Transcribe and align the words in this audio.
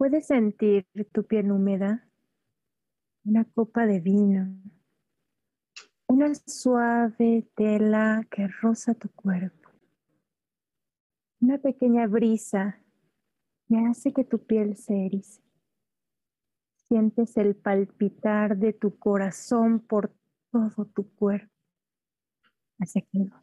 Puedes 0.00 0.28
sentir 0.28 0.86
tu 1.12 1.26
piel 1.26 1.52
húmeda, 1.52 2.08
una 3.22 3.44
copa 3.44 3.84
de 3.84 4.00
vino, 4.00 4.58
una 6.06 6.34
suave 6.34 7.46
tela 7.54 8.26
que 8.30 8.48
roza 8.48 8.94
tu 8.94 9.10
cuerpo, 9.10 9.68
una 11.42 11.58
pequeña 11.58 12.06
brisa 12.06 12.80
que 13.68 13.76
hace 13.76 14.14
que 14.14 14.24
tu 14.24 14.38
piel 14.46 14.74
se 14.74 15.04
erice. 15.04 15.42
Sientes 16.88 17.36
el 17.36 17.54
palpitar 17.54 18.56
de 18.56 18.72
tu 18.72 18.98
corazón 18.98 19.80
por 19.80 20.14
todo 20.50 20.86
tu 20.86 21.14
cuerpo. 21.14 21.52
Hace 22.78 23.06
calor. 23.12 23.42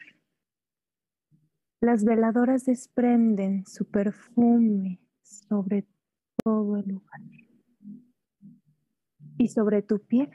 Las 1.82 2.04
veladoras 2.04 2.66
desprenden 2.66 3.64
su 3.68 3.86
perfume 3.86 5.00
sobre 5.22 5.86
todo 6.48 6.78
el 6.78 6.88
lugar. 6.88 7.20
Y 9.38 9.50
sobre 9.50 9.82
tu 9.82 10.00
piel 10.00 10.30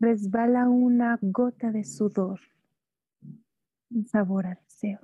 resbala 0.00 0.68
una 0.68 1.20
gota 1.22 1.70
de 1.70 1.84
sudor, 1.84 2.40
un 3.90 4.04
sabor 4.08 4.46
a 4.46 4.56
deseo. 4.56 4.98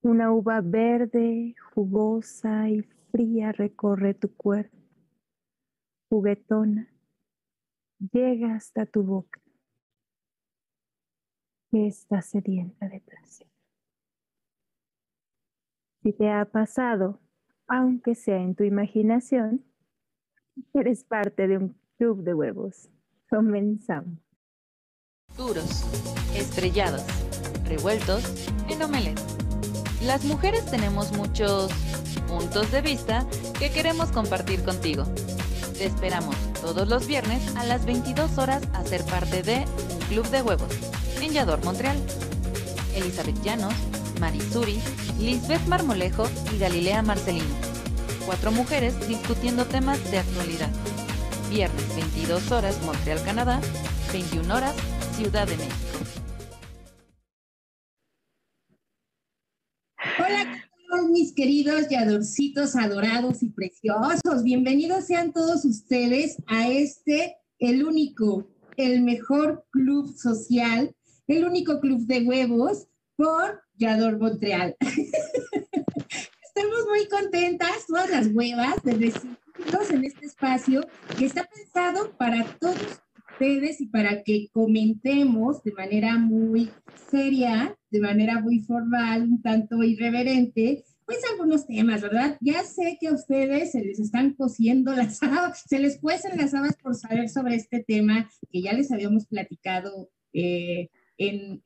Una 0.00 0.32
uva 0.32 0.60
verde, 0.60 1.56
jugosa 1.74 2.70
y 2.70 2.82
fría 3.10 3.50
recorre 3.50 4.14
tu 4.14 4.32
cuerpo, 4.36 4.78
juguetona, 6.08 6.88
llega 7.98 8.54
hasta 8.54 8.86
tu 8.86 9.02
boca, 9.02 9.40
que 11.72 11.88
está 11.88 12.22
sedienta 12.22 12.88
de 12.88 13.00
placer. 13.00 13.48
Si 16.04 16.12
te 16.12 16.30
ha 16.30 16.44
pasado, 16.44 17.25
aunque 17.68 18.14
sea 18.14 18.38
en 18.38 18.54
tu 18.54 18.64
imaginación, 18.64 19.64
eres 20.74 21.04
parte 21.04 21.48
de 21.48 21.58
un 21.58 21.76
club 21.98 22.22
de 22.22 22.34
huevos. 22.34 22.88
Comenzamos. 23.28 24.18
Duros, 25.36 25.84
estrellados, 26.34 27.04
revueltos 27.64 28.48
en 28.68 28.82
omelette. 28.82 29.20
Las 30.02 30.24
mujeres 30.24 30.64
tenemos 30.70 31.16
muchos 31.16 31.70
puntos 32.28 32.70
de 32.70 32.80
vista 32.80 33.26
que 33.58 33.70
queremos 33.70 34.10
compartir 34.12 34.62
contigo. 34.64 35.04
Te 35.76 35.86
esperamos 35.86 36.36
todos 36.60 36.88
los 36.88 37.06
viernes 37.06 37.54
a 37.56 37.64
las 37.64 37.84
22 37.84 38.38
horas 38.38 38.62
a 38.72 38.82
ser 38.84 39.04
parte 39.04 39.42
de 39.42 39.64
un 39.92 40.00
club 40.08 40.26
de 40.28 40.42
huevos 40.42 40.96
en 41.20 41.64
Montreal. 41.64 41.96
Elizabeth 42.94 43.42
Llanos, 43.42 43.74
Marisuri, 44.20 44.78
Lisbeth 45.20 45.66
Marmolejo 45.66 46.24
y 46.54 46.58
Galilea 46.58 47.02
Marcelino. 47.02 47.54
Cuatro 48.26 48.52
mujeres 48.52 48.94
discutiendo 49.08 49.64
temas 49.64 49.98
de 50.10 50.18
actualidad. 50.18 50.70
Viernes 51.48 51.96
22 51.96 52.52
horas 52.52 52.82
Montreal, 52.84 53.22
Canadá, 53.24 53.60
21 54.12 54.54
horas 54.54 54.74
Ciudad 55.16 55.46
de 55.46 55.56
México. 55.56 55.76
Hola, 60.18 60.64
mis 61.10 61.32
queridos 61.32 61.88
yadorcitos 61.88 62.76
adorados 62.76 63.42
y 63.42 63.48
preciosos. 63.48 64.42
Bienvenidos 64.44 65.06
sean 65.06 65.32
todos 65.32 65.64
ustedes 65.64 66.36
a 66.46 66.68
este, 66.68 67.36
el 67.58 67.86
único, 67.86 68.50
el 68.76 69.00
mejor 69.00 69.66
club 69.70 70.14
social, 70.14 70.94
el 71.26 71.46
único 71.46 71.80
club 71.80 72.06
de 72.06 72.22
huevos 72.22 72.88
por 73.16 73.65
Yador 73.78 74.18
Montreal. 74.18 74.76
Estamos 74.80 76.86
muy 76.88 77.06
contentas, 77.08 77.86
todas 77.86 78.10
las 78.10 78.28
huevas, 78.28 78.82
de 78.82 78.92
recibirlos 78.92 79.90
en 79.90 80.04
este 80.04 80.26
espacio 80.26 80.86
que 81.18 81.26
está 81.26 81.44
pensado 81.44 82.16
para 82.16 82.44
todos 82.58 83.00
ustedes 83.30 83.80
y 83.80 83.86
para 83.86 84.22
que 84.22 84.48
comentemos 84.52 85.62
de 85.62 85.72
manera 85.72 86.16
muy 86.16 86.70
seria, 87.10 87.76
de 87.90 88.00
manera 88.00 88.40
muy 88.40 88.60
formal, 88.60 89.24
un 89.24 89.42
tanto 89.42 89.82
irreverente, 89.82 90.84
pues 91.04 91.18
algunos 91.30 91.66
temas, 91.66 92.02
¿verdad? 92.02 92.36
Ya 92.40 92.64
sé 92.64 92.98
que 93.00 93.08
a 93.08 93.12
ustedes 93.12 93.72
se 93.72 93.84
les 93.84 94.00
están 94.00 94.34
cociendo 94.34 94.92
las 94.92 95.22
habas, 95.22 95.62
se 95.68 95.78
les 95.78 96.00
cuecen 96.00 96.36
las 96.36 96.54
habas 96.54 96.76
por 96.76 96.94
saber 96.94 97.28
sobre 97.28 97.54
este 97.54 97.84
tema 97.86 98.28
que 98.50 98.62
ya 98.62 98.72
les 98.72 98.90
habíamos 98.90 99.26
platicado 99.26 100.10
eh, 100.32 100.88
en, 101.18 101.62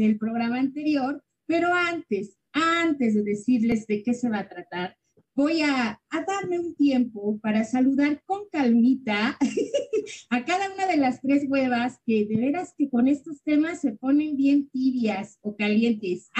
el 0.00 0.18
programa 0.18 0.58
anterior, 0.58 1.22
pero 1.46 1.72
antes, 1.72 2.36
antes 2.52 3.14
de 3.14 3.22
decirles 3.22 3.86
de 3.86 4.02
qué 4.02 4.14
se 4.14 4.28
va 4.28 4.40
a 4.40 4.48
tratar, 4.48 4.96
voy 5.34 5.62
a, 5.62 6.00
darme 6.10 6.58
un 6.58 6.74
tiempo 6.74 7.38
para 7.40 7.64
saludar 7.64 8.22
con 8.26 8.48
calmita 8.50 9.38
a 10.30 10.44
cada 10.44 10.72
una 10.74 10.86
de 10.86 10.96
las 10.96 11.20
tres 11.20 11.44
huevas 11.48 12.00
que 12.04 12.26
de 12.26 12.36
veras 12.36 12.74
que 12.76 12.90
con 12.90 13.08
estos 13.08 13.42
temas 13.42 13.80
se 13.80 13.92
ponen 13.92 14.36
bien 14.36 14.68
tibias 14.68 15.38
o 15.40 15.56
calientes. 15.56 16.30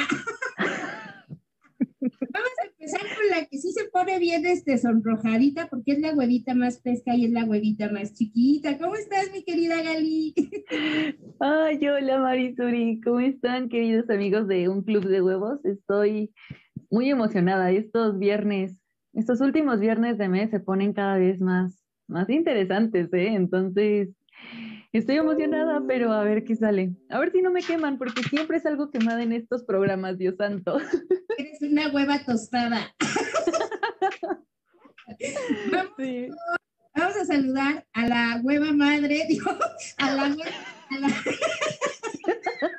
Vamos 2.01 2.51
empezar 2.89 3.17
con 3.17 3.31
la 3.31 3.47
que 3.47 3.59
sí 3.59 3.73
se 3.73 3.85
pone 3.91 4.19
bien 4.19 4.47
este 4.47 4.79
sonrojadita 4.79 5.69
porque 5.69 5.93
es 5.93 6.01
la 6.01 6.15
huevita 6.15 6.55
más 6.55 6.81
pesca 6.81 7.15
y 7.15 7.27
es 7.27 7.33
la 7.33 7.45
huevita 7.45 7.91
más 7.91 8.15
chiquita. 8.15 8.79
¿Cómo 8.79 8.95
estás, 8.95 9.31
mi 9.33 9.43
querida 9.45 9.83
Gali? 9.83 10.35
Ay, 11.41 11.87
hola 11.87 12.19
Marisuri, 12.19 13.01
¿cómo 13.03 13.21
están, 13.21 13.69
queridos 13.69 14.09
amigos 14.09 14.49
de 14.49 14.69
Un 14.69 14.83
Club 14.83 15.05
de 15.05 15.21
Huevos? 15.21 15.63
Estoy 15.65 16.33
muy 16.91 17.11
emocionada. 17.11 17.71
Estos 17.71 18.19
viernes, 18.19 18.81
estos 19.13 19.41
últimos 19.41 19.81
viernes 19.81 20.17
de 20.17 20.29
mes 20.29 20.51
se 20.51 20.61
ponen 20.61 20.95
cada 20.95 21.19
vez 21.19 21.41
más, 21.41 21.85
más 22.07 22.31
interesantes, 22.31 23.13
¿eh? 23.13 23.35
Entonces, 23.35 24.09
estoy 24.93 25.17
emocionada, 25.17 25.83
pero 25.87 26.13
a 26.13 26.23
ver 26.25 26.45
qué 26.45 26.57
sale. 26.57 26.97
A 27.11 27.19
ver 27.19 27.31
si 27.33 27.43
no 27.43 27.51
me 27.51 27.63
queman, 27.63 27.99
porque 27.99 28.23
siempre 28.23 28.57
es 28.59 28.67
algo 28.67 28.91
quemada 28.91 29.23
en 29.23 29.33
estos 29.33 29.65
programas, 29.65 30.19
Dios 30.19 30.37
santo. 30.37 30.79
Eres 31.39 31.61
una 31.63 31.89
hueva 31.93 32.25
tostada. 32.25 32.95
Vamos, 35.73 35.93
Sí. 35.97 36.29
vamos 36.95 37.17
a 37.17 37.25
saludar 37.25 37.87
a 37.93 38.07
la 38.07 38.41
hueva 38.43 38.73
madre, 38.73 39.25
digo, 39.29 39.51
a 39.99 40.13
la 40.13 40.25
hueva, 40.25 40.45
a 40.91 40.99
la, 40.99 41.09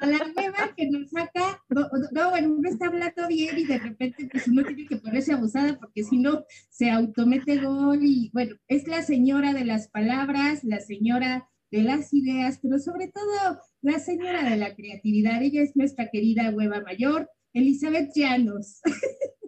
a 0.02 0.06
la 0.06 0.32
hueva 0.36 0.74
que 0.76 0.90
nos 0.90 1.10
saca, 1.10 1.62
no, 1.70 1.88
no, 2.12 2.30
bueno, 2.30 2.54
uno 2.54 2.70
está 2.70 2.88
hablando 2.88 3.28
bien 3.28 3.58
y 3.58 3.66
de 3.66 3.80
repente 3.80 4.30
pues 4.32 4.48
uno 4.48 4.64
tiene 4.64 4.86
que 4.86 4.98
ponerse 4.98 5.34
abusada 5.34 5.78
porque 5.80 6.04
si 6.04 6.18
no 6.18 6.44
se 6.70 6.92
automete 6.92 7.58
gol 7.58 8.00
y 8.02 8.30
bueno, 8.34 8.56
es 8.68 8.88
la 8.88 9.02
señora 9.02 9.54
de 9.54 9.66
las 9.66 9.88
palabras, 9.90 10.64
la 10.64 10.80
señora 10.82 11.50
de 11.72 11.84
las 11.84 12.14
ideas, 12.14 12.60
pero 12.62 12.80
sobre 12.80 13.08
todo 13.08 13.60
la 13.82 14.00
señora 14.00 14.50
de 14.50 14.58
la 14.58 14.76
creatividad. 14.76 15.42
Ella 15.42 15.62
es 15.62 15.76
nuestra 15.76 16.10
querida 16.10 16.52
hueva 16.52 16.82
mayor, 16.82 17.30
Elizabeth 17.54 18.12
Llanos. 18.16 18.82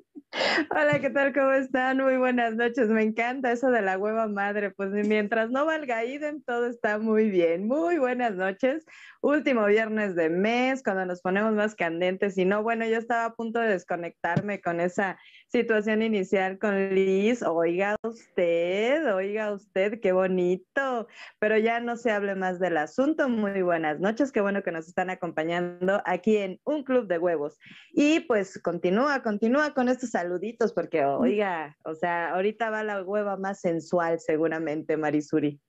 Hola, 0.70 1.02
¿qué 1.02 1.10
tal? 1.10 1.34
¿Cómo 1.34 1.52
están? 1.52 1.98
Muy 1.98 2.16
buenas 2.16 2.56
noches. 2.56 2.88
Me 2.88 3.04
encanta 3.04 3.52
eso 3.52 3.70
de 3.70 3.82
la 3.82 3.98
hueva 3.98 4.28
madre. 4.28 4.72
Pues 4.72 4.92
mientras 4.92 5.50
no 5.50 5.66
valga 5.66 6.06
idem, 6.06 6.42
todo 6.44 6.68
está 6.68 7.00
muy 7.00 7.30
bien. 7.30 7.68
Muy 7.68 7.98
buenas 7.98 8.36
noches. 8.36 8.86
Último 9.22 9.66
viernes 9.66 10.16
de 10.16 10.30
mes, 10.30 10.84
cuando 10.84 11.06
nos 11.06 11.22
ponemos 11.22 11.54
más 11.54 11.76
candentes. 11.76 12.38
Y 12.38 12.46
no, 12.46 12.64
bueno, 12.64 12.86
yo 12.86 12.98
estaba 12.98 13.26
a 13.26 13.34
punto 13.34 13.60
de 13.60 13.70
desconectarme 13.70 14.62
con 14.62 14.80
esa 14.80 15.20
situación 15.52 16.02
inicial 16.02 16.58
con 16.58 16.96
Liz. 16.96 17.44
Oiga 17.44 17.98
usted, 18.04 19.14
oiga 19.14 19.54
usted, 19.54 20.00
qué 20.00 20.14
bonito. 20.14 21.08
Pero 21.40 21.58
ya 21.58 21.80
no 21.82 21.98
se 21.98 22.12
hable 22.12 22.36
más 22.36 22.60
del 22.60 22.78
asunto. 22.78 23.28
Muy 23.28 23.62
buenas 23.62 24.00
noches. 24.00 24.32
Qué 24.32 24.40
bueno 24.40 24.64
que 24.64 24.72
nos 24.72 24.88
están 24.88 25.10
acompañando 25.10 26.02
aquí 26.06 26.38
en 26.38 26.60
Un 26.64 26.84
Club 26.84 27.08
de 27.08 27.18
Huevos. 27.18 27.60
Y 27.92 28.22
pues 28.22 28.60
continúa, 28.60 29.22
continúa 29.22 29.74
con 29.74 29.90
estos 29.90 30.12
saluditos, 30.12 30.72
porque 30.74 31.04
oiga, 31.04 31.78
o 31.84 31.96
sea, 31.96 32.32
ahorita 32.32 32.70
va 32.70 32.84
la 32.84 33.04
hueva 33.04 33.36
más 33.36 33.60
sensual 33.60 34.20
seguramente, 34.20 34.96
Marisuri. 34.96 35.60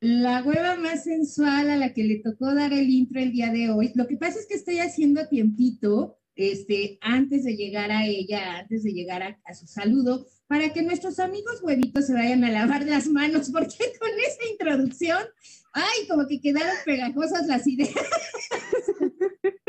La 0.00 0.42
hueva 0.42 0.76
más 0.76 1.04
sensual 1.04 1.70
a 1.70 1.76
la 1.76 1.92
que 1.92 2.04
le 2.04 2.20
tocó 2.20 2.54
dar 2.54 2.72
el 2.72 2.88
intro 2.88 3.20
el 3.20 3.32
día 3.32 3.50
de 3.50 3.70
hoy. 3.70 3.92
Lo 3.94 4.06
que 4.06 4.16
pasa 4.16 4.38
es 4.38 4.46
que 4.46 4.54
estoy 4.54 4.78
haciendo 4.78 5.26
tiempito 5.28 6.18
este, 6.36 6.98
antes 7.00 7.44
de 7.44 7.56
llegar 7.56 7.90
a 7.90 8.06
ella, 8.06 8.58
antes 8.58 8.82
de 8.84 8.92
llegar 8.92 9.22
a, 9.22 9.54
su 9.54 9.66
saludo, 9.66 10.26
para 10.46 10.72
que 10.72 10.82
nuestros 10.82 11.18
amigos 11.18 11.60
huevitos 11.62 12.06
se 12.06 12.12
vayan 12.12 12.44
a 12.44 12.50
lavar 12.50 12.84
las 12.84 13.08
manos, 13.08 13.50
porque 13.50 13.76
con 13.98 14.10
esa 14.10 14.50
introducción, 14.52 15.24
ay, 15.72 16.06
como 16.08 16.28
que 16.28 16.40
quedaron 16.40 16.76
pegajosas 16.84 17.46
las 17.46 17.66
ideas. 17.66 17.94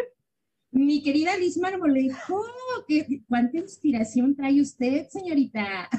Mi 0.71 1.01
querida 1.01 1.35
Liz 1.37 1.57
Marmolejo, 1.57 2.43
¿cuánta 3.27 3.57
inspiración 3.57 4.35
trae 4.35 4.61
usted, 4.61 5.07
señorita? 5.09 5.89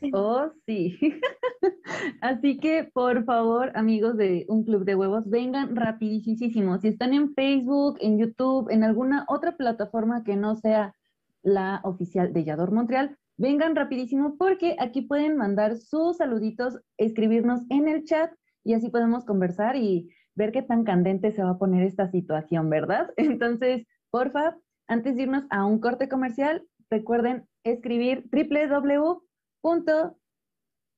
Oh, 0.12 0.50
sí. 0.66 0.98
Así 2.20 2.58
que, 2.58 2.90
por 2.92 3.24
favor, 3.24 3.72
amigos 3.74 4.16
de 4.16 4.44
Un 4.48 4.64
Club 4.64 4.84
de 4.84 4.94
Huevos, 4.94 5.28
vengan 5.28 5.76
rapidísimo. 5.76 6.78
Si 6.78 6.88
están 6.88 7.14
en 7.14 7.34
Facebook, 7.34 7.98
en 8.00 8.18
YouTube, 8.18 8.70
en 8.70 8.84
alguna 8.84 9.24
otra 9.28 9.56
plataforma 9.56 10.24
que 10.24 10.36
no 10.36 10.56
sea 10.56 10.94
la 11.42 11.80
oficial 11.84 12.32
de 12.32 12.44
Yador 12.44 12.72
Montreal, 12.72 13.16
vengan 13.36 13.76
rapidísimo 13.76 14.36
porque 14.38 14.76
aquí 14.78 15.02
pueden 15.02 15.36
mandar 15.36 15.76
sus 15.76 16.18
saluditos, 16.18 16.80
escribirnos 16.96 17.62
en 17.68 17.88
el 17.88 18.04
chat 18.04 18.32
y 18.62 18.74
así 18.74 18.88
podemos 18.88 19.24
conversar 19.24 19.76
y 19.76 20.10
ver 20.34 20.52
qué 20.52 20.62
tan 20.62 20.84
candente 20.84 21.32
se 21.32 21.42
va 21.42 21.50
a 21.50 21.58
poner 21.58 21.84
esta 21.84 22.10
situación, 22.10 22.70
¿verdad? 22.70 23.10
Entonces, 23.16 23.86
porfa, 24.10 24.56
antes 24.86 25.16
de 25.16 25.22
irnos 25.22 25.44
a 25.50 25.64
un 25.64 25.80
corte 25.80 26.08
comercial, 26.08 26.66
recuerden 26.90 27.46
escribir 27.64 28.28
www 28.30 29.24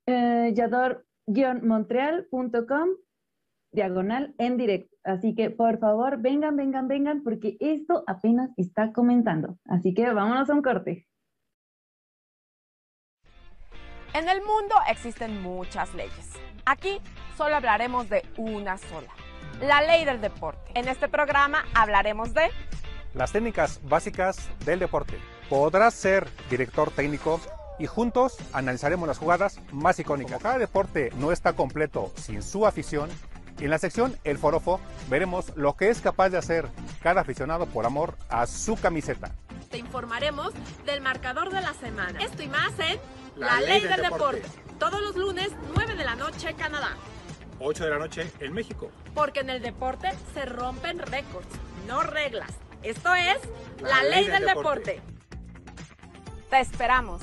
yador-montreal.com 0.06 2.88
diagonal 3.72 4.34
en 4.38 4.56
directo. 4.56 4.96
Así 5.04 5.34
que 5.34 5.50
por 5.50 5.78
favor, 5.78 6.18
vengan, 6.18 6.56
vengan, 6.56 6.88
vengan, 6.88 7.22
porque 7.22 7.56
esto 7.60 8.04
apenas 8.06 8.50
está 8.56 8.92
comenzando. 8.92 9.58
Así 9.66 9.94
que 9.94 10.10
vámonos 10.12 10.50
a 10.50 10.54
un 10.54 10.62
corte. 10.62 11.06
En 14.14 14.28
el 14.28 14.40
mundo 14.40 14.74
existen 14.90 15.42
muchas 15.42 15.94
leyes. 15.94 16.32
Aquí 16.64 17.00
solo 17.36 17.56
hablaremos 17.56 18.08
de 18.08 18.22
una 18.38 18.78
sola, 18.78 19.10
la 19.60 19.82
ley 19.82 20.04
del 20.04 20.20
deporte. 20.20 20.72
En 20.74 20.88
este 20.88 21.06
programa 21.06 21.64
hablaremos 21.74 22.32
de 22.32 22.48
las 23.14 23.32
técnicas 23.32 23.80
básicas 23.86 24.48
del 24.64 24.78
deporte. 24.78 25.18
Podrás 25.48 25.94
ser 25.94 26.26
director 26.50 26.90
técnico 26.90 27.40
y 27.78 27.86
juntos 27.86 28.36
analizaremos 28.52 29.06
las 29.08 29.18
jugadas 29.18 29.60
más 29.72 29.98
icónicas. 29.98 30.42
cada 30.42 30.58
deporte 30.58 31.12
no 31.18 31.32
está 31.32 31.54
completo 31.54 32.12
sin 32.16 32.42
su 32.42 32.66
afición, 32.66 33.10
en 33.60 33.70
la 33.70 33.78
sección 33.78 34.16
El 34.24 34.38
Forofo 34.38 34.80
veremos 35.08 35.52
lo 35.56 35.76
que 35.76 35.88
es 35.88 36.00
capaz 36.00 36.28
de 36.28 36.38
hacer 36.38 36.68
cada 37.02 37.22
aficionado 37.22 37.66
por 37.66 37.86
amor 37.86 38.16
a 38.28 38.46
su 38.46 38.76
camiseta. 38.76 39.32
Te 39.70 39.78
informaremos 39.78 40.52
del 40.84 41.00
marcador 41.00 41.50
de 41.50 41.60
la 41.60 41.72
semana. 41.74 42.20
Esto 42.20 42.42
y 42.42 42.48
más 42.48 42.72
en 42.78 42.98
La, 43.36 43.60
Ley, 43.60 43.80
del, 43.80 44.02
deporte. 44.02 44.42
Todos 44.78 45.00
los 45.00 45.16
lunes, 45.16 45.50
9 45.74 45.96
de 45.96 46.04
la 46.04 46.16
noche, 46.16 46.54
Canadá. 46.54 46.90
8 47.58 47.84
de 47.84 47.90
la 47.90 47.98
noche 47.98 48.30
en 48.40 48.52
México. 48.52 48.90
Porque 49.14 49.40
en 49.40 49.50
el 49.50 49.62
deporte 49.62 50.10
se 50.34 50.44
rompen 50.44 50.98
récords, 50.98 51.48
no 51.88 52.02
reglas. 52.02 52.52
Esto 52.82 53.14
es 53.14 53.38
La, 53.80 54.02
Ley, 54.02 54.26
del, 54.28 54.44
deporte. 54.44 55.00
Te 56.50 56.60
esperamos. 56.60 57.22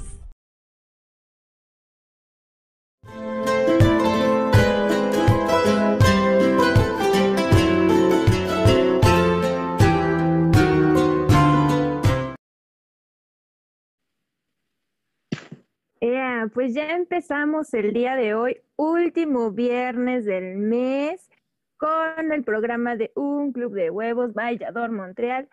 Pues 16.50 16.74
ya 16.74 16.96
empezamos 16.96 17.74
el 17.74 17.94
día 17.94 18.16
de 18.16 18.34
hoy, 18.34 18.58
último 18.76 19.52
viernes 19.52 20.26
del 20.26 20.58
mes, 20.58 21.30
con 21.78 22.32
el 22.32 22.44
programa 22.44 22.96
de 22.96 23.12
Un 23.16 23.52
Club 23.52 23.74
de 23.74 23.90
Huevos, 23.90 24.34
Vallador 24.34 24.92
Montreal, 24.92 25.50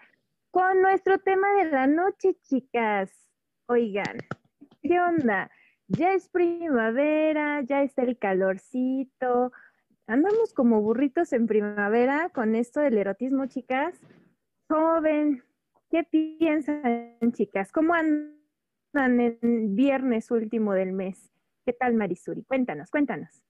con 0.51 0.81
nuestro 0.81 1.19
tema 1.19 1.47
de 1.59 1.71
la 1.71 1.87
noche, 1.87 2.35
chicas. 2.43 3.11
Oigan, 3.67 4.19
¿qué 4.83 5.01
onda? 5.01 5.51
Ya 5.89 6.15
es 6.15 6.29
primavera, 6.29 7.63
ya 7.63 7.83
está 7.83 8.03
el 8.03 8.17
calorcito. 8.17 9.53
Andamos 10.07 10.55
como 10.55 10.81
burritos 10.81 11.33
en 11.33 11.47
primavera 11.47 12.31
con 12.31 12.55
esto 12.55 12.81
del 12.81 12.99
erotismo, 12.99 13.47
chicas. 13.47 14.01
Joven, 14.69 15.43
¿qué 15.91 16.05
piensan, 16.05 17.17
chicas? 17.33 17.71
¿Cómo 17.73 17.95
andan? 17.95 18.40
En 18.95 19.77
viernes 19.77 20.31
último 20.31 20.73
del 20.75 20.93
mes. 20.93 21.31
¿Qué 21.65 21.73
tal, 21.73 21.95
Marisuri? 21.95 22.43
Cuéntanos, 22.43 22.91
cuéntanos. 22.91 23.43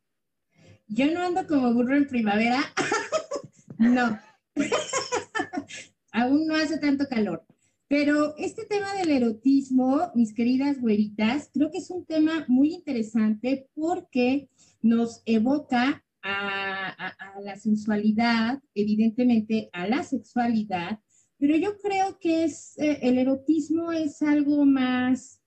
Yo 0.88 1.10
no 1.12 1.22
ando 1.22 1.46
como 1.46 1.72
burro 1.72 1.96
en 1.96 2.06
primavera. 2.06 2.60
no. 3.78 4.18
Aún 6.12 6.46
no 6.46 6.56
hace 6.56 6.78
tanto 6.78 7.06
calor. 7.08 7.44
Pero 7.88 8.36
este 8.36 8.66
tema 8.66 8.94
del 8.94 9.10
erotismo, 9.10 10.12
mis 10.14 10.32
queridas 10.32 10.80
güeritas, 10.80 11.50
creo 11.52 11.70
que 11.70 11.78
es 11.78 11.90
un 11.90 12.04
tema 12.04 12.44
muy 12.46 12.74
interesante 12.74 13.68
porque 13.74 14.48
nos 14.82 15.22
evoca 15.26 16.04
a, 16.22 17.14
la 17.42 17.56
sensualidad, 17.56 18.60
evidentemente 18.74 19.70
a 19.72 19.86
la 19.88 20.02
sexualidad, 20.02 21.00
pero 21.40 21.56
yo 21.56 21.78
creo 21.78 22.18
que 22.20 22.44
es, 22.44 22.78
eh, 22.78 22.98
el 23.02 23.18
erotismo 23.18 23.90
es 23.92 24.20
algo 24.20 24.66
más 24.66 25.40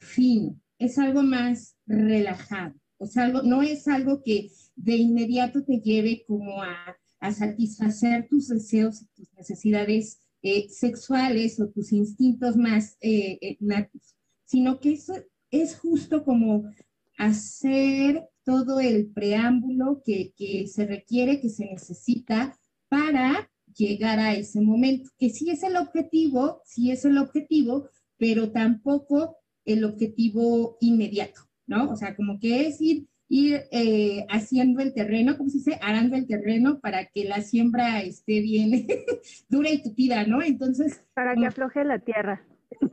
fino, 0.00 0.60
es 0.78 0.98
algo 0.98 1.22
más 1.22 1.76
relajado, 1.86 2.74
o 2.98 3.06
sea, 3.06 3.28
no 3.28 3.62
es 3.62 3.86
algo 3.86 4.22
que 4.22 4.50
de 4.74 4.96
inmediato 4.96 5.62
te 5.64 5.80
lleve 5.80 6.24
como 6.26 6.62
a, 6.62 6.96
satisfacer 7.34 8.26
tus 8.30 8.48
deseos 8.48 9.02
y 9.02 9.06
tus 9.14 9.30
necesidades 9.34 10.22
eh, 10.40 10.70
sexuales 10.70 11.60
o 11.60 11.68
tus 11.68 11.92
instintos 11.92 12.56
más 12.56 12.96
eh, 13.02 13.58
natos, 13.60 14.16
sino 14.46 14.80
que 14.80 14.92
eso 14.92 15.12
es 15.50 15.76
justo 15.76 16.24
como 16.24 16.64
hacer 17.18 18.26
todo 18.42 18.80
el 18.80 19.10
preámbulo 19.10 20.02
que, 20.02 20.32
que 20.34 20.66
se 20.66 20.86
requiere, 20.86 21.42
que 21.42 21.50
se 21.50 21.66
necesita 21.66 22.58
para 22.88 23.50
llegar 23.76 24.18
a 24.18 24.34
ese 24.34 24.60
momento, 24.60 25.10
que 25.18 25.30
sí 25.30 25.50
es 25.50 25.62
el 25.62 25.76
objetivo, 25.76 26.62
sí 26.64 26.90
es 26.90 27.04
el 27.04 27.18
objetivo, 27.18 27.88
pero 28.18 28.50
tampoco 28.52 29.36
el 29.64 29.84
objetivo 29.84 30.76
inmediato, 30.80 31.42
¿no? 31.66 31.90
O 31.90 31.96
sea, 31.96 32.16
como 32.16 32.38
que 32.38 32.66
es 32.66 32.80
ir, 32.80 33.06
ir 33.28 33.62
eh, 33.70 34.26
haciendo 34.28 34.80
el 34.80 34.92
terreno, 34.92 35.36
como 35.36 35.50
se 35.50 35.58
dice, 35.58 35.78
arando 35.82 36.16
el 36.16 36.26
terreno 36.26 36.80
para 36.80 37.06
que 37.06 37.24
la 37.24 37.42
siembra 37.42 38.02
esté 38.02 38.40
bien 38.40 38.86
dura 39.48 39.70
y 39.70 39.82
tupida, 39.82 40.24
¿no? 40.24 40.42
Entonces... 40.42 41.00
Para 41.14 41.34
que 41.34 41.46
afloje 41.46 41.84
la 41.84 41.98
tierra. 41.98 42.44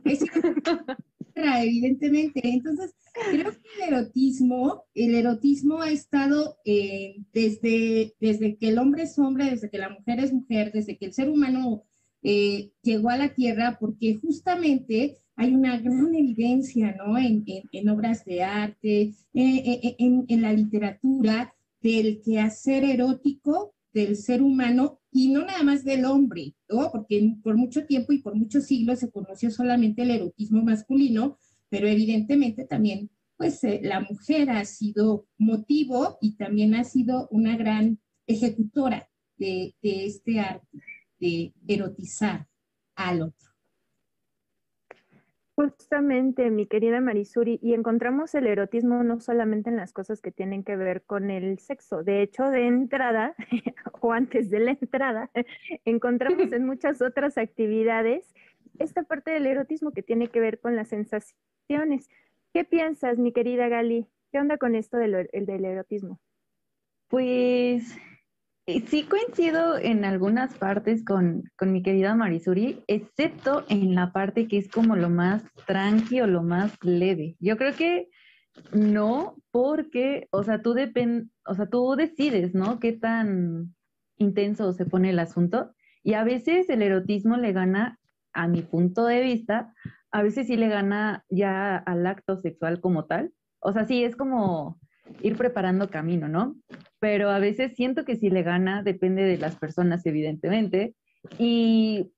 Es, 0.04 0.20
evidentemente. 1.38 2.40
Entonces, 2.44 2.94
creo 3.12 3.52
que 3.52 3.84
el 3.86 3.94
erotismo, 3.94 4.84
el 4.94 5.14
erotismo 5.14 5.82
ha 5.82 5.90
estado 5.90 6.56
eh, 6.64 7.16
desde, 7.32 8.14
desde 8.20 8.56
que 8.56 8.68
el 8.68 8.78
hombre 8.78 9.04
es 9.04 9.18
hombre, 9.18 9.50
desde 9.50 9.70
que 9.70 9.78
la 9.78 9.90
mujer 9.90 10.20
es 10.20 10.32
mujer, 10.32 10.72
desde 10.72 10.96
que 10.96 11.06
el 11.06 11.12
ser 11.12 11.28
humano 11.28 11.84
eh, 12.22 12.70
llegó 12.82 13.10
a 13.10 13.16
la 13.16 13.34
Tierra, 13.34 13.78
porque 13.80 14.14
justamente 14.14 15.18
hay 15.36 15.54
una 15.54 15.78
gran 15.78 16.14
evidencia, 16.14 16.96
¿no? 16.96 17.16
En, 17.16 17.44
en, 17.46 17.88
obras 17.88 18.24
de 18.24 18.42
arte, 18.42 19.14
eh, 19.34 19.96
en, 19.98 20.24
en, 20.28 20.42
la 20.42 20.52
literatura, 20.52 21.54
del 21.80 22.20
quehacer 22.22 22.82
erótico 22.84 23.72
del 23.92 24.16
ser 24.16 24.42
humano 24.42 25.00
y 25.10 25.30
no 25.30 25.44
nada 25.44 25.62
más 25.62 25.84
del 25.84 26.04
hombre, 26.04 26.54
¿no? 26.68 26.90
Porque 26.92 27.36
por 27.42 27.56
mucho 27.56 27.86
tiempo 27.86 28.12
y 28.12 28.18
por 28.18 28.34
muchos 28.34 28.64
siglos 28.64 29.00
se 29.00 29.10
conoció 29.10 29.50
solamente 29.50 30.02
el 30.02 30.10
erotismo 30.10 30.62
masculino, 30.62 31.38
pero 31.68 31.88
evidentemente 31.88 32.64
también, 32.64 33.10
pues 33.36 33.62
eh, 33.64 33.80
la 33.82 34.00
mujer 34.00 34.50
ha 34.50 34.64
sido 34.64 35.26
motivo 35.38 36.18
y 36.20 36.36
también 36.36 36.74
ha 36.74 36.84
sido 36.84 37.28
una 37.30 37.56
gran 37.56 37.98
ejecutora 38.26 39.08
de, 39.36 39.74
de 39.82 40.06
este 40.06 40.40
arte, 40.40 40.82
de 41.18 41.52
erotizar 41.66 42.46
al 42.94 43.22
otro. 43.22 43.47
Justamente, 45.58 46.52
mi 46.52 46.68
querida 46.68 47.00
Marisuri, 47.00 47.58
y 47.60 47.74
encontramos 47.74 48.32
el 48.36 48.46
erotismo 48.46 49.02
no 49.02 49.18
solamente 49.18 49.70
en 49.70 49.76
las 49.76 49.92
cosas 49.92 50.20
que 50.20 50.30
tienen 50.30 50.62
que 50.62 50.76
ver 50.76 51.02
con 51.02 51.32
el 51.32 51.58
sexo. 51.58 52.04
De 52.04 52.22
hecho, 52.22 52.44
de 52.44 52.68
entrada, 52.68 53.34
o 54.00 54.12
antes 54.12 54.50
de 54.50 54.60
la 54.60 54.70
entrada, 54.70 55.32
encontramos 55.84 56.52
en 56.52 56.64
muchas 56.66 57.02
otras 57.02 57.38
actividades 57.38 58.32
esta 58.78 59.02
parte 59.02 59.32
del 59.32 59.46
erotismo 59.46 59.90
que 59.90 60.04
tiene 60.04 60.28
que 60.28 60.38
ver 60.38 60.60
con 60.60 60.76
las 60.76 60.90
sensaciones. 60.90 62.08
¿Qué 62.52 62.62
piensas, 62.62 63.18
mi 63.18 63.32
querida 63.32 63.66
Gali? 63.66 64.06
¿Qué 64.30 64.38
onda 64.38 64.58
con 64.58 64.76
esto 64.76 64.96
del, 64.96 65.28
del 65.32 65.64
erotismo? 65.64 66.20
Pues 67.08 67.98
sí 68.86 69.04
coincido 69.04 69.78
en 69.78 70.04
algunas 70.04 70.54
partes 70.54 71.04
con, 71.04 71.44
mi 71.60 71.82
querida 71.82 72.14
Marisuri, 72.14 72.84
excepto 72.86 73.64
en 73.68 73.94
la 73.94 74.12
parte 74.12 74.46
que 74.46 74.58
es 74.58 74.68
como 74.68 74.94
lo 74.94 75.08
más 75.08 75.42
tranqui 75.66 76.20
o 76.20 76.26
lo 76.26 76.42
más 76.42 76.72
leve. 76.82 77.36
Yo 77.40 77.56
creo 77.56 77.74
que 77.74 78.08
no, 78.72 79.36
porque, 79.50 80.28
o 80.32 80.42
sea, 80.42 80.60
tú 80.60 80.74
depend, 80.74 81.30
o 81.46 81.54
sea, 81.54 81.66
tú 81.66 81.94
decides, 81.96 82.54
¿no? 82.54 82.78
Qué 82.78 82.92
tan 82.92 83.74
intenso 84.18 84.72
se 84.72 84.84
pone 84.84 85.10
el 85.10 85.18
asunto. 85.18 85.72
Y 86.02 86.14
a 86.14 86.24
veces 86.24 86.68
el 86.68 86.82
erotismo 86.82 87.36
le 87.36 87.52
gana, 87.52 87.98
a 88.34 88.48
mi 88.48 88.62
punto 88.62 89.06
de 89.06 89.22
vista, 89.22 89.72
a 90.10 90.22
veces 90.22 90.46
sí 90.46 90.56
le 90.56 90.68
gana 90.68 91.24
ya 91.30 91.76
al 91.76 92.06
acto 92.06 92.36
sexual 92.36 92.80
como 92.80 93.06
tal. 93.06 93.32
O 93.60 93.72
sea, 93.72 93.86
sí, 93.86 94.04
es 94.04 94.14
como 94.14 94.78
ir 95.22 95.36
preparando 95.36 95.90
camino, 95.90 96.28
¿no? 96.28 96.56
Pero 96.98 97.30
a 97.30 97.38
veces 97.38 97.74
siento 97.74 98.04
que 98.04 98.16
si 98.16 98.30
le 98.30 98.42
gana 98.42 98.82
depende 98.82 99.22
de 99.22 99.38
las 99.38 99.56
personas, 99.56 100.04
evidentemente. 100.06 100.94
Y 101.38 102.10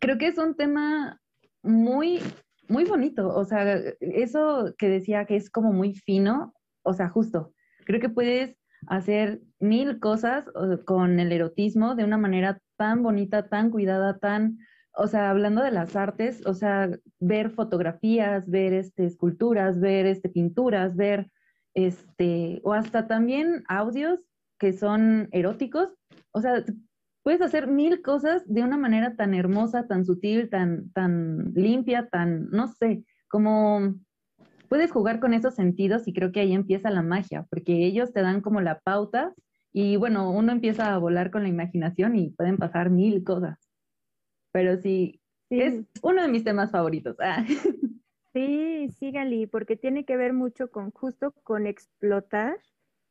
creo 0.00 0.18
que 0.18 0.28
es 0.28 0.38
un 0.38 0.54
tema 0.54 1.20
muy, 1.62 2.20
muy 2.68 2.84
bonito. 2.84 3.28
O 3.34 3.44
sea, 3.44 3.80
eso 4.00 4.74
que 4.78 4.88
decía 4.88 5.24
que 5.26 5.36
es 5.36 5.50
como 5.50 5.72
muy 5.72 5.94
fino, 5.94 6.54
o 6.82 6.92
sea, 6.92 7.08
justo. 7.08 7.52
Creo 7.84 8.00
que 8.00 8.08
puedes 8.08 8.56
hacer 8.86 9.40
mil 9.58 9.98
cosas 9.98 10.44
con 10.84 11.18
el 11.18 11.32
erotismo 11.32 11.94
de 11.94 12.04
una 12.04 12.18
manera 12.18 12.60
tan 12.76 13.02
bonita, 13.02 13.48
tan 13.48 13.70
cuidada, 13.70 14.18
tan, 14.18 14.58
o 14.94 15.08
sea, 15.08 15.30
hablando 15.30 15.62
de 15.62 15.72
las 15.72 15.96
artes, 15.96 16.46
o 16.46 16.54
sea, 16.54 16.90
ver 17.18 17.50
fotografías, 17.50 18.48
ver 18.48 18.72
este, 18.72 19.04
esculturas, 19.04 19.80
ver 19.80 20.06
este, 20.06 20.28
pinturas, 20.28 20.96
ver 20.96 21.30
este, 21.78 22.60
o 22.64 22.72
hasta 22.72 23.06
también 23.06 23.62
audios 23.68 24.18
que 24.58 24.72
son 24.72 25.28
eróticos. 25.30 25.90
O 26.32 26.40
sea, 26.40 26.64
puedes 27.22 27.40
hacer 27.40 27.68
mil 27.68 28.02
cosas 28.02 28.42
de 28.46 28.64
una 28.64 28.76
manera 28.76 29.14
tan 29.14 29.32
hermosa, 29.32 29.86
tan 29.86 30.04
sutil, 30.04 30.50
tan, 30.50 30.90
tan 30.90 31.52
limpia, 31.54 32.08
tan, 32.08 32.50
no 32.50 32.66
sé, 32.66 33.04
como 33.28 33.94
puedes 34.68 34.90
jugar 34.90 35.20
con 35.20 35.34
esos 35.34 35.54
sentidos 35.54 36.08
y 36.08 36.12
creo 36.12 36.32
que 36.32 36.40
ahí 36.40 36.52
empieza 36.52 36.90
la 36.90 37.02
magia, 37.02 37.46
porque 37.48 37.86
ellos 37.86 38.12
te 38.12 38.22
dan 38.22 38.40
como 38.40 38.60
la 38.60 38.80
pauta 38.80 39.32
y 39.72 39.96
bueno, 39.96 40.32
uno 40.32 40.50
empieza 40.50 40.92
a 40.92 40.98
volar 40.98 41.30
con 41.30 41.44
la 41.44 41.48
imaginación 41.48 42.16
y 42.16 42.30
pueden 42.30 42.56
pasar 42.56 42.90
mil 42.90 43.22
cosas. 43.22 43.56
Pero 44.50 44.76
sí, 44.78 45.20
es 45.48 45.84
uno 46.02 46.22
de 46.22 46.28
mis 46.28 46.42
temas 46.42 46.72
favoritos. 46.72 47.16
Ah. 47.20 47.44
Sí, 48.38 48.88
sí, 48.96 49.10
Gali, 49.10 49.48
porque 49.48 49.74
tiene 49.74 50.04
que 50.04 50.16
ver 50.16 50.32
mucho 50.32 50.70
con 50.70 50.92
justo 50.92 51.32
con 51.42 51.66
explotar 51.66 52.56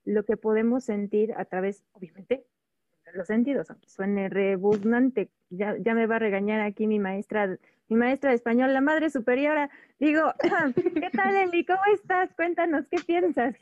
lo 0.05 0.23
que 0.23 0.37
podemos 0.37 0.85
sentir 0.85 1.33
a 1.33 1.43
través, 1.43 1.83
obviamente, 1.91 2.45
de 3.05 3.11
los 3.11 3.27
sentidos, 3.27 3.69
aunque 3.69 3.89
suene 3.89 4.29
rebuznante. 4.29 5.29
Ya, 5.49 5.75
ya 5.79 5.93
me 5.95 6.07
va 6.07 6.15
a 6.15 6.19
regañar 6.19 6.61
aquí 6.61 6.87
mi 6.87 6.97
maestra, 6.97 7.59
mi 7.89 7.97
maestra 7.97 8.29
de 8.29 8.37
español, 8.37 8.73
la 8.73 8.79
madre 8.79 9.09
superiora. 9.09 9.69
Digo, 9.99 10.33
¿qué 10.93 11.09
tal, 11.09 11.35
Eli? 11.35 11.65
¿Cómo 11.65 11.81
estás? 11.93 12.33
Cuéntanos, 12.33 12.87
¿qué 12.89 12.97
piensas? 13.05 13.53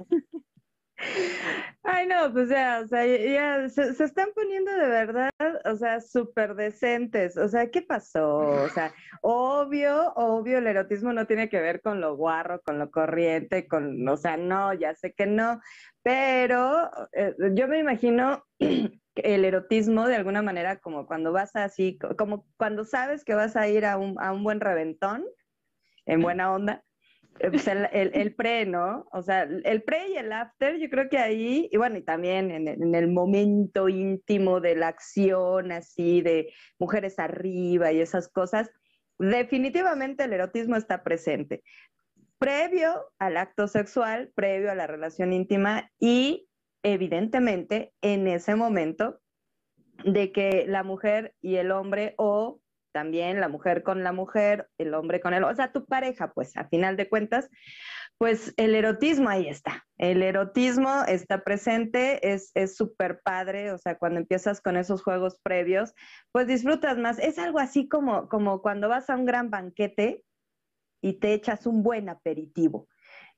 Ay, 1.84 2.08
no, 2.08 2.32
pues 2.32 2.50
ya, 2.50 2.82
o 2.84 2.88
sea, 2.88 3.06
ya 3.06 3.70
se, 3.70 4.04
están 4.04 4.30
poniendo 4.34 4.72
de 4.72 4.88
verdad, 4.88 5.32
o 5.66 5.76
sea, 5.76 6.00
súper 6.02 6.56
decentes. 6.56 7.38
O 7.38 7.48
sea, 7.48 7.70
¿qué 7.70 7.82
pasó? 7.82 8.38
O 8.38 8.70
sea, 8.70 8.94
obvio, 9.22 10.14
obvio, 10.16 10.58
el 10.58 10.68
erotismo 10.68 11.14
no 11.14 11.28
tiene 11.28 11.50
que 11.50 11.60
ver 11.60 11.82
con 11.82 12.02
lo 12.02 12.16
guarro, 12.16 12.62
con 12.62 12.80
lo 12.80 12.90
corriente, 12.92 13.68
con, 13.68 14.08
o 14.08 14.18
sea, 14.18 14.38
no, 14.38 14.74
ya 14.74 14.96
sé 14.96 15.14
que 15.14 15.26
no, 15.26 15.60
pero 16.02 16.90
eh, 17.14 17.36
yo 17.54 17.68
me 17.68 17.80
imagino 17.80 18.44
el 19.16 19.46
erotismo 19.46 20.08
de 20.08 20.16
alguna 20.16 20.42
manera 20.42 20.80
como 20.80 21.06
cuando 21.06 21.32
vas 21.32 21.56
así, 21.56 22.00
como 22.18 22.48
cuando 22.58 22.86
sabes 22.86 23.24
que 23.24 23.36
vas 23.36 23.56
a 23.56 23.68
ir 23.68 23.86
a 23.86 23.98
un, 23.98 24.16
a 24.20 24.32
un 24.32 24.44
buen 24.44 24.60
reventón, 24.60 25.26
en 26.06 26.22
buena 26.22 26.54
onda 26.54 26.84
pues 27.40 27.68
el, 27.68 27.88
el, 27.92 28.34
pre, 28.36 28.66
¿no? 28.66 29.06
O 29.12 29.22
sea, 29.22 29.44
el 29.44 29.84
pre 29.84 30.10
y 30.10 30.18
el 30.18 30.32
after, 30.32 30.78
yo 30.78 30.90
creo 30.90 31.10
que 31.10 31.18
ahí, 31.18 31.68
y 31.72 31.78
bueno, 31.78 31.98
y 31.98 32.02
también 32.02 32.50
en, 32.50 32.68
en, 32.68 32.96
el 32.96 33.10
momento 33.10 33.90
íntimo 33.90 34.62
de 34.62 34.76
la 34.76 34.88
acción, 34.88 35.72
así, 35.72 36.22
de 36.22 36.54
mujeres 36.80 37.20
arriba 37.20 37.92
y 37.92 38.00
esas 38.00 38.30
cosas, 38.30 38.72
definitivamente 39.20 40.24
el 40.24 40.34
erotismo 40.34 40.78
está 40.78 41.04
presente. 41.04 41.64
Previo 42.38 43.12
al 43.20 43.38
acto 43.38 43.68
sexual, 43.68 44.32
previo 44.36 44.72
a 44.72 44.76
la 44.76 44.88
relación 44.88 45.34
íntima 45.34 45.92
y 46.00 46.48
evidentemente 46.84 47.94
en 48.02 48.28
ese 48.28 48.56
momento 48.56 49.20
de 50.04 50.32
que 50.32 50.66
la 50.68 50.84
mujer 50.84 51.34
y 51.42 51.56
el 51.56 51.72
hombre 51.72 52.14
o 52.18 52.62
también 52.96 53.42
la 53.42 53.50
mujer 53.50 53.84
con 53.84 54.06
la 54.06 54.14
mujer, 54.14 54.70
el 54.78 54.94
hombre 54.94 55.20
con 55.20 55.34
el, 55.34 55.44
o 55.44 55.54
sea, 55.54 55.74
tu 55.74 55.86
pareja, 55.86 56.32
pues 56.32 56.56
a 56.56 56.70
final 56.70 56.96
de 56.96 57.10
cuentas, 57.10 57.50
pues 58.18 58.54
el 58.56 58.74
erotismo 58.74 59.28
ahí 59.28 59.50
está. 59.50 59.84
El 59.98 60.24
erotismo 60.24 61.04
está 61.06 61.44
presente, 61.44 62.26
es 62.32 62.54
súper 62.78 63.20
padre, 63.22 63.74
o 63.74 63.78
sea, 63.78 63.98
cuando 63.98 64.22
empiezas 64.22 64.62
con 64.62 64.78
esos 64.78 65.04
juegos 65.04 65.38
previos, 65.44 65.94
pues 66.32 66.48
disfrutas 66.48 66.98
más. 66.98 67.20
Es 67.20 67.38
algo 67.38 67.60
así 67.60 67.90
como, 67.90 68.30
como 68.30 68.62
cuando 68.62 68.88
vas 68.88 69.10
a 69.10 69.18
un 69.18 69.26
gran 69.26 69.50
banquete 69.50 70.24
y 71.02 71.20
te 71.20 71.34
echas 71.34 71.68
un 71.68 71.84
buen 71.84 72.08
aperitivo. 72.08 72.88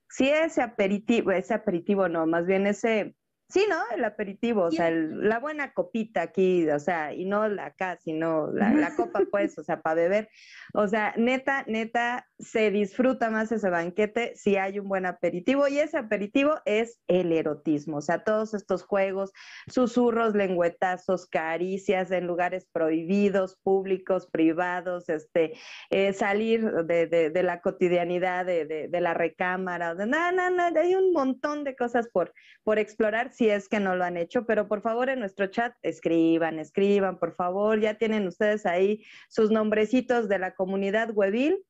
Si 0.07 0.29
ese 0.29 0.61
aperitivo, 0.61 1.31
ese 1.31 1.55
aperitivo 1.55 2.09
no, 2.09 2.27
más 2.27 2.45
bien 2.45 2.67
ese, 2.67 3.15
Sí, 3.49 3.65
¿no? 3.69 3.81
El 3.95 4.03
aperitivo, 4.03 4.63
o 4.63 4.71
sea, 4.71 4.91
la 4.91 5.39
buena 5.39 5.73
copita 5.73 6.21
aquí, 6.21 6.69
o 6.69 6.79
sea, 6.79 7.13
y 7.13 7.23
no 7.23 7.47
la 7.47 7.67
acá, 7.67 7.97
sino 7.97 8.51
la, 8.51 8.71
la 8.73 8.93
copa, 8.95 9.21
pues, 9.31 9.57
o 9.57 9.63
sea, 9.63 9.81
para 9.81 9.95
beber. 9.95 10.29
O 10.73 10.87
sea, 10.87 11.13
neta, 11.15 11.63
neta, 11.65 12.26
se 12.39 12.69
disfruta 12.69 13.29
más 13.29 13.51
ese 13.51 13.69
banquete 13.69 14.35
si 14.35 14.57
hay 14.57 14.79
un 14.79 14.87
buen 14.87 15.05
aperitivo 15.05 15.67
y 15.67 15.79
ese 15.79 15.97
aperitivo 15.97 16.55
es 16.65 16.99
el 17.07 17.31
erotismo, 17.31 17.97
o 17.97 18.01
sea, 18.01 18.23
todos 18.23 18.53
estos 18.53 18.83
juegos, 18.83 19.31
susurros, 19.67 20.35
lengüetazos, 20.35 21.25
caricias 21.27 22.11
en 22.11 22.27
lugares 22.27 22.67
prohibidos, 22.71 23.57
públicos, 23.63 24.27
privados, 24.27 25.09
este, 25.09 25.53
eh, 25.89 26.13
salir 26.13 26.63
de, 26.85 27.31
la 27.43 27.61
cotidianidad 27.61 28.45
de, 28.45 28.89
la 29.01 29.13
recámara, 29.13 29.95
de 29.95 30.05
no, 30.05 30.31
no, 30.31 30.49
no, 30.51 30.79
hay 30.79 30.95
un 30.95 31.13
montón 31.13 31.63
de 31.63 31.75
cosas 31.75 32.07
por, 32.09 32.33
por 32.63 32.77
explorar 32.77 33.31
si 33.31 33.49
es 33.49 33.67
que 33.67 33.79
no 33.79 33.95
lo 33.95 34.03
han 34.03 34.17
hecho, 34.17 34.45
pero 34.45 34.67
por 34.67 34.81
favor 34.81 35.09
en 35.09 35.19
nuestro 35.19 35.47
chat 35.47 35.73
escriban, 35.81 36.59
escriban, 36.59 37.17
por 37.17 37.35
favor, 37.35 37.79
ya 37.79 37.95
tienen 37.95 38.27
ustedes 38.27 38.65
ahí 38.65 39.03
sus 39.27 39.49
nombrecitos 39.49 40.29
de 40.29 40.39
la 40.39 40.53
comunidad 40.53 41.09
webil, 41.13 41.63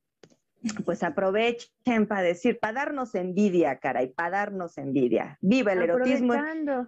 pues 0.85 1.03
aprovechen 1.03 2.07
para 2.07 2.21
decir, 2.21 2.59
para 2.59 2.85
darnos 2.85 3.15
envidia, 3.15 3.77
caray, 3.79 4.09
para 4.09 4.39
darnos 4.39 4.77
envidia. 4.77 5.37
Viva 5.41 5.73
el 5.73 5.83
erotismo. 5.83 6.33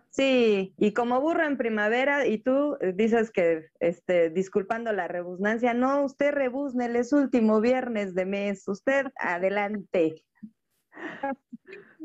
Sí, 0.09 0.73
y 0.77 0.93
como 0.93 1.21
burro 1.21 1.45
en 1.45 1.57
primavera, 1.57 2.25
y 2.25 2.39
tú 2.39 2.77
dices 2.95 3.31
que, 3.31 3.67
este, 3.79 4.29
disculpando 4.29 4.91
la 4.93 5.07
rebusnancia, 5.07 5.73
no, 5.73 6.03
usted 6.03 6.31
rebusne, 6.31 6.89
es 6.97 7.13
último 7.13 7.61
viernes 7.61 8.15
de 8.15 8.25
mes, 8.25 8.67
usted 8.67 9.07
adelante. 9.17 10.23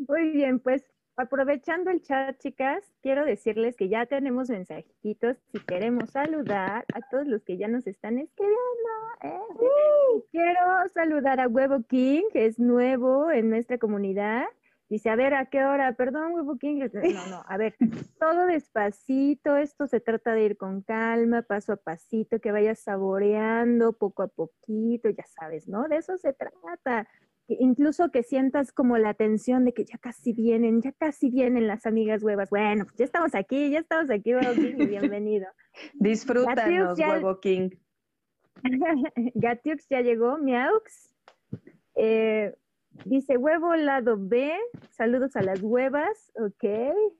Muy 0.08 0.30
bien, 0.30 0.60
pues 0.60 0.84
aprovechando 1.16 1.90
el 1.90 2.02
chat, 2.02 2.38
chicas, 2.38 2.84
quiero 3.02 3.24
decirles 3.24 3.76
que 3.76 3.88
ya 3.88 4.06
tenemos 4.06 4.50
mensajitos 4.50 5.36
si 5.52 5.60
queremos 5.60 6.10
saludar 6.10 6.84
a 6.92 7.00
todos 7.10 7.26
los 7.26 7.42
que 7.42 7.56
ya 7.56 7.68
nos 7.68 7.86
están 7.86 8.18
escribiendo. 8.18 8.58
¿eh? 9.22 9.38
Quiero 10.30 10.88
saludar 10.92 11.40
a 11.40 11.48
Huevo 11.48 11.82
King, 11.88 12.24
que 12.32 12.46
es 12.46 12.58
nuevo 12.58 13.30
en 13.30 13.50
nuestra 13.50 13.78
comunidad. 13.78 14.44
Dice, 14.88 15.08
a 15.08 15.16
ver, 15.16 15.34
¿a 15.34 15.46
qué 15.46 15.64
hora? 15.64 15.94
Perdón, 15.94 16.32
huevo 16.32 16.58
King. 16.58 16.88
No, 16.92 17.26
no, 17.26 17.44
a 17.46 17.56
ver, 17.56 17.74
todo 18.20 18.46
despacito, 18.46 19.56
esto 19.56 19.86
se 19.86 20.00
trata 20.00 20.34
de 20.34 20.44
ir 20.44 20.56
con 20.56 20.82
calma, 20.82 21.42
paso 21.42 21.72
a 21.72 21.76
pasito, 21.76 22.38
que 22.38 22.52
vayas 22.52 22.80
saboreando 22.80 23.94
poco 23.94 24.22
a 24.22 24.28
poquito, 24.28 25.08
ya 25.08 25.24
sabes, 25.26 25.68
¿no? 25.68 25.88
De 25.88 25.96
eso 25.96 26.18
se 26.18 26.32
trata 26.32 27.08
incluso 27.48 28.10
que 28.10 28.22
sientas 28.22 28.72
como 28.72 28.98
la 28.98 29.14
tensión 29.14 29.64
de 29.64 29.72
que 29.74 29.84
ya 29.84 29.98
casi 29.98 30.32
vienen, 30.32 30.80
ya 30.80 30.92
casi 30.92 31.30
vienen 31.30 31.66
las 31.66 31.86
amigas 31.86 32.22
huevas. 32.22 32.50
Bueno, 32.50 32.84
pues 32.84 32.96
ya 32.96 33.04
estamos 33.04 33.34
aquí, 33.34 33.70
ya 33.70 33.80
estamos 33.80 34.10
aquí, 34.10 34.34
Huevo 34.34 34.54
King, 34.54 34.74
y 34.78 34.86
bienvenido. 34.86 35.46
Disfrútanos, 35.94 36.98
Huevo 36.98 37.40
King. 37.40 37.70
Gatiux 39.34 39.86
ya 39.88 40.00
llegó, 40.00 40.38
Miaux. 40.38 41.10
Eh, 41.96 42.54
dice 43.04 43.36
huevo 43.36 43.74
lado 43.76 44.16
B, 44.18 44.52
saludos 44.90 45.36
a 45.36 45.42
las 45.42 45.62
huevas, 45.62 46.32
ok, 46.34 46.64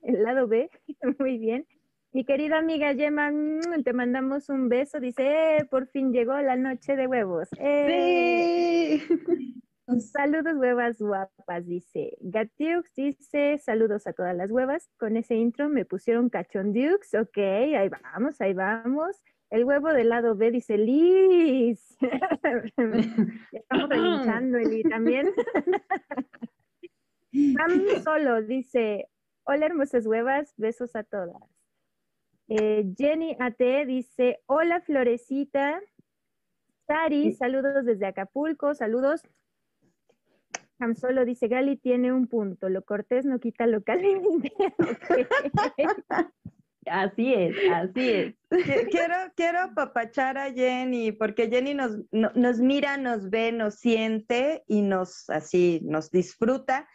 el 0.01 0.23
lado 0.23 0.47
B, 0.47 0.69
muy 1.19 1.37
bien. 1.37 1.65
Mi 2.11 2.23
querida 2.23 2.57
amiga 2.57 2.93
Gemma, 2.93 3.29
mm, 3.29 3.83
te 3.83 3.91
mandamos 3.91 4.47
un 4.49 4.69
beso, 4.69 5.01
dice, 5.01 5.57
eh, 5.57 5.65
por 5.65 5.87
fin 5.87 6.13
llegó 6.13 6.33
la 6.39 6.55
noche 6.55 6.95
de 6.95 7.07
huevos. 7.07 7.49
Eh. 7.59 9.01
Sí. 9.07 9.61
Saludos 9.99 10.57
huevas 10.57 10.97
guapas, 10.99 11.67
dice. 11.67 12.17
Gatiux 12.19 12.91
dice, 12.95 13.59
saludos 13.59 14.07
a 14.07 14.13
todas 14.13 14.35
las 14.35 14.49
huevas. 14.49 14.89
Con 14.97 15.15
ese 15.15 15.35
intro 15.35 15.69
me 15.69 15.85
pusieron 15.85 16.29
cachondux. 16.29 17.13
Ok, 17.13 17.37
ahí 17.37 17.89
vamos, 17.89 18.41
ahí 18.41 18.53
vamos. 18.53 19.21
El 19.51 19.63
huevo 19.63 19.89
del 19.93 20.09
lado 20.09 20.35
B 20.35 20.49
dice, 20.51 20.77
Liz. 20.77 21.97
estamos 23.51 23.89
relinchando, 23.89 24.57
Eli, 24.57 24.83
también. 24.83 25.31
Vamos 27.31 28.01
solo, 28.03 28.41
dice, 28.43 29.09
hola 29.43 29.65
hermosas 29.65 30.07
huevas, 30.07 30.53
besos 30.55 30.95
a 30.95 31.03
todas. 31.03 31.35
Eh, 32.47 32.93
Jenny 32.97 33.35
AT 33.39 33.59
dice, 33.85 34.39
hola 34.45 34.79
Florecita. 34.79 35.81
Sari, 36.87 37.33
saludos 37.33 37.83
desde 37.83 38.05
Acapulco, 38.05 38.73
saludos. 38.73 39.21
Solo 40.95 41.25
dice, 41.25 41.47
Gali 41.47 41.77
tiene 41.77 42.11
un 42.11 42.27
punto, 42.27 42.69
lo 42.69 42.83
cortés 42.83 43.25
no 43.25 43.39
quita 43.39 43.65
lo 43.67 43.83
caliente. 43.83 44.51
Así 46.87 47.33
es, 47.33 47.55
así 47.71 48.11
es. 48.11 48.35
Quiero, 48.91 49.15
quiero 49.35 49.59
apapachar 49.59 50.37
a 50.37 50.53
Jenny, 50.53 51.11
porque 51.11 51.49
Jenny 51.49 51.73
nos, 51.73 51.97
nos 52.11 52.59
mira, 52.59 52.97
nos 52.97 53.31
ve, 53.31 53.51
nos 53.51 53.79
siente 53.79 54.63
y 54.67 54.83
nos 54.83 55.27
así, 55.31 55.81
nos 55.83 56.11
disfruta 56.11 56.87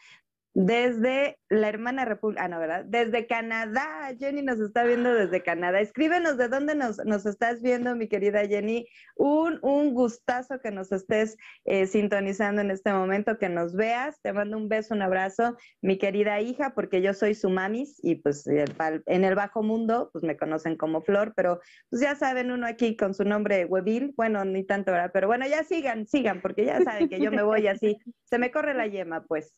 desde 0.53 1.39
la 1.49 1.69
hermana 1.69 2.05
República, 2.05 2.45
ah, 2.45 2.49
no, 2.49 2.59
¿verdad? 2.59 2.85
Desde 2.85 3.27
Canadá, 3.27 4.15
Jenny 4.19 4.43
nos 4.43 4.59
está 4.61 4.85
viendo 4.85 5.15
desde 5.15 5.43
Canadá. 5.43 5.81
Escríbenos 5.81 6.37
de 6.39 6.49
dónde 6.49 6.75
nos, 6.75 6.99
estás 7.27 7.63
viendo, 7.63 7.95
mi 7.95 8.09
querida 8.09 8.47
Jenny. 8.47 8.87
Un, 9.17 9.59
un 9.63 9.95
gustazo 9.95 10.61
que 10.61 10.73
nos 10.73 10.91
estés 10.91 11.37
eh, 11.65 11.87
sintonizando 11.87 12.63
en 12.63 12.71
este 12.71 12.93
momento, 12.93 13.39
que 13.39 13.49
nos 13.49 13.75
veas. 13.75 14.21
Te 14.23 14.33
mando 14.33 14.57
un 14.57 14.69
beso, 14.69 14.95
un 14.95 15.03
abrazo, 15.03 15.57
mi 15.83 15.99
querida 15.99 16.41
hija, 16.41 16.75
porque 16.75 17.01
yo 17.01 17.15
soy 17.15 17.35
su 17.35 17.49
mamis 17.49 18.01
y 18.03 18.17
pues 18.17 18.45
en 18.47 19.25
el 19.25 19.35
bajo 19.35 19.63
mundo, 19.63 20.11
pues 20.13 20.25
me 20.25 20.37
conocen 20.37 20.77
como 20.77 21.03
Flor, 21.03 21.33
pero 21.37 21.61
pues 21.91 22.03
ya 22.03 22.17
saben, 22.17 22.51
uno 22.51 22.67
aquí 22.67 22.97
con 22.97 23.15
su 23.15 23.25
nombre 23.25 23.65
Huevil, 23.67 24.15
bueno, 24.17 24.45
ni 24.45 24.65
tanto, 24.65 24.93
¿verdad? 24.93 25.11
Pero 25.13 25.29
bueno, 25.29 25.47
ya 25.47 25.63
sigan, 25.65 26.07
sigan, 26.07 26.41
porque 26.41 26.65
ya 26.65 26.81
saben 26.83 27.09
que 27.09 27.21
yo 27.21 27.31
me 27.31 27.43
voy 27.43 27.67
así, 27.69 27.99
se 28.25 28.39
me 28.39 28.51
corre 28.51 28.75
la 28.75 28.87
yema, 28.87 29.25
pues. 29.25 29.55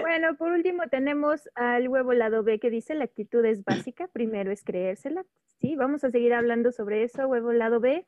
Bueno, 0.00 0.36
por 0.36 0.52
último 0.52 0.88
tenemos 0.90 1.48
al 1.54 1.88
huevo 1.88 2.12
lado 2.12 2.42
B 2.42 2.58
que 2.58 2.70
dice 2.70 2.94
la 2.94 3.04
actitud 3.04 3.44
es 3.44 3.64
básica, 3.64 4.08
primero 4.08 4.50
es 4.50 4.64
creérsela. 4.64 5.24
Sí, 5.60 5.76
vamos 5.76 6.02
a 6.04 6.10
seguir 6.10 6.34
hablando 6.34 6.72
sobre 6.72 7.04
eso, 7.04 7.28
huevo 7.28 7.52
lado 7.52 7.80
B. 7.80 8.04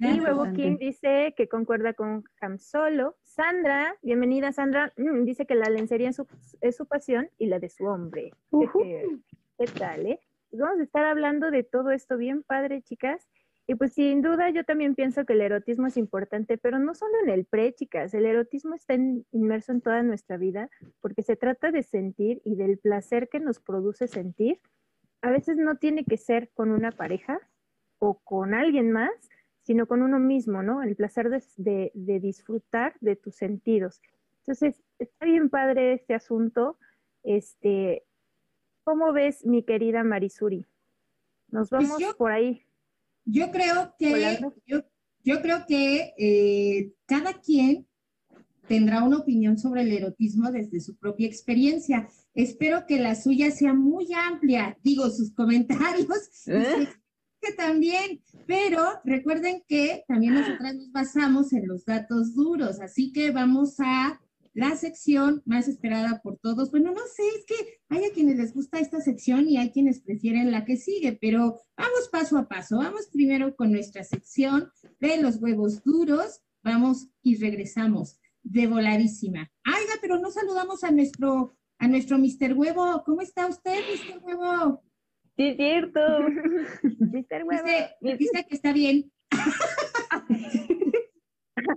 Y 0.00 0.20
Huevo 0.20 0.44
King 0.52 0.76
dice 0.78 1.34
que 1.36 1.48
concuerda 1.48 1.92
con 1.92 2.22
Ham 2.40 2.58
Solo. 2.58 3.16
Sandra, 3.24 3.96
bienvenida 4.00 4.52
Sandra, 4.52 4.92
mm, 4.96 5.24
dice 5.24 5.44
que 5.44 5.56
la 5.56 5.68
lencería 5.70 6.10
es 6.10 6.16
su, 6.16 6.26
es 6.60 6.76
su 6.76 6.86
pasión 6.86 7.30
y 7.36 7.46
la 7.46 7.58
de 7.58 7.68
su 7.68 7.84
hombre. 7.84 8.30
¿Qué 9.58 9.66
tal, 9.76 10.06
eh? 10.06 10.20
Pues 10.50 10.62
vamos 10.62 10.78
a 10.78 10.84
estar 10.84 11.04
hablando 11.04 11.50
de 11.50 11.64
todo 11.64 11.90
esto 11.90 12.16
bien 12.16 12.44
padre, 12.44 12.80
chicas. 12.82 13.28
Y 13.70 13.74
pues 13.74 13.92
sin 13.92 14.22
duda 14.22 14.48
yo 14.48 14.64
también 14.64 14.94
pienso 14.94 15.26
que 15.26 15.34
el 15.34 15.42
erotismo 15.42 15.88
es 15.88 15.98
importante, 15.98 16.56
pero 16.56 16.78
no 16.78 16.94
solo 16.94 17.12
en 17.22 17.28
el 17.28 17.44
pre, 17.44 17.74
chicas, 17.74 18.14
el 18.14 18.24
erotismo 18.24 18.74
está 18.74 18.94
inmerso 18.94 19.72
en 19.72 19.82
toda 19.82 20.02
nuestra 20.02 20.38
vida 20.38 20.70
porque 21.02 21.22
se 21.22 21.36
trata 21.36 21.70
de 21.70 21.82
sentir 21.82 22.40
y 22.46 22.56
del 22.56 22.78
placer 22.78 23.28
que 23.28 23.40
nos 23.40 23.60
produce 23.60 24.08
sentir. 24.08 24.58
A 25.20 25.30
veces 25.30 25.58
no 25.58 25.76
tiene 25.76 26.06
que 26.06 26.16
ser 26.16 26.48
con 26.54 26.70
una 26.70 26.92
pareja 26.92 27.40
o 27.98 28.18
con 28.20 28.54
alguien 28.54 28.90
más, 28.90 29.10
sino 29.64 29.86
con 29.86 30.00
uno 30.00 30.18
mismo, 30.18 30.62
¿no? 30.62 30.82
El 30.82 30.96
placer 30.96 31.28
de, 31.28 31.92
de 31.92 32.20
disfrutar 32.20 32.94
de 33.02 33.16
tus 33.16 33.34
sentidos. 33.34 34.00
Entonces, 34.46 34.82
está 34.98 35.26
bien 35.26 35.50
padre 35.50 35.92
este 35.92 36.14
asunto. 36.14 36.78
Este, 37.22 38.06
¿Cómo 38.84 39.12
ves, 39.12 39.44
mi 39.44 39.62
querida 39.62 40.04
Marisuri? 40.04 40.64
Nos 41.50 41.68
pues 41.68 41.86
vamos 41.86 42.14
por 42.14 42.32
ahí. 42.32 42.64
Yo 43.30 43.50
creo 43.50 43.94
que, 43.98 44.40
yo, 45.22 45.42
creo 45.42 45.66
que 45.66 46.14
eh, 46.16 46.92
cada 47.04 47.34
quien 47.34 47.86
tendrá 48.66 49.02
una 49.02 49.18
opinión 49.18 49.58
sobre 49.58 49.82
el 49.82 49.92
erotismo 49.92 50.50
desde 50.50 50.80
su 50.80 50.96
propia 50.96 51.26
experiencia. 51.26 52.08
Espero 52.34 52.86
que 52.86 52.98
la 52.98 53.14
suya 53.14 53.50
sea 53.50 53.74
muy 53.74 54.08
amplia, 54.14 54.78
digo, 54.82 55.10
sus 55.10 55.34
comentarios, 55.34 56.08
¿Eh? 56.46 56.88
que 57.40 57.52
también, 57.52 58.22
pero 58.46 58.82
recuerden 59.04 59.62
que 59.68 60.04
también 60.08 60.34
nosotras 60.34 60.74
nos 60.74 60.90
basamos 60.90 61.52
en 61.52 61.68
los 61.68 61.84
datos 61.84 62.34
duros, 62.34 62.80
así 62.80 63.12
que 63.12 63.30
vamos 63.30 63.76
a 63.78 64.20
la 64.58 64.74
sección 64.74 65.40
más 65.46 65.68
esperada 65.68 66.20
por 66.20 66.36
todos. 66.38 66.72
Bueno, 66.72 66.90
no 66.90 67.02
sé, 67.14 67.22
es 67.38 67.46
que 67.46 67.78
hay 67.90 68.04
a 68.04 68.12
quienes 68.12 68.38
les 68.38 68.52
gusta 68.52 68.80
esta 68.80 69.00
sección 69.00 69.48
y 69.48 69.56
hay 69.56 69.70
quienes 69.70 70.00
prefieren 70.00 70.50
la 70.50 70.64
que 70.64 70.76
sigue, 70.76 71.16
pero 71.20 71.60
vamos 71.76 72.08
paso 72.10 72.36
a 72.36 72.48
paso. 72.48 72.78
Vamos 72.78 73.08
primero 73.12 73.54
con 73.54 73.70
nuestra 73.70 74.02
sección 74.02 74.68
de 74.98 75.22
los 75.22 75.36
huevos 75.36 75.84
duros. 75.84 76.40
Vamos 76.64 77.08
y 77.22 77.36
regresamos 77.36 78.18
de 78.42 78.66
voladísima. 78.66 79.48
Aiga, 79.62 79.92
pero 80.00 80.18
no 80.18 80.32
saludamos 80.32 80.82
a 80.82 80.90
nuestro, 80.90 81.56
a 81.78 81.86
nuestro 81.86 82.18
Mr. 82.18 82.54
Huevo. 82.54 83.04
¿Cómo 83.06 83.20
está 83.20 83.46
usted, 83.46 83.78
Mr. 83.78 84.18
Huevo? 84.24 84.82
Sí, 85.36 85.54
cierto. 85.54 86.00
Mr. 86.82 87.44
Huevo. 87.44 88.18
dice 88.18 88.44
que 88.48 88.56
está 88.56 88.72
bien. 88.72 89.12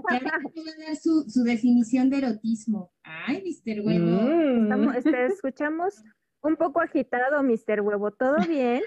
a 0.09 0.19
dar 0.19 0.95
su, 0.95 1.43
definición 1.43 2.09
de 2.09 2.17
erotismo. 2.17 2.91
Ay, 3.03 3.43
Mr. 3.43 3.81
Huevo. 3.85 4.05
Mm. 4.05 4.95
Este, 4.95 5.25
escuchamos 5.33 6.03
un 6.41 6.55
poco 6.55 6.81
agitado, 6.81 7.43
Mr. 7.43 7.81
Huevo. 7.81 8.11
¿Todo 8.11 8.37
bien? 8.47 8.81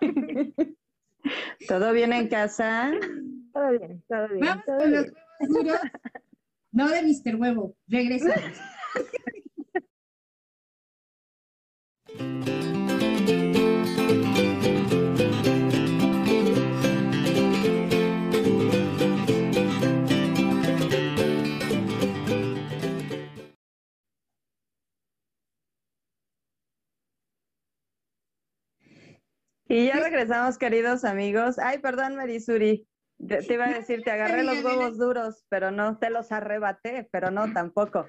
¿Todo 1.68 1.92
bien 1.92 2.12
en 2.12 2.28
casa? 2.28 2.92
Todo 3.52 3.70
bien, 3.70 4.02
todo 4.08 4.28
bien. 4.28 4.40
Vamos 4.40 4.64
con 4.64 4.92
los 4.92 5.06
huevos 5.48 5.80
No 6.72 6.88
de 6.88 7.02
Mr. 7.02 7.36
Huevo. 7.36 7.76
Regresamos. 7.86 8.58
Y 29.72 29.86
ya 29.86 29.94
regresamos, 30.00 30.58
queridos 30.58 31.02
amigos. 31.02 31.58
Ay, 31.58 31.78
perdón, 31.78 32.14
Marisuri. 32.14 32.86
Te 33.26 33.54
iba 33.54 33.64
a 33.64 33.72
decir, 33.72 34.02
te 34.02 34.10
agarré 34.10 34.42
los 34.42 34.62
huevos 34.62 34.98
duros, 34.98 35.46
pero 35.48 35.70
no 35.70 35.96
te 35.96 36.10
los 36.10 36.30
arrebaté, 36.30 37.08
pero 37.10 37.30
no 37.30 37.50
tampoco. 37.54 38.06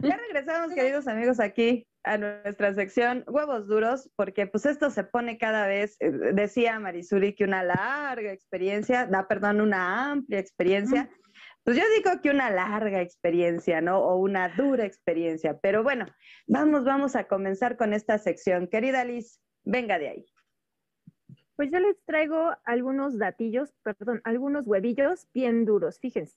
Ya 0.00 0.16
regresamos, 0.16 0.72
queridos 0.74 1.06
amigos, 1.06 1.38
aquí 1.38 1.86
a 2.02 2.18
nuestra 2.18 2.74
sección 2.74 3.22
huevos 3.28 3.68
duros, 3.68 4.10
porque 4.16 4.48
pues 4.48 4.66
esto 4.66 4.90
se 4.90 5.04
pone 5.04 5.38
cada 5.38 5.68
vez, 5.68 5.96
eh, 6.00 6.10
decía 6.32 6.80
Marisuri 6.80 7.36
que 7.36 7.44
una 7.44 7.62
larga 7.62 8.32
experiencia, 8.32 9.06
da, 9.06 9.28
perdón, 9.28 9.60
una 9.60 10.10
amplia 10.10 10.40
experiencia. 10.40 11.08
Pues 11.62 11.76
yo 11.76 11.84
digo 11.96 12.20
que 12.20 12.30
una 12.30 12.50
larga 12.50 13.00
experiencia, 13.02 13.80
¿no? 13.80 14.00
O 14.00 14.16
una 14.16 14.48
dura 14.48 14.84
experiencia. 14.84 15.60
Pero 15.62 15.84
bueno, 15.84 16.06
vamos, 16.48 16.84
vamos 16.84 17.14
a 17.14 17.28
comenzar 17.28 17.76
con 17.76 17.94
esta 17.94 18.18
sección. 18.18 18.66
Querida 18.66 19.04
Liz, 19.04 19.40
venga 19.62 20.00
de 20.00 20.08
ahí. 20.08 20.33
Pues 21.56 21.70
yo 21.70 21.78
les 21.78 22.02
traigo 22.04 22.52
algunos 22.64 23.18
datillos, 23.18 23.72
perdón, 23.82 24.20
algunos 24.24 24.66
huevillos 24.66 25.28
bien 25.32 25.64
duros, 25.64 25.98
fíjense. 25.98 26.36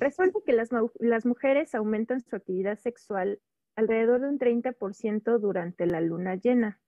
Resulta 0.00 0.38
que 0.44 0.52
las, 0.52 0.70
las 0.98 1.26
mujeres 1.26 1.74
aumentan 1.74 2.20
su 2.20 2.36
actividad 2.36 2.78
sexual 2.78 3.40
alrededor 3.76 4.20
de 4.20 4.28
un 4.28 4.38
30% 4.38 5.38
durante 5.38 5.86
la 5.86 6.00
luna 6.00 6.36
llena. 6.36 6.80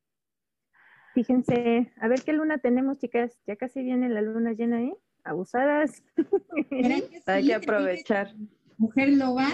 Fíjense, 1.14 1.92
a 1.98 2.08
ver 2.08 2.22
qué 2.22 2.34
luna 2.34 2.58
tenemos, 2.58 2.98
chicas. 2.98 3.38
Ya 3.46 3.56
casi 3.56 3.82
viene 3.82 4.10
la 4.10 4.20
luna 4.20 4.52
llena, 4.52 4.82
¿eh? 4.82 4.94
Abusadas. 5.24 6.02
Hay 7.26 7.46
que 7.46 7.54
aprovechar. 7.54 8.34
Mujer 8.76 9.08
loba. 9.08 9.48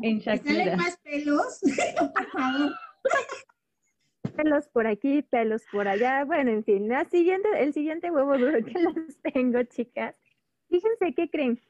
en 0.00 0.20
¿Salen 0.22 0.76
más 0.78 0.96
pelos? 1.04 1.60
por 2.14 2.26
favor. 2.30 2.72
Pelos 4.36 4.68
por 4.68 4.86
aquí, 4.86 5.22
pelos 5.22 5.64
por 5.72 5.88
allá. 5.88 6.24
Bueno, 6.24 6.50
en 6.50 6.64
fin, 6.64 6.88
la 6.88 7.04
siguiente, 7.06 7.48
el 7.58 7.72
siguiente 7.72 8.10
huevo 8.10 8.36
duro 8.36 8.58
que 8.64 8.72
las 8.80 9.16
tengo, 9.32 9.62
chicas. 9.64 10.20
Fíjense, 10.68 11.14
¿qué 11.14 11.30
creen? 11.30 11.60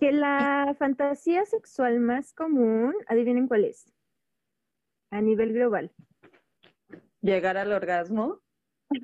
Que 0.00 0.12
la 0.12 0.74
fantasía 0.78 1.44
sexual 1.44 2.00
más 2.00 2.32
común, 2.32 2.94
adivinen 3.06 3.48
cuál 3.48 3.64
es, 3.64 3.92
a 5.10 5.20
nivel 5.20 5.52
global. 5.52 5.92
Llegar 7.20 7.56
al 7.56 7.72
orgasmo. 7.72 8.40
y 8.90 9.00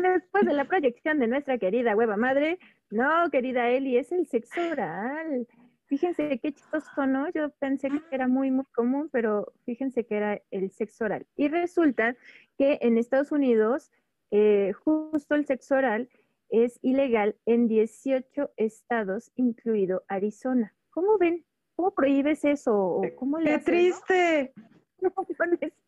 después 0.00 0.44
de 0.44 0.52
la 0.52 0.64
proyección 0.64 1.18
de 1.18 1.28
nuestra 1.28 1.58
querida 1.58 1.96
hueva 1.96 2.16
madre, 2.16 2.58
no, 2.90 3.30
querida 3.30 3.70
Eli, 3.70 3.96
es 3.96 4.12
el 4.12 4.26
sexo 4.26 4.60
oral. 4.70 5.46
Fíjense 5.86 6.38
qué 6.42 6.52
chistoso, 6.52 7.06
¿no? 7.06 7.30
Yo 7.30 7.50
pensé 7.58 7.90
que 7.90 8.02
era 8.10 8.26
muy, 8.26 8.50
muy 8.50 8.64
común, 8.74 9.10
pero 9.12 9.52
fíjense 9.64 10.04
que 10.06 10.16
era 10.16 10.42
el 10.50 10.70
sexo 10.70 11.04
oral. 11.04 11.26
Y 11.36 11.48
resulta 11.48 12.16
que 12.56 12.78
en 12.80 12.96
Estados 12.96 13.32
Unidos, 13.32 13.92
eh, 14.30 14.72
justo 14.72 15.34
el 15.34 15.46
sexo 15.46 15.76
oral 15.76 16.08
es 16.48 16.78
ilegal 16.82 17.36
en 17.46 17.68
18 17.68 18.50
estados, 18.56 19.30
incluido 19.36 20.04
Arizona. 20.08 20.74
¿Cómo 20.90 21.18
ven? 21.18 21.44
¿Cómo 21.76 21.92
prohíbes 21.92 22.44
eso? 22.44 23.02
¿Cómo 23.16 23.38
le 23.38 23.50
¡Qué 23.50 23.58
triste! 23.58 24.52
no? 25.00 25.12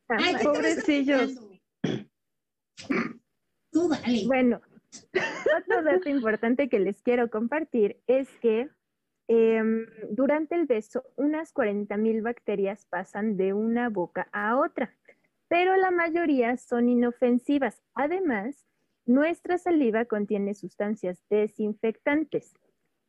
Ay, 0.08 0.34
¿qué 0.34 0.38
te 0.38 0.44
Pobrecillos. 0.44 1.40
Tú 3.70 3.88
dale. 3.88 4.26
Bueno, 4.26 4.60
otro 5.58 5.82
dato 5.82 6.08
importante 6.08 6.68
que 6.68 6.80
les 6.80 7.02
quiero 7.02 7.30
compartir 7.30 8.00
es 8.06 8.28
que 8.40 8.68
em, 9.28 9.86
durante 10.10 10.54
el 10.54 10.66
beso 10.66 11.04
unas 11.16 11.52
40.000 11.52 12.22
bacterias 12.22 12.86
pasan 12.86 13.36
de 13.36 13.52
una 13.52 13.88
boca 13.88 14.28
a 14.32 14.58
otra, 14.58 14.94
pero 15.48 15.76
la 15.76 15.90
mayoría 15.90 16.56
son 16.56 16.88
inofensivas. 16.88 17.82
Además, 17.94 18.66
nuestra 19.04 19.58
saliva 19.58 20.04
contiene 20.04 20.54
sustancias 20.54 21.22
desinfectantes. 21.30 22.54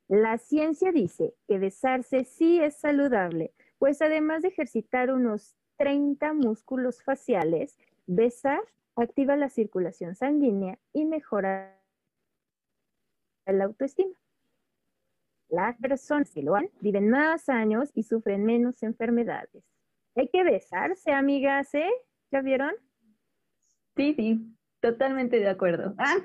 La 0.07 0.37
ciencia 0.37 0.91
dice 0.91 1.33
que 1.47 1.59
besarse 1.59 2.23
sí 2.23 2.59
es 2.59 2.75
saludable, 2.77 3.53
pues 3.79 4.01
además 4.01 4.41
de 4.41 4.49
ejercitar 4.49 5.11
unos 5.11 5.55
30 5.77 6.33
músculos 6.33 7.03
faciales, 7.03 7.77
besar 8.05 8.61
activa 8.95 9.35
la 9.35 9.49
circulación 9.49 10.15
sanguínea 10.15 10.79
y 10.93 11.05
mejora 11.05 11.77
la 13.45 13.65
autoestima. 13.65 14.13
Las 15.49 15.77
personas 15.77 16.29
que 16.31 16.43
lo 16.43 16.55
han 16.55 16.69
viven 16.81 17.09
más 17.09 17.47
años 17.47 17.91
y 17.93 18.03
sufren 18.03 18.43
menos 18.43 18.83
enfermedades. 18.83 19.63
Hay 20.15 20.27
que 20.29 20.43
besarse, 20.43 21.11
amigas, 21.11 21.73
¿eh? 21.73 21.89
¿Ya 22.31 22.41
vieron? 22.41 22.73
Sí, 23.95 24.13
sí, 24.15 24.57
totalmente 24.81 25.39
de 25.39 25.49
acuerdo. 25.49 25.95
Ah, 25.99 26.17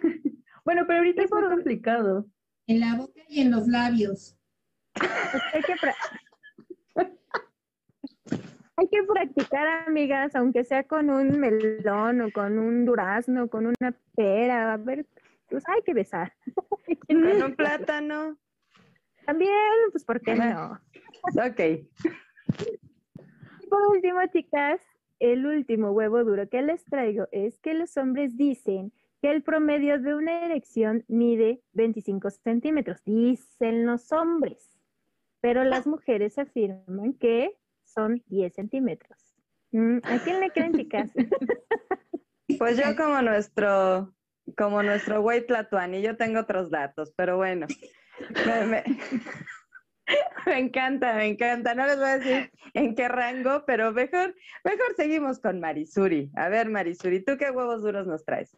bueno, 0.65 0.85
pero 0.87 1.01
ahorita 1.01 1.23
es 1.23 1.33
muy 1.33 1.43
complicado. 1.43 2.27
En 2.69 2.81
la 2.81 2.95
boca 2.95 3.21
y 3.29 3.41
en 3.41 3.51
los 3.51 3.67
labios. 3.67 4.37
Pues 4.95 5.43
hay 5.53 5.63
que, 5.63 5.75
hay 8.77 8.89
que 8.89 9.03
practicar, 9.03 9.67
amigas, 9.89 10.37
aunque 10.37 10.65
sea 10.65 10.85
con 10.85 11.11
un 11.11 11.41
melón 11.41 12.21
o 12.21 12.31
con 12.31 12.59
un 12.59 12.85
durazno, 12.85 13.49
con 13.49 13.67
una 13.67 13.93
pera. 14.15 14.75
A 14.75 14.77
ver, 14.77 15.05
pues 15.49 15.69
hay 15.69 15.83
que 15.83 15.95
besar. 15.95 16.33
Con 17.09 17.43
un 17.43 17.57
plátano. 17.57 18.39
También, 19.27 19.53
pues, 19.91 20.05
¿por 20.05 20.21
qué 20.21 20.35
no? 20.35 20.79
Ok. 21.37 21.61
Y 23.61 23.67
por 23.69 23.83
último, 23.89 24.21
chicas, 24.33 24.81
el 25.21 25.47
último 25.47 25.93
huevo 25.93 26.25
duro 26.25 26.49
que 26.49 26.63
les 26.63 26.85
traigo 26.85 27.29
es 27.31 27.61
que 27.61 27.75
los 27.75 27.97
hombres 27.97 28.37
dicen 28.37 28.93
que 29.21 29.31
el 29.31 29.43
promedio 29.43 30.01
de 30.01 30.15
una 30.15 30.45
erección 30.45 31.05
mide 31.07 31.63
25 31.73 32.31
centímetros. 32.31 33.05
Dicen 33.05 33.87
los 33.87 34.11
hombres. 34.11 34.69
Pero 35.41 35.65
las 35.65 35.87
mujeres 35.87 36.39
afirman 36.39 37.15
que 37.15 37.57
son 37.85 38.23
10 38.27 38.53
centímetros. 38.53 39.37
Mm, 39.71 39.99
¿A 40.03 40.19
quién 40.25 40.41
le 40.41 40.51
creen, 40.51 40.73
chicas? 40.75 41.11
Pues 42.59 42.77
yo 42.77 42.95
como 42.97 43.23
nuestro, 43.23 44.15
como 44.59 44.83
nuestro 44.83 45.23
güey 45.23 45.47
Tlatuani, 45.47 46.03
yo 46.03 46.19
tengo 46.19 46.41
otros 46.41 46.71
datos, 46.71 47.13
pero 47.17 47.39
bueno. 47.39 47.67
Me, 50.47 50.59
encanta, 50.59 51.15
me 51.15 51.29
encanta. 51.29 51.75
No 51.75 51.87
les 51.87 51.97
voy 51.97 52.09
a 52.09 52.19
decir 52.19 52.51
en 52.75 52.95
qué 52.95 53.09
rango, 53.09 53.65
pero 53.67 53.93
mejor, 53.93 54.35
mejor 54.65 54.95
seguimos 54.97 55.39
con 55.39 55.61
Marisuri. 55.61 56.31
A 56.35 56.49
ver, 56.49 56.69
Marisuri, 56.69 57.25
¿tú 57.25 57.37
qué 57.39 57.51
huevos 57.51 57.83
duros 57.83 58.07
nos 58.07 58.25
traes? 58.25 58.57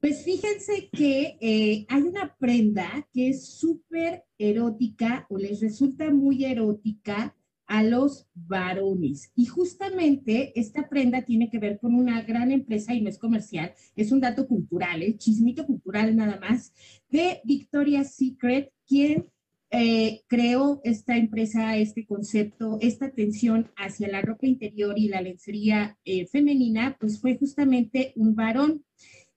Pues 0.00 0.24
fíjense 0.24 0.90
que 0.92 1.38
eh, 1.40 1.86
hay 1.88 2.02
una 2.02 2.34
prenda 2.36 3.08
que 3.12 3.30
es 3.30 3.58
súper 3.58 4.24
erótica 4.38 5.26
o 5.30 5.38
les 5.38 5.60
resulta 5.60 6.10
muy 6.10 6.44
erótica 6.44 7.34
a 7.66 7.82
los 7.82 8.26
varones. 8.34 9.32
Y 9.34 9.46
justamente 9.46 10.58
esta 10.58 10.88
prenda 10.88 11.22
tiene 11.22 11.50
que 11.50 11.58
ver 11.58 11.78
con 11.78 11.94
una 11.94 12.22
gran 12.22 12.52
empresa 12.52 12.94
y 12.94 13.00
no 13.00 13.08
es 13.08 13.18
comercial, 13.18 13.72
es 13.96 14.12
un 14.12 14.20
dato 14.20 14.46
cultural, 14.46 15.02
¿eh? 15.02 15.16
chismito 15.16 15.66
cultural 15.66 16.14
nada 16.16 16.38
más, 16.38 16.72
de 17.10 17.40
Victoria's 17.44 18.14
Secret, 18.14 18.72
quien 18.86 19.26
eh, 19.70 20.22
creó 20.28 20.80
esta 20.84 21.16
empresa, 21.16 21.76
este 21.76 22.06
concepto, 22.06 22.78
esta 22.80 23.06
atención 23.06 23.72
hacia 23.76 24.08
la 24.08 24.22
ropa 24.22 24.46
interior 24.46 24.96
y 24.96 25.08
la 25.08 25.20
lencería 25.20 25.98
eh, 26.04 26.26
femenina, 26.26 26.96
pues 27.00 27.20
fue 27.20 27.36
justamente 27.36 28.12
un 28.16 28.36
varón. 28.36 28.84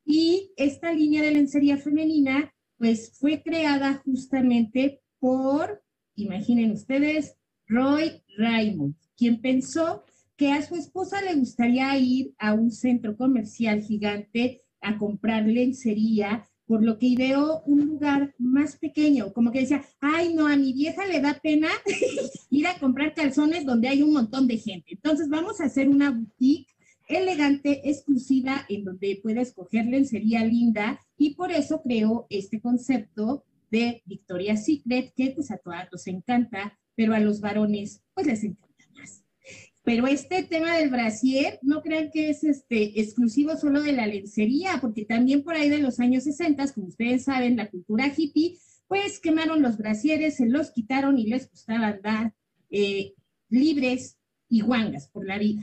Y 0.05 0.51
esta 0.55 0.93
línea 0.93 1.23
de 1.23 1.31
lencería 1.31 1.77
femenina, 1.77 2.53
pues 2.77 3.17
fue 3.19 3.41
creada 3.41 4.01
justamente 4.05 5.01
por, 5.19 5.83
imaginen 6.15 6.71
ustedes, 6.71 7.38
Roy 7.69 8.23
Raymond, 8.38 8.95
quien 9.15 9.39
pensó 9.39 10.03
que 10.36 10.51
a 10.51 10.62
su 10.62 10.75
esposa 10.75 11.21
le 11.21 11.36
gustaría 11.36 11.95
ir 11.97 12.34
a 12.39 12.53
un 12.53 12.71
centro 12.71 13.15
comercial 13.15 13.82
gigante 13.82 14.63
a 14.82 14.97
comprar 14.97 15.45
lencería, 15.45 16.45
por 16.65 16.84
lo 16.84 16.97
que 16.97 17.08
ideó 17.08 17.62
un 17.65 17.86
lugar 17.86 18.34
más 18.38 18.77
pequeño, 18.77 19.34
como 19.34 19.51
que 19.51 19.62
decía, 19.62 19.84
ay, 19.99 20.34
no, 20.34 20.47
a 20.47 20.55
mi 20.55 20.73
vieja 20.73 21.05
le 21.05 21.19
da 21.21 21.39
pena 21.41 21.67
ir 22.49 22.67
a 22.67 22.79
comprar 22.79 23.13
calzones 23.13 23.65
donde 23.65 23.88
hay 23.88 24.01
un 24.01 24.13
montón 24.13 24.47
de 24.47 24.58
gente. 24.58 24.93
Entonces 24.93 25.29
vamos 25.29 25.62
a 25.62 25.65
hacer 25.65 25.89
una 25.89 26.12
boutique 26.12 26.73
elegante, 27.08 27.89
exclusiva, 27.89 28.65
en 28.69 28.84
donde 28.84 29.19
pueda 29.21 29.41
escoger 29.41 29.86
lencería 29.86 30.45
linda 30.45 30.99
y 31.17 31.36
por 31.36 31.51
eso 31.51 31.82
creó 31.82 32.27
este 32.29 32.62
concepto 32.62 33.43
de 33.71 34.01
Victoria's 34.05 34.65
Secret, 34.65 35.13
que 35.15 35.32
pues 35.32 35.51
a 35.51 35.58
todas 35.58 35.91
nos 35.91 36.08
encanta, 36.08 36.78
pero 36.99 37.13
a 37.13 37.19
los 37.21 37.39
varones 37.39 38.03
pues 38.13 38.27
les 38.27 38.43
encanta 38.43 38.83
más. 38.93 39.23
Pero 39.85 40.05
este 40.05 40.43
tema 40.43 40.75
del 40.75 40.89
brasier, 40.89 41.57
no 41.62 41.81
crean 41.81 42.12
que 42.12 42.29
es 42.29 42.43
este, 42.43 42.99
exclusivo 42.99 43.55
solo 43.55 43.81
de 43.81 43.93
la 43.93 44.05
lencería, 44.05 44.79
porque 44.81 45.05
también 45.05 45.41
por 45.41 45.55
ahí 45.55 45.69
de 45.69 45.77
los 45.77 46.01
años 46.01 46.25
60, 46.25 46.73
como 46.73 46.88
ustedes 46.88 47.23
saben, 47.23 47.55
la 47.55 47.69
cultura 47.69 48.13
hippie, 48.13 48.57
pues 48.89 49.21
quemaron 49.21 49.62
los 49.62 49.77
brasieres, 49.77 50.35
se 50.35 50.45
los 50.45 50.71
quitaron 50.71 51.17
y 51.17 51.27
les 51.27 51.49
gustaba 51.49 51.88
andar 51.88 52.33
eh, 52.69 53.13
libres 53.47 54.17
y 54.49 54.59
guangas 54.59 55.07
por 55.07 55.25
la 55.25 55.38
vida. 55.38 55.62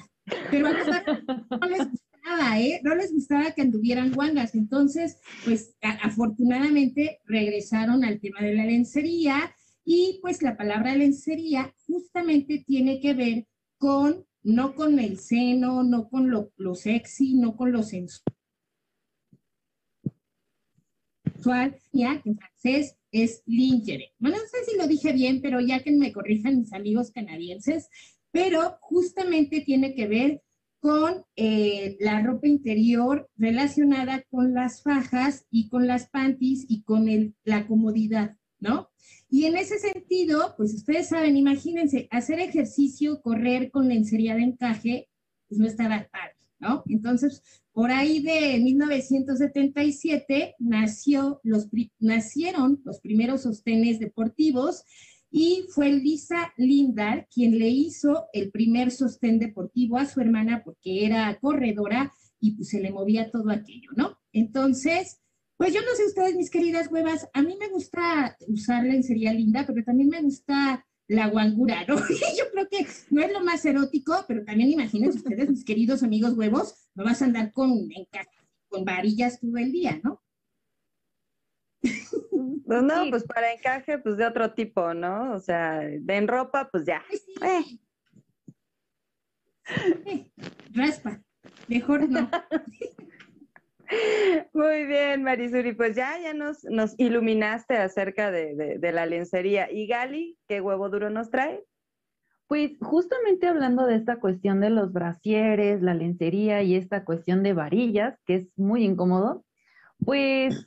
Pero 0.51 0.69
a 0.69 0.73
los 0.73 0.87
no 0.87 1.69
les 1.69 1.91
gustaba, 1.91 2.59
¿eh? 2.59 2.81
No 2.83 2.95
les 2.95 3.13
gustaba 3.13 3.51
que 3.51 3.61
anduvieran 3.61 4.11
guangas. 4.15 4.55
Entonces, 4.55 5.19
pues 5.45 5.77
afortunadamente 5.83 7.21
regresaron 7.27 8.05
al 8.05 8.21
tema 8.21 8.41
de 8.41 8.55
la 8.55 8.65
lencería 8.65 9.53
y 9.87 10.19
pues 10.21 10.43
la 10.43 10.57
palabra 10.57 10.95
lencería 10.97 11.73
justamente 11.87 12.65
tiene 12.67 13.01
que 13.01 13.15
ver 13.15 13.47
con, 13.79 14.27
no 14.43 14.75
con 14.75 14.99
el 14.99 15.19
seno, 15.19 15.85
no 15.85 16.09
con 16.09 16.29
lo, 16.29 16.53
lo 16.57 16.75
sexy, 16.75 17.35
no 17.35 17.57
con 17.57 17.71
lo 17.71 17.85
sensual, 17.85 18.25
ya 21.93 22.21
que 22.21 22.31
en 22.31 22.37
francés 22.37 22.97
es 23.13 23.45
lingerie. 23.47 24.13
Bueno, 24.19 24.39
no 24.39 24.43
sé 24.43 24.69
si 24.69 24.77
lo 24.77 24.89
dije 24.89 25.13
bien, 25.13 25.41
pero 25.41 25.61
ya 25.61 25.81
que 25.81 25.93
me 25.93 26.13
corrijan 26.13 26.59
mis 26.59 26.73
amigos 26.73 27.13
canadienses, 27.13 27.89
pero 28.33 28.79
justamente 28.81 29.61
tiene 29.61 29.95
que 29.95 30.09
ver 30.09 30.43
con 30.81 31.25
eh, 31.37 31.97
la 32.01 32.23
ropa 32.23 32.49
interior 32.49 33.31
relacionada 33.37 34.25
con 34.31 34.53
las 34.53 34.83
fajas 34.83 35.47
y 35.49 35.69
con 35.69 35.87
las 35.87 36.09
panties 36.09 36.67
y 36.69 36.83
con 36.83 37.09
el, 37.09 37.37
la 37.45 37.69
comodidad, 37.69 38.37
Y 39.29 39.45
en 39.45 39.57
ese 39.57 39.79
sentido, 39.79 40.55
pues 40.57 40.73
ustedes 40.75 41.09
saben, 41.09 41.37
imagínense, 41.37 42.09
hacer 42.11 42.39
ejercicio, 42.39 43.21
correr 43.23 43.71
con 43.71 43.89
lencería 43.89 44.35
de 44.35 44.43
encaje, 44.43 45.09
pues 45.49 45.59
no 45.59 45.67
estaba 45.67 46.09
padre, 46.11 46.37
¿no? 46.59 46.85
Entonces, 46.87 47.43
por 47.73 47.91
ahí 47.91 48.23
de 48.23 48.59
1977 48.59 50.55
nació 50.59 51.41
los, 51.43 51.69
nacieron 51.99 52.81
los 52.85 53.01
primeros 53.01 53.43
sostenes 53.43 53.99
deportivos 53.99 54.85
y 55.31 55.67
fue 55.69 55.93
Lisa 55.93 56.53
Lindar 56.57 57.29
quien 57.31 57.59
le 57.59 57.69
hizo 57.69 58.27
el 58.33 58.51
primer 58.51 58.91
sostén 58.91 59.39
deportivo 59.39 59.99
a 59.99 60.07
su 60.07 60.21
hermana 60.21 60.63
porque 60.65 61.05
era 61.05 61.37
corredora 61.41 62.13
y 62.41 62.53
pues 62.53 62.69
se 62.69 62.81
le 62.81 62.93
movía 62.93 63.31
todo 63.31 63.51
aquello, 63.51 63.91
¿no? 63.97 64.19
Entonces, 64.33 65.21
pues 65.57 65.73
yo 65.73 65.81
no 65.81 65.95
sé 65.95 66.07
ustedes, 66.07 66.35
mis 66.37 66.51
queridas 66.51 66.91
huevas, 66.91 67.29
a 67.33 67.43
mí 67.43 67.57
me 67.59 67.69
gusta 67.69 68.37
usar 68.49 68.85
lencería 68.85 69.33
linda, 69.33 69.65
pero 69.67 69.83
también 69.85 70.11
me 70.11 70.23
gusta 70.23 70.85
la 71.09 71.29
guangura, 71.29 71.85
¿no? 71.87 71.97
yo 72.39 72.51
creo 72.53 72.69
que 72.69 72.87
no 73.11 73.23
es 73.23 73.33
lo 73.33 73.41
más 73.43 73.65
erótico, 73.65 74.25
pero 74.29 74.45
también 74.45 74.71
imagínense 74.71 75.19
ustedes, 75.19 75.49
mis 75.49 75.65
queridos 75.65 76.03
amigos 76.03 76.35
huevos, 76.37 76.89
no 76.95 77.05
vas 77.05 77.23
a 77.23 77.27
andar 77.27 77.53
con, 77.53 77.89
con 78.69 78.85
varillas 78.85 79.41
todo 79.41 79.57
el 79.57 79.73
día, 79.73 80.01
¿no? 80.03 80.23
Pues 82.67 82.83
no, 82.83 83.09
pues 83.11 83.23
para 83.23 83.53
encaje, 83.53 83.99
pues 83.99 84.17
de 84.17 84.27
otro 84.27 84.53
tipo, 84.53 84.93
¿no? 84.93 85.35
O 85.35 85.39
sea, 85.39 85.83
en 85.85 86.29
ropa, 86.29 86.69
pues 86.71 86.85
ya. 86.85 87.03
Eh. 87.43 87.79
Eh, 90.07 90.31
raspa, 90.73 91.23
mejor 91.69 92.09
no. 92.09 92.29
Muy 94.53 94.87
bien, 94.87 95.23
Marisuri, 95.23 95.73
pues 95.73 95.97
ya, 95.97 96.19
ya 96.21 96.35
nos, 96.35 96.65
iluminaste 96.99 97.77
acerca 97.77 98.31
de, 98.31 98.79
de, 98.79 98.93
la 98.93 99.07
lencería. 99.07 99.71
¿Y 99.71 99.87
Gali, 99.87 100.39
qué 100.49 100.61
huevo 100.61 100.89
duro 100.89 101.11
nos 101.11 101.31
trae? 101.31 101.65
Pues 102.49 102.73
justamente 102.81 103.47
hablando 103.47 103.87
de 103.87 103.97
esta 103.97 104.21
cuestión 104.21 104.61
de 104.61 104.71
los 104.71 104.93
brasieres, 104.93 105.83
la 105.83 105.95
lencería 105.95 106.63
y 106.63 106.77
esta 106.77 107.05
cuestión 107.05 107.43
de 107.43 107.55
varillas, 107.55 108.19
que 108.25 108.37
es 108.37 108.49
muy 108.57 108.85
incómodo, 108.85 109.45
pues 110.05 110.67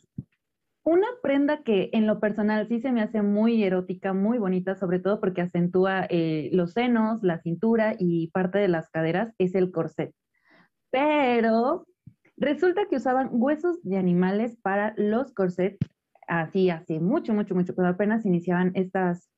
una 0.83 1.07
prenda 1.21 1.61
que 1.63 1.89
en 1.93 2.07
lo 2.07 2.19
personal 2.19 2.67
sí 2.67 2.81
se 2.81 2.91
me 2.91 3.01
hace 3.01 3.21
muy 3.21 3.63
erótica, 3.63 4.13
muy 4.13 4.39
bonita, 4.39 4.75
sobre 4.75 4.99
todo 4.99 5.19
porque 5.19 5.41
acentúa 5.41 6.05
eh, 6.09 6.49
los 6.51 6.73
senos, 6.73 7.21
la 7.23 7.39
cintura 7.39 7.95
y 7.97 8.27
parte 8.31 8.59
de 8.59 8.69
las 8.69 8.89
caderas, 8.89 9.33
es 9.37 9.55
el 9.55 9.71
corset. 9.71 10.13
Pero 10.91 11.85
Resulta 12.39 12.85
que 12.87 12.95
usaban 12.95 13.27
huesos 13.33 13.83
de 13.83 13.97
animales 13.97 14.57
para 14.61 14.93
los 14.95 15.33
corsets, 15.33 15.77
así 16.25 16.69
hace 16.69 17.01
mucho, 17.01 17.33
mucho, 17.33 17.53
mucho, 17.53 17.75
cuando 17.75 17.93
apenas 17.93 18.25
iniciaban 18.25 18.71
estas 18.75 19.29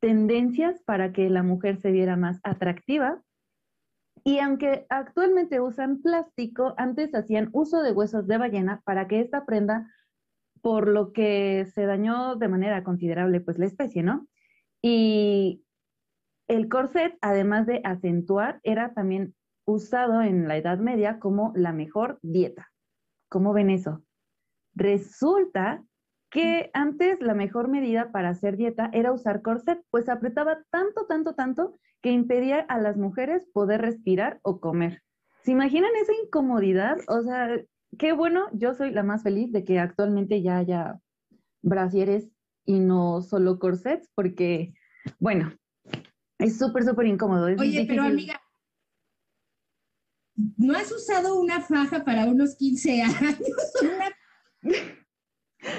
tendencias 0.00 0.82
para 0.82 1.12
que 1.12 1.30
la 1.30 1.44
mujer 1.44 1.78
se 1.78 1.92
viera 1.92 2.16
más 2.16 2.40
atractiva. 2.42 3.22
Y 4.24 4.40
aunque 4.40 4.84
actualmente 4.88 5.60
usan 5.60 6.02
plástico, 6.02 6.74
antes 6.76 7.14
hacían 7.14 7.50
uso 7.52 7.82
de 7.84 7.92
huesos 7.92 8.26
de 8.26 8.36
ballena 8.36 8.82
para 8.84 9.06
que 9.06 9.20
esta 9.20 9.46
prenda, 9.46 9.88
por 10.60 10.88
lo 10.88 11.12
que 11.12 11.66
se 11.72 11.86
dañó 11.86 12.34
de 12.34 12.48
manera 12.48 12.82
considerable, 12.82 13.40
pues 13.42 13.58
la 13.58 13.66
especie, 13.66 14.02
¿no? 14.02 14.26
Y 14.82 15.62
el 16.48 16.68
corset, 16.68 17.16
además 17.20 17.66
de 17.66 17.80
acentuar, 17.84 18.58
era 18.64 18.92
también 18.92 19.34
usado 19.66 20.22
en 20.22 20.48
la 20.48 20.56
Edad 20.56 20.78
Media 20.78 21.18
como 21.18 21.52
la 21.54 21.72
mejor 21.72 22.18
dieta. 22.22 22.70
¿Cómo 23.28 23.52
ven 23.52 23.70
eso? 23.70 24.02
Resulta 24.74 25.82
que 26.30 26.70
antes 26.74 27.20
la 27.20 27.34
mejor 27.34 27.68
medida 27.68 28.10
para 28.10 28.30
hacer 28.30 28.56
dieta 28.56 28.90
era 28.92 29.12
usar 29.12 29.40
corset, 29.42 29.80
pues 29.90 30.08
apretaba 30.08 30.64
tanto, 30.70 31.06
tanto, 31.06 31.34
tanto 31.34 31.78
que 32.02 32.10
impedía 32.10 32.60
a 32.60 32.78
las 32.78 32.96
mujeres 32.96 33.48
poder 33.52 33.80
respirar 33.80 34.40
o 34.42 34.60
comer. 34.60 35.02
¿Se 35.42 35.52
imaginan 35.52 35.94
esa 36.00 36.12
incomodidad? 36.24 36.98
O 37.08 37.22
sea, 37.22 37.48
qué 37.98 38.12
bueno, 38.12 38.46
yo 38.52 38.74
soy 38.74 38.90
la 38.90 39.02
más 39.02 39.22
feliz 39.22 39.52
de 39.52 39.64
que 39.64 39.78
actualmente 39.78 40.42
ya 40.42 40.58
haya 40.58 40.98
brasieres 41.62 42.28
y 42.66 42.80
no 42.80 43.22
solo 43.22 43.58
corsets, 43.58 44.10
porque, 44.14 44.74
bueno, 45.20 45.52
es 46.38 46.58
súper, 46.58 46.84
súper 46.84 47.06
incómodo. 47.06 47.46
Oye, 47.46 47.84
pero 47.88 48.02
amiga, 48.02 48.40
¿No 50.36 50.76
has 50.76 50.90
usado 50.90 51.40
una 51.40 51.60
faja 51.60 52.04
para 52.04 52.26
unos 52.26 52.56
15 52.56 53.02
años? 53.02 53.38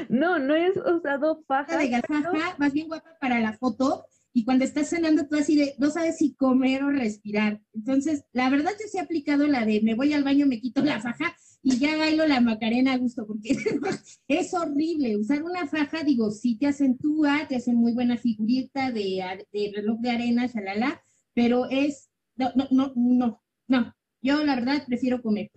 No, 0.10 0.40
no 0.40 0.56
he 0.56 0.72
usado 0.72 1.44
faja. 1.48 1.78
De 1.78 2.02
faja, 2.02 2.56
más 2.58 2.74
bien 2.74 2.88
guapa 2.88 3.18
para 3.20 3.40
la 3.40 3.54
foto. 3.54 4.06
Y 4.34 4.44
cuando 4.44 4.66
estás 4.66 4.90
cenando, 4.90 5.28
tú 5.28 5.38
así 5.38 5.56
de, 5.56 5.76
no 5.78 5.90
sabes 5.90 6.18
si 6.18 6.34
comer 6.34 6.84
o 6.84 6.90
respirar. 6.90 7.62
Entonces, 7.74 8.26
la 8.34 8.50
verdad 8.50 8.72
yo 8.72 8.88
sí 8.92 8.98
he 8.98 9.02
aplicado 9.02 9.48
la 9.48 9.66
de, 9.66 9.82
me 9.82 9.96
voy 9.96 10.12
al 10.12 10.24
baño, 10.24 10.46
me 10.46 10.60
quito 10.60 10.84
la 10.84 11.00
faja 11.00 11.36
y 11.62 11.80
ya 11.80 11.98
bailo 11.98 12.28
la 12.28 12.42
macarena 12.42 12.94
a 12.94 12.98
gusto, 12.98 13.26
porque 13.26 13.56
es 14.28 14.54
horrible. 14.54 15.18
Usar 15.18 15.42
una 15.42 15.68
faja, 15.68 16.04
digo, 16.04 16.32
sí 16.32 16.58
te 16.58 16.68
acentúa, 16.68 17.48
te 17.48 17.56
hace 17.56 17.74
muy 17.74 17.94
buena 17.94 18.18
figurita 18.18 18.92
de, 18.92 19.48
de 19.54 19.72
reloj 19.74 20.00
de 20.02 20.12
arena, 20.12 20.48
shalala, 20.48 21.02
pero 21.34 21.70
es, 21.70 22.10
no, 22.36 22.52
no, 22.56 22.68
no, 22.72 22.94
no, 22.96 23.42
no, 23.68 23.96
yo, 24.26 24.44
la 24.44 24.56
verdad, 24.56 24.84
prefiero 24.88 25.22
comer. 25.22 25.52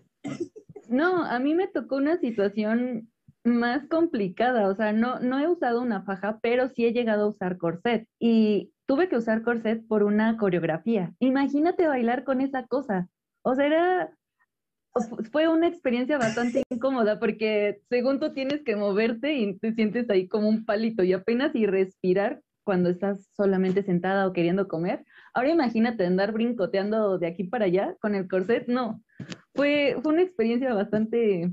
No, 0.89 1.25
a 1.25 1.39
mí 1.39 1.55
me 1.55 1.69
tocó 1.69 1.97
una 1.97 2.19
situación 2.19 3.11
más 3.45 3.87
complicada, 3.89 4.69
o 4.69 4.75
sea, 4.75 4.93
no, 4.93 5.21
no 5.21 5.39
he 5.39 5.49
usado 5.49 5.81
una 5.81 6.03
faja, 6.03 6.39
pero 6.43 6.69
sí 6.69 6.85
he 6.85 6.93
llegado 6.93 7.25
a 7.25 7.29
usar 7.29 7.57
corset 7.57 8.07
y 8.19 8.73
tuve 8.87 9.09
que 9.09 9.17
usar 9.17 9.43
corset 9.43 9.87
por 9.87 10.03
una 10.03 10.37
coreografía. 10.37 11.15
Imagínate 11.19 11.87
bailar 11.87 12.25
con 12.25 12.43
esa 12.43 12.67
cosa. 12.67 13.09
O 13.43 13.55
sea, 13.55 13.67
era, 13.67 14.13
fue 15.33 15.49
una 15.49 15.69
experiencia 15.69 16.19
bastante 16.19 16.63
incómoda 16.71 17.19
porque 17.19 17.81
según 17.89 18.21
tú 18.21 18.35
tienes 18.35 18.63
que 18.65 18.77
moverte 18.77 19.35
y 19.35 19.59
te 19.59 19.73
sientes 19.73 20.11
ahí 20.11 20.29
como 20.29 20.49
un 20.49 20.67
palito 20.67 21.03
y 21.05 21.15
apenas 21.15 21.55
y 21.55 21.67
respirar 21.67 22.43
cuando 22.69 22.91
estás 22.91 23.27
solamente 23.35 23.83
sentada 23.83 24.27
o 24.29 24.35
queriendo 24.35 24.69
comer. 24.69 25.03
Ahora 25.33 25.49
imagínate 25.49 26.05
andar 26.05 26.33
brincoteando 26.33 27.17
de 27.17 27.27
aquí 27.27 27.45
para 27.45 27.65
allá 27.65 27.97
con 27.99 28.15
el 28.15 28.29
corset. 28.29 28.69
No, 28.69 29.03
fue, 29.55 29.97
fue 30.03 30.13
una 30.13 30.21
experiencia 30.21 30.75
bastante, 30.75 31.51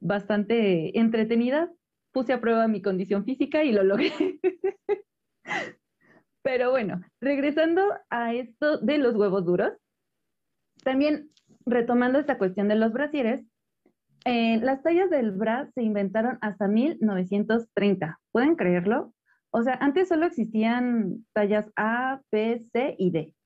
bastante 0.00 0.98
entretenida. 0.98 1.70
Puse 2.10 2.32
a 2.32 2.40
prueba 2.40 2.66
mi 2.66 2.82
condición 2.82 3.24
física 3.24 3.62
y 3.62 3.70
lo 3.70 3.84
logré. 3.84 4.10
Pero 6.42 6.72
bueno, 6.72 7.00
regresando 7.20 7.80
a 8.10 8.34
esto 8.34 8.78
de 8.78 8.98
los 8.98 9.14
huevos 9.14 9.44
duros, 9.44 9.74
también 10.82 11.30
retomando 11.66 12.18
esta 12.18 12.36
cuestión 12.36 12.66
de 12.66 12.74
los 12.74 12.92
brasieres, 12.92 13.46
eh, 14.24 14.58
las 14.60 14.82
tallas 14.82 15.08
del 15.08 15.30
bra 15.30 15.70
se 15.72 15.82
inventaron 15.82 16.38
hasta 16.40 16.66
1930. 16.66 18.18
¿Pueden 18.32 18.56
creerlo? 18.56 19.14
O 19.56 19.62
sea, 19.62 19.74
antes 19.74 20.08
solo 20.08 20.26
existían 20.26 21.24
tallas 21.32 21.70
A, 21.76 22.20
B, 22.32 22.58
C 22.72 22.96
y 22.98 23.12
D, 23.12 23.36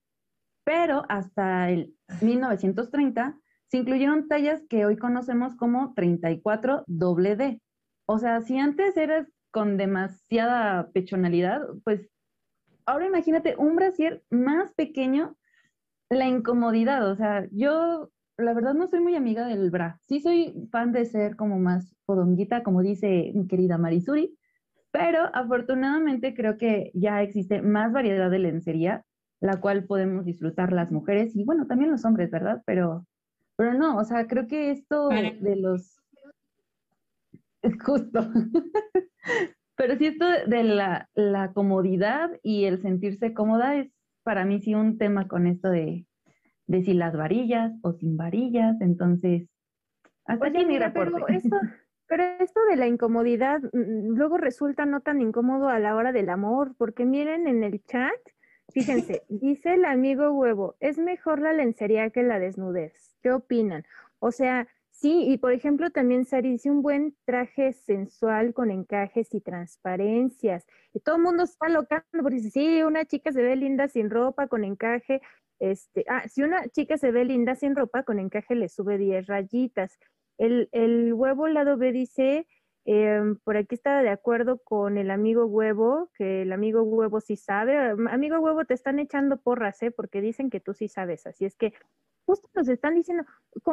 pero 0.64 1.05
hasta 1.11 1.68
el 1.68 1.94
1930 2.23 3.38
se 3.66 3.77
incluyeron 3.77 4.27
tallas 4.27 4.62
que 4.71 4.87
hoy 4.87 4.97
conocemos 4.97 5.55
como 5.55 5.92
34 5.92 6.85
doble. 6.87 7.61
O 8.07 8.18
sea, 8.18 8.40
si 8.40 8.57
antes 8.57 8.97
eras 8.97 9.31
con 9.51 9.77
demasiada 9.77 10.90
pechonalidad, 10.92 11.61
pues 11.85 12.09
ahora 12.87 13.07
imagínate 13.07 13.57
un 13.59 13.77
brasier 13.77 14.23
más 14.31 14.73
pequeño, 14.73 15.37
la 16.09 16.27
incomodidad. 16.27 17.07
O 17.11 17.16
sea, 17.16 17.47
yo 17.53 18.09
la 18.38 18.55
verdad 18.55 18.73
no 18.73 18.87
soy 18.87 19.01
muy 19.01 19.14
amiga 19.14 19.47
del 19.47 19.71
bra. 19.71 20.01
Sí 20.09 20.21
soy 20.21 20.55
fan 20.73 20.90
de 20.90 21.05
ser 21.05 21.37
como 21.37 21.59
más 21.59 21.94
podonguita, 22.07 22.62
como 22.62 22.81
dice 22.81 23.31
mi 23.35 23.47
querida 23.47 23.77
Marisuri, 23.77 24.38
pero 24.90 25.31
afortunadamente 25.35 26.35
creo 26.35 26.57
que 26.57 26.90
ya 26.94 27.22
existe 27.22 27.62
más 27.62 27.92
variedad 27.92 28.31
de 28.31 28.38
lencería, 28.38 29.05
la 29.40 29.61
cual 29.61 29.85
podemos 29.85 30.24
disfrutar 30.24 30.72
las 30.72 30.90
mujeres 30.90 31.37
y 31.37 31.44
bueno, 31.44 31.66
también 31.66 31.90
los 31.90 32.05
hombres, 32.05 32.31
¿verdad? 32.31 32.62
Pero, 32.66 33.07
pero 33.57 33.74
no, 33.74 33.96
o 33.96 34.05
sea, 34.05 34.27
creo 34.27 34.46
que 34.46 34.70
esto 34.70 35.09
de 35.09 35.57
los... 35.57 35.96
Justo. 37.85 38.31
pero 39.77 39.96
sí 39.96 40.07
esto 40.07 40.27
de 40.46 40.64
la, 40.64 41.09
la 41.14 41.53
comodidad 41.53 42.31
y 42.42 42.64
el 42.64 42.81
sentirse 42.81 43.35
cómoda 43.35 43.77
es 43.77 43.92
para 44.24 44.44
mí 44.44 44.61
sí 44.61 44.74
un 44.74 44.98
tema 44.98 45.29
con 45.29 45.46
esto 45.46 45.70
de, 45.70 46.07
de 46.66 46.83
si 46.83 46.94
las 46.94 47.16
varillas 47.16 47.72
o 47.83 47.92
sin 47.92 48.16
varillas, 48.16 48.81
entonces... 48.81 49.48
Hasta 50.24 50.48
aquí 50.48 50.66
mi 50.66 50.79
reporte. 50.79 51.12
Pero 51.14 51.29
esto 51.29 51.57
de 52.09 52.77
la 52.77 52.87
incomodidad 52.87 53.61
mm, 53.73 54.16
luego 54.16 54.38
resulta 54.38 54.87
no 54.87 55.01
tan 55.01 55.21
incómodo 55.21 55.68
a 55.68 55.79
la 55.79 55.94
hora 55.94 56.12
del 56.12 56.31
amor, 56.31 56.75
porque 56.77 57.05
miren 57.05 57.47
en 57.47 57.62
el 57.62 57.85
chat 57.85 58.18
Fíjense, 58.73 59.23
dice 59.29 59.75
el 59.75 59.85
amigo 59.85 60.31
huevo, 60.33 60.77
es 60.81 60.99
mejor 60.99 61.40
la 61.40 61.53
lencería 61.53 62.11
que 62.11 62.23
la 62.23 62.38
desnudez. 62.38 63.16
¿Qué 63.23 63.33
opinan? 63.33 63.85
O 64.18 64.31
sea, 64.31 64.68
sí, 64.90 65.25
y 65.29 65.38
por 65.38 65.53
ejemplo 65.53 65.90
también 65.90 66.25
Sari 66.25 66.53
dice 66.53 66.71
un 66.71 66.83
buen 66.83 67.16
traje 67.25 67.73
sensual 67.73 68.53
con 68.53 68.71
encajes 68.71 69.33
y 69.35 69.40
transparencias. 69.40 70.66
Y 70.92 71.01
todo 71.01 71.16
el 71.16 71.23
mundo 71.23 71.44
está 71.44 71.68
locando 71.68 72.05
porque 72.23 72.37
dice, 72.37 72.51
sí, 72.51 72.83
una 72.83 73.05
chica 73.05 73.33
se 73.33 73.42
ve 73.42 73.57
linda 73.57 73.88
sin 73.88 74.11
ropa, 74.11 74.49
con 74.49 74.64
encaje. 74.64 75.23
Este, 75.61 76.05
ah, 76.09 76.29
si 76.29 76.42
una 76.42 76.68
chica 76.68 76.99
se 76.99 77.11
ve 77.11 77.25
linda 77.25 77.57
sin 77.57 77.75
ropa, 77.75 78.03
con 78.05 78.18
encaje 78.18 78.55
le 78.55 78.68
sube 78.68 78.99
10 78.99 79.27
rayitas. 79.27 79.99
El, 80.38 80.68
el 80.72 81.12
huevo 81.12 81.48
lado 81.48 81.77
B 81.77 81.92
dice, 81.92 82.46
Em, 82.90 83.37
por 83.44 83.59
aquí 83.59 83.74
estaba 83.74 84.01
de 84.01 84.09
acuerdo 84.09 84.62
con 84.64 84.96
el 84.96 85.11
amigo 85.11 85.44
huevo, 85.44 86.11
que 86.14 86.40
el 86.40 86.53
amigo 86.53 86.83
huevo 86.83 87.20
sí 87.20 87.37
sabe. 87.37 87.77
Amigo 87.77 88.38
huevo, 88.38 88.64
te 88.64 88.72
están 88.72 88.98
echando 88.98 89.37
porras, 89.37 89.83
¿eh? 89.83 89.90
Porque 89.90 90.22
dicen 90.22 90.48
que 90.48 90.59
tú 90.59 90.72
sí 90.72 90.88
sabes. 90.88 91.27
Así 91.27 91.44
es 91.44 91.55
que 91.55 91.74
justo 92.24 92.48
nos 92.55 92.66
están 92.66 92.94
diciendo, 92.94 93.24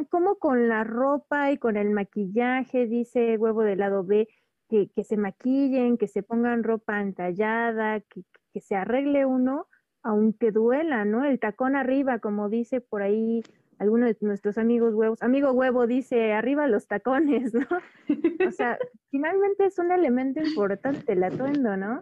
¿cómo 0.09 0.35
con 0.35 0.67
la 0.67 0.83
ropa 0.83 1.49
y 1.53 1.57
con 1.57 1.77
el 1.77 1.91
maquillaje, 1.91 2.87
dice 2.87 3.37
huevo 3.37 3.61
del 3.63 3.79
lado 3.79 4.03
B, 4.03 4.27
que, 4.67 4.89
se 5.05 5.15
maquillen, 5.15 5.97
que 5.97 6.09
se 6.09 6.21
pongan 6.21 6.63
ropa 6.63 6.99
entallada, 6.99 8.01
que 8.01 8.59
se 8.59 8.75
arregle 8.75 9.25
uno, 9.25 9.69
aunque 10.03 10.51
duela, 10.51 11.05
¿no? 11.05 11.23
El 11.23 11.39
tacón 11.39 11.77
arriba, 11.77 12.19
como 12.19 12.49
dice 12.49 12.81
por 12.81 13.01
ahí 13.01 13.43
alguno 13.79 14.05
de 14.05 14.17
nuestros 14.21 14.57
amigos 14.57 14.93
huevos, 14.93 15.21
amigo 15.21 15.51
huevo 15.51 15.87
dice, 15.87 16.33
arriba 16.33 16.67
los 16.67 16.87
tacones, 16.87 17.53
¿no? 17.53 17.67
O 18.47 18.51
sea, 18.51 18.77
finalmente 19.09 19.65
es 19.65 19.79
un 19.79 19.91
elemento 19.91 20.41
importante 20.41 21.13
el 21.13 21.23
atuendo, 21.23 21.75
¿no? 21.75 22.01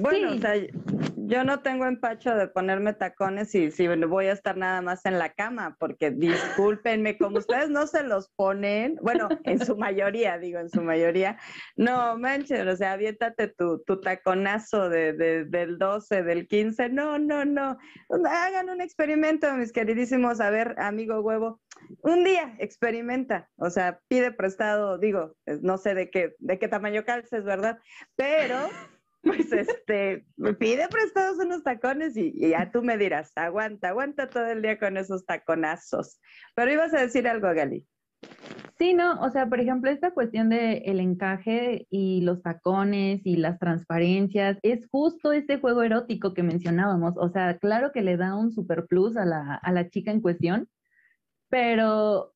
Bueno, 0.00 0.32
o 0.32 0.38
sea, 0.38 0.54
yo 1.26 1.44
no 1.44 1.60
tengo 1.60 1.86
empacho 1.86 2.34
de 2.34 2.48
ponerme 2.48 2.92
tacones 2.92 3.54
y 3.54 3.70
si 3.70 3.88
voy 3.88 4.26
a 4.26 4.32
estar 4.32 4.56
nada 4.56 4.82
más 4.82 5.06
en 5.06 5.18
la 5.18 5.30
cama, 5.30 5.76
porque 5.78 6.10
discúlpenme, 6.10 7.16
como 7.16 7.38
ustedes 7.38 7.70
no 7.70 7.86
se 7.86 8.02
los 8.02 8.30
ponen, 8.36 8.96
bueno, 9.02 9.28
en 9.44 9.64
su 9.64 9.76
mayoría, 9.76 10.38
digo, 10.38 10.58
en 10.58 10.68
su 10.68 10.82
mayoría, 10.82 11.38
no 11.76 12.18
manches, 12.18 12.66
o 12.66 12.76
sea, 12.76 12.92
aviéntate 12.92 13.48
tu, 13.48 13.82
tu 13.84 14.00
taconazo 14.00 14.88
de, 14.88 15.14
del 15.44 15.78
12, 15.78 16.22
del 16.22 16.46
15, 16.46 16.90
no, 16.90 17.18
no, 17.18 17.44
no, 17.44 17.78
hagan 18.28 18.68
un 18.68 18.80
experimento, 18.80 19.52
mis 19.54 19.72
queridísimos, 19.72 20.40
a 20.40 20.50
ver, 20.50 20.74
amigo 20.78 21.20
huevo, 21.20 21.60
un 22.02 22.24
día 22.24 22.54
experimenta, 22.58 23.48
o 23.56 23.70
sea, 23.70 24.00
pide 24.08 24.30
prestado, 24.30 24.98
digo, 24.98 25.34
no 25.62 25.78
sé 25.78 25.94
de 25.94 26.10
qué, 26.10 26.34
de 26.38 26.58
qué 26.58 26.68
tamaño 26.68 27.04
calces, 27.04 27.44
¿verdad? 27.44 27.78
Pero 28.16 28.68
pues 29.24 29.52
este, 29.52 30.26
me 30.36 30.54
pide 30.54 30.88
prestados 30.88 31.38
unos 31.38 31.62
tacones 31.62 32.16
y, 32.16 32.50
ya 32.50 32.70
tú 32.70 32.82
me 32.82 32.98
dirás, 32.98 33.32
aguanta, 33.36 33.88
aguanta 33.88 34.28
todo 34.28 34.46
el 34.46 34.62
día 34.62 34.78
con 34.78 34.96
esos 34.96 35.24
taconazos. 35.26 36.20
Pero 36.54 36.72
ibas 36.72 36.94
a 36.94 37.00
decir 37.00 37.26
algo, 37.28 37.52
Gali. 37.54 37.86
Sí, 38.78 38.92
no, 38.92 39.20
o 39.20 39.30
sea, 39.30 39.48
por 39.48 39.60
ejemplo, 39.60 39.90
esta 39.90 40.12
cuestión 40.12 40.48
de 40.48 40.78
el 40.86 40.98
encaje 40.98 41.86
y 41.90 42.22
los 42.22 42.42
tacones 42.42 43.20
y 43.24 43.36
las 43.36 43.58
transparencias, 43.58 44.58
es 44.62 44.88
justo 44.90 45.32
este 45.32 45.58
juego 45.58 45.82
erótico 45.82 46.34
que 46.34 46.42
mencionábamos. 46.42 47.14
O 47.16 47.28
sea, 47.28 47.58
claro 47.58 47.92
que 47.92 48.02
le 48.02 48.16
da 48.16 48.34
un 48.34 48.52
super 48.52 48.86
plus 48.86 49.16
a 49.16 49.24
la, 49.24 49.54
a 49.54 49.72
la 49.72 49.88
chica 49.88 50.10
en 50.10 50.20
cuestión, 50.20 50.68
pero 51.48 52.34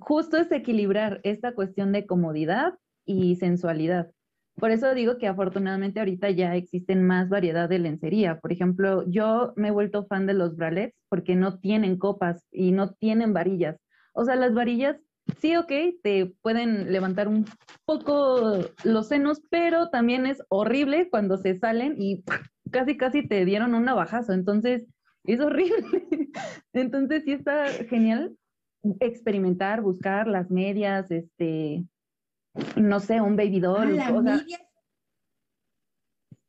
justo 0.00 0.36
es 0.36 0.52
equilibrar 0.52 1.20
esta 1.22 1.54
cuestión 1.54 1.92
de 1.92 2.06
comodidad 2.06 2.74
y 3.06 3.36
sensualidad. 3.36 4.10
Por 4.58 4.70
eso 4.72 4.92
digo 4.94 5.18
que 5.18 5.28
afortunadamente 5.28 6.00
ahorita 6.00 6.30
ya 6.30 6.56
existen 6.56 7.06
más 7.06 7.28
variedad 7.28 7.68
de 7.68 7.78
lencería. 7.78 8.40
Por 8.40 8.52
ejemplo, 8.52 9.04
yo 9.08 9.52
me 9.56 9.68
he 9.68 9.70
vuelto 9.70 10.06
fan 10.06 10.26
de 10.26 10.34
los 10.34 10.56
bralets 10.56 10.96
porque 11.08 11.36
no 11.36 11.58
tienen 11.58 11.96
copas 11.96 12.44
y 12.50 12.72
no 12.72 12.92
tienen 12.94 13.32
varillas. 13.32 13.76
O 14.12 14.24
sea, 14.24 14.34
las 14.34 14.54
varillas 14.54 14.96
sí, 15.40 15.56
ok, 15.56 15.72
te 16.02 16.34
pueden 16.42 16.92
levantar 16.92 17.28
un 17.28 17.46
poco 17.84 18.58
los 18.84 19.08
senos, 19.08 19.40
pero 19.50 19.90
también 19.90 20.26
es 20.26 20.42
horrible 20.48 21.08
cuando 21.10 21.36
se 21.36 21.56
salen 21.56 21.94
y 21.98 22.24
casi, 22.70 22.96
casi 22.96 23.26
te 23.26 23.44
dieron 23.44 23.74
un 23.74 23.84
navajazo. 23.84 24.32
Entonces, 24.32 24.86
es 25.24 25.40
horrible. 25.40 25.84
Entonces, 26.72 27.24
sí 27.24 27.32
está 27.32 27.68
genial 27.88 28.36
experimentar, 29.00 29.82
buscar 29.82 30.26
las 30.26 30.50
medias, 30.50 31.10
este, 31.10 31.84
no 32.76 33.00
sé, 33.00 33.20
un 33.20 33.36
baby 33.36 33.60
doll. 33.60 33.98
Ah, 33.98 34.12
o 34.12 34.22
sea, 34.22 34.44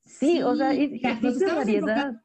sí, 0.05 0.41
o 0.41 0.55
sea, 0.55 0.73
existe 0.73 1.45
variedad. 1.45 2.21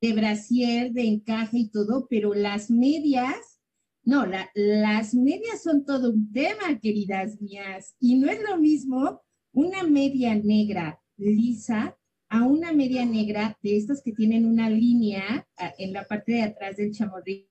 De 0.00 0.12
brasier, 0.12 0.92
de 0.92 1.06
encaje 1.06 1.58
y 1.58 1.70
todo, 1.70 2.06
pero 2.08 2.34
las 2.34 2.70
medias, 2.70 3.60
no, 4.04 4.26
las 4.54 5.14
medias 5.14 5.62
son 5.62 5.84
todo 5.84 6.10
un 6.10 6.30
tema, 6.32 6.78
queridas 6.80 7.40
mías. 7.40 7.96
Y 7.98 8.16
no 8.16 8.30
es 8.30 8.40
lo 8.42 8.58
mismo 8.58 9.22
una 9.52 9.82
media 9.82 10.34
negra 10.34 11.00
lisa 11.16 11.96
a 12.28 12.44
una 12.44 12.72
media 12.72 13.04
negra 13.06 13.56
de 13.62 13.76
estas 13.76 14.02
que 14.02 14.12
tienen 14.12 14.44
una 14.46 14.68
línea 14.68 15.46
ah, 15.56 15.72
en 15.78 15.92
la 15.92 16.04
parte 16.06 16.32
de 16.32 16.42
atrás 16.42 16.76
del 16.76 16.92
chamorrillo. 16.92 17.48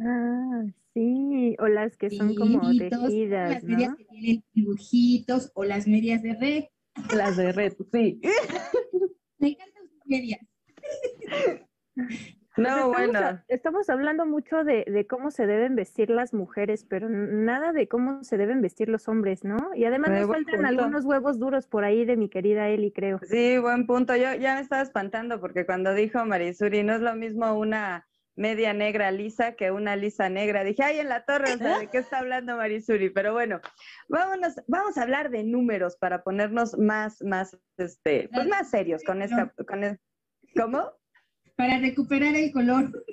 Ah, 0.00 0.64
Sí, 0.98 1.54
o 1.60 1.68
las 1.68 1.96
que 1.96 2.10
son 2.10 2.34
como 2.34 2.60
tejidas, 2.76 3.50
Las 3.50 3.62
medias 3.62 3.94
que 3.94 4.04
tienen 4.06 4.44
dibujitos 4.52 5.52
o 5.54 5.62
las 5.62 5.86
medias 5.86 6.24
de 6.24 6.34
red. 6.34 6.64
Las 7.14 7.36
de 7.36 7.52
red, 7.52 7.72
sí. 7.92 8.20
Me 9.38 9.50
encantan 9.50 9.88
sus 9.88 10.06
medias. 10.06 10.40
No, 12.56 12.88
bueno. 12.88 13.20
estamos 13.46 13.88
hablando 13.88 14.26
mucho 14.26 14.64
de, 14.64 15.06
cómo 15.08 15.30
se 15.30 15.46
deben 15.46 15.76
vestir 15.76 16.10
las 16.10 16.34
mujeres, 16.34 16.84
pero 16.84 17.08
nada 17.08 17.72
de 17.72 17.86
cómo 17.86 18.24
se 18.24 18.36
deben 18.36 18.60
vestir 18.60 18.88
los 18.88 19.06
hombres, 19.06 19.44
¿no? 19.44 19.70
Y 19.76 19.84
además 19.84 20.10
nos 20.10 20.26
faltan 20.26 20.66
algunos 20.66 21.04
huevos 21.04 21.38
duros 21.38 21.68
por 21.68 21.84
ahí 21.84 22.06
de 22.06 22.16
mi 22.16 22.28
querida 22.28 22.68
Eli, 22.70 22.90
creo. 22.90 23.20
Sí, 23.22 23.58
buen 23.58 23.86
punto. 23.86 24.16
Yo 24.16 24.34
ya 24.34 24.56
me 24.56 24.62
estaba 24.62 24.82
espantando 24.82 25.40
porque 25.40 25.64
cuando 25.64 25.94
dijo 25.94 26.24
Marisuri, 26.24 26.82
no 26.82 26.94
es 26.94 27.00
lo 27.00 27.14
mismo 27.14 27.56
una 27.56 28.07
media 28.38 28.72
negra 28.72 29.10
lisa 29.10 29.52
que 29.56 29.70
una 29.70 29.96
lisa 29.96 30.28
negra. 30.28 30.64
Dije, 30.64 30.82
ay, 30.82 31.00
en 31.00 31.08
la 31.08 31.24
torre, 31.24 31.52
o 31.54 31.58
sea, 31.58 31.78
¿de 31.80 31.88
qué 31.88 31.98
está 31.98 32.20
hablando 32.20 32.56
Marisuri? 32.56 33.10
Pero 33.10 33.32
bueno, 33.32 33.60
vámonos, 34.08 34.54
vamos 34.68 34.96
a 34.96 35.02
hablar 35.02 35.30
de 35.30 35.42
números 35.44 35.96
para 35.96 36.22
ponernos 36.22 36.78
más, 36.78 37.20
más, 37.22 37.58
este, 37.76 38.28
pues 38.32 38.46
más 38.46 38.70
serios 38.70 39.02
con 39.04 39.22
esta, 39.22 39.52
con 39.66 39.98
¿cómo? 40.56 40.92
Para 41.56 41.78
recuperar 41.80 42.34
el 42.36 42.52
color. 42.52 43.04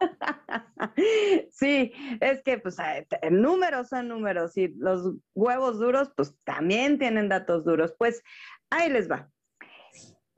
sí, 1.50 1.92
es 2.20 2.42
que 2.42 2.58
pues 2.58 2.76
números 3.30 3.88
son 3.88 4.08
números 4.08 4.56
y 4.58 4.68
los 4.68 5.14
huevos 5.34 5.78
duros 5.78 6.12
pues 6.14 6.36
también 6.44 6.98
tienen 6.98 7.30
datos 7.30 7.64
duros. 7.64 7.94
Pues 7.98 8.22
ahí 8.70 8.90
les 8.90 9.10
va. 9.10 9.30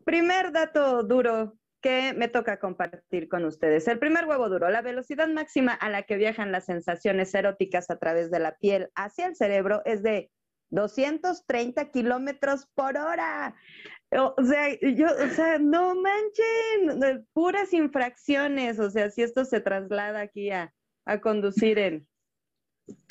Primer 0.05 0.53
dato 0.53 1.03
duro 1.03 1.59
que 1.87 2.15
me 2.15 2.27
toca 2.27 2.59
compartir 2.59 3.29
con 3.29 3.45
ustedes. 3.45 3.87
El 3.87 4.01
primer 4.01 4.25
huevo 4.25 4.49
duro, 4.49 4.69
la 4.71 4.83
velocidad 4.83 5.29
máxima 5.29 5.73
a 5.73 5.89
la 5.89 6.03
que 6.03 6.17
viajan 6.17 6.51
las 6.51 6.65
sensaciones 6.65 7.33
eróticas 7.33 7.91
a 7.91 7.97
través 7.97 8.29
de 8.33 8.41
la 8.41 8.57
piel 8.57 8.91
hacia 8.97 9.27
el 9.27 9.37
cerebro 9.37 9.83
es 9.85 10.03
de 10.03 10.33
230 10.71 11.93
kilómetros 11.93 12.67
por 12.75 12.97
hora. 12.97 13.55
O 14.11 14.35
sea, 14.43 14.69
yo, 14.81 15.07
o 15.07 15.29
sea, 15.29 15.61
no 15.61 15.95
manchen, 15.95 17.25
puras 17.33 17.73
infracciones. 17.73 18.81
O 18.81 18.91
sea, 18.91 19.09
si 19.11 19.23
esto 19.23 19.45
se 19.45 19.61
traslada 19.61 20.23
aquí 20.23 20.51
a, 20.51 20.75
conducir 21.23 21.79
en, 21.79 22.09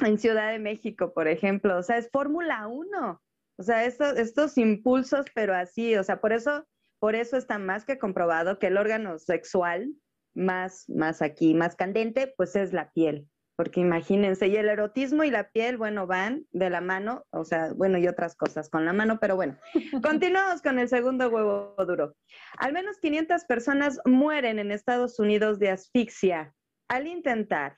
en 0.05 0.17
Ciudad 0.17 0.51
de 0.51 0.59
México, 0.59 1.13
por 1.13 1.29
ejemplo, 1.29 1.77
o 1.77 1.81
sea, 1.81 1.95
es 1.97 2.09
Fórmula 2.11 2.67
1. 2.67 3.21
O 3.57 3.63
sea, 3.63 3.85
estos, 3.85 4.17
estos 4.17 4.57
impulsos, 4.57 5.25
pero 5.33 5.55
así, 5.55 5.95
o 5.95 6.03
sea, 6.03 6.19
por 6.19 6.33
eso 6.33 6.67
por 6.99 7.15
eso 7.15 7.37
está 7.37 7.57
más 7.57 7.85
que 7.85 7.97
comprobado 7.97 8.59
que 8.59 8.67
el 8.67 8.77
órgano 8.77 9.19
sexual 9.19 9.93
más, 10.35 10.89
más 10.89 11.21
aquí, 11.21 11.53
más 11.53 11.75
candente, 11.75 12.33
pues 12.37 12.55
es 12.55 12.73
la 12.73 12.91
piel. 12.91 13.27
Porque 13.57 13.79
imagínense, 13.79 14.47
y 14.47 14.57
el 14.57 14.67
erotismo 14.67 15.23
y 15.23 15.31
la 15.31 15.49
piel, 15.49 15.77
bueno, 15.77 16.07
van 16.07 16.45
de 16.51 16.69
la 16.69 16.81
mano, 16.81 17.25
o 17.31 17.45
sea, 17.45 17.71
bueno, 17.73 17.97
y 17.97 18.07
otras 18.07 18.35
cosas 18.35 18.69
con 18.69 18.83
la 18.83 18.91
mano, 18.91 19.17
pero 19.21 19.37
bueno, 19.37 19.57
continuamos 20.03 20.61
con 20.61 20.77
el 20.77 20.89
segundo 20.89 21.29
huevo 21.29 21.73
duro. 21.87 22.15
Al 22.57 22.73
menos 22.73 22.97
500 22.97 23.45
personas 23.45 24.01
mueren 24.03 24.59
en 24.59 24.71
Estados 24.71 25.19
Unidos 25.19 25.57
de 25.57 25.69
asfixia 25.69 26.53
al 26.89 27.07
intentar 27.07 27.77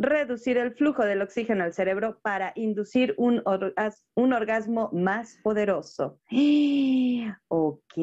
reducir 0.00 0.56
el 0.56 0.74
flujo 0.74 1.04
del 1.04 1.20
oxígeno 1.20 1.62
al 1.62 1.74
cerebro 1.74 2.18
para 2.22 2.52
inducir 2.54 3.14
un, 3.18 3.42
un 4.14 4.32
orgasmo 4.32 4.90
más 4.92 5.38
poderoso. 5.42 6.18
Ok, 7.52 7.94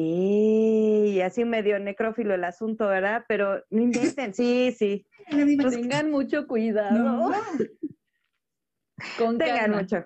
así 1.24 1.44
medio 1.44 1.78
necrófilo 1.78 2.34
el 2.34 2.44
asunto, 2.44 2.86
¿verdad? 2.86 3.24
Pero 3.28 3.62
no 3.70 3.82
inventen, 3.82 4.32
sí, 4.32 4.74
sí. 4.76 5.06
Pues 5.30 5.74
tengan 5.74 6.10
mucho 6.10 6.46
cuidado. 6.46 7.30
Con 9.18 9.38
Tengan 9.38 9.72
mucho. 9.72 10.04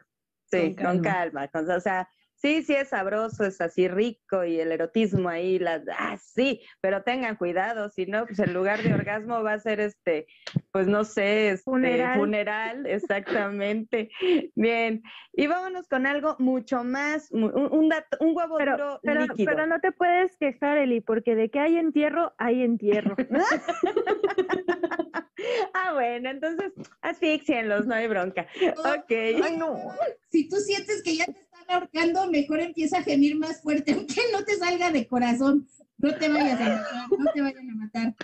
Sí, 0.51 0.77
con 0.77 1.01
calma. 1.01 1.49
o 1.55 1.81
sea, 1.81 2.09
Sí, 2.43 2.63
sí 2.63 2.75
es 2.75 2.89
sabroso, 2.89 3.45
es 3.45 3.61
así 3.61 3.87
rico 3.87 4.43
y 4.45 4.59
el 4.59 4.73
erotismo 4.73 5.29
ahí, 5.29 5.61
las, 5.61 5.83
ah, 5.97 6.19
sí, 6.21 6.61
pero 6.81 7.05
tengan 7.05 7.37
cuidado, 7.37 7.89
si 7.89 8.07
no, 8.07 8.27
pues 8.27 8.41
el 8.41 8.53
lugar 8.53 8.83
de 8.83 8.93
orgasmo 8.93 9.45
va 9.45 9.53
a 9.53 9.61
ser 9.61 9.79
este, 9.79 10.27
pues 10.73 10.89
no 10.89 11.05
sé, 11.05 11.51
este, 11.51 11.63
Funeral. 11.63 12.19
funeral, 12.19 12.87
exactamente. 12.87 14.11
Bien, 14.57 15.05
y 15.35 15.47
vámonos 15.47 15.87
con 15.87 16.05
algo 16.05 16.35
mucho 16.41 16.83
más, 16.83 17.31
un, 17.31 17.45
un 17.55 17.89
dato, 17.89 18.17
un 18.19 18.37
huevo 18.37 18.57
Pero, 18.59 18.73
duro 18.73 19.01
pero, 19.05 19.21
líquido. 19.23 19.49
pero 19.53 19.67
no 19.69 19.79
te 19.79 19.93
puedes 19.93 20.37
quejar, 20.37 20.79
Eli, 20.79 21.01
porque 21.01 21.37
de 21.37 21.49
que 21.49 21.61
hay 21.61 21.77
entierro, 21.77 22.35
hay 22.39 22.65
entierro. 22.65 23.15
ah, 25.75 25.93
bueno, 25.95 26.31
entonces 26.31 26.73
asfixienlos, 27.03 27.87
no 27.87 27.95
hay 27.95 28.09
bronca. 28.09 28.47
Ok. 28.79 29.11
Ay, 29.11 29.57
no. 29.57 29.77
Si 30.31 30.49
tú 30.49 30.57
sientes 30.57 31.03
que 31.03 31.17
ya 31.17 31.27
te 31.27 31.42
ahorcando, 31.69 32.31
mejor 32.31 32.61
empieza 32.61 32.99
a 32.99 33.03
gemir 33.03 33.37
más 33.37 33.63
fuerte, 33.63 33.93
aunque 33.97 34.21
no 34.33 34.45
te 34.45 34.57
salga 34.57 34.91
de 34.91 35.07
corazón. 35.07 35.69
No 35.99 36.13
te 36.17 36.29
vayas 36.29 36.61
a 36.61 36.69
matar, 36.69 37.07
no 37.17 37.33
te 37.33 37.41
vayan 37.43 37.71
a 37.71 37.75
matar. 37.77 38.15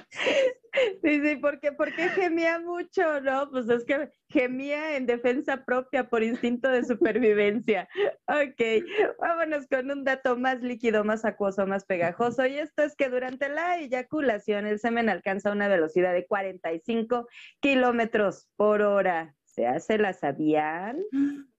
Sí, 1.02 1.20
sí, 1.22 1.36
porque, 1.36 1.70
porque 1.70 2.08
gemía 2.08 2.58
mucho, 2.58 3.20
¿no? 3.20 3.48
Pues 3.50 3.68
es 3.68 3.84
que 3.84 4.10
gemía 4.28 4.96
en 4.96 5.06
defensa 5.06 5.64
propia 5.64 6.08
por 6.08 6.24
instinto 6.24 6.68
de 6.68 6.84
supervivencia. 6.84 7.88
Ok, 8.28 8.84
vámonos 9.18 9.66
con 9.68 9.90
un 9.90 10.04
dato 10.04 10.36
más 10.36 10.60
líquido, 10.60 11.02
más 11.02 11.24
acuoso, 11.24 11.66
más 11.66 11.86
pegajoso. 11.86 12.44
Y 12.46 12.58
esto 12.58 12.82
es 12.82 12.94
que 12.94 13.08
durante 13.08 13.48
la 13.48 13.78
eyaculación 13.78 14.66
el 14.66 14.78
semen 14.78 15.08
alcanza 15.08 15.50
una 15.50 15.66
velocidad 15.66 16.12
de 16.12 16.26
45 16.26 17.26
kilómetros 17.60 18.48
por 18.56 18.82
hora. 18.82 19.34
¿Se 19.44 19.66
hace 19.66 19.98
la 19.98 20.12
sabían? 20.12 20.98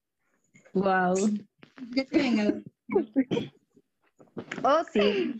Wow. 0.71 1.15
Oh, 4.63 4.83
sí. 4.91 5.35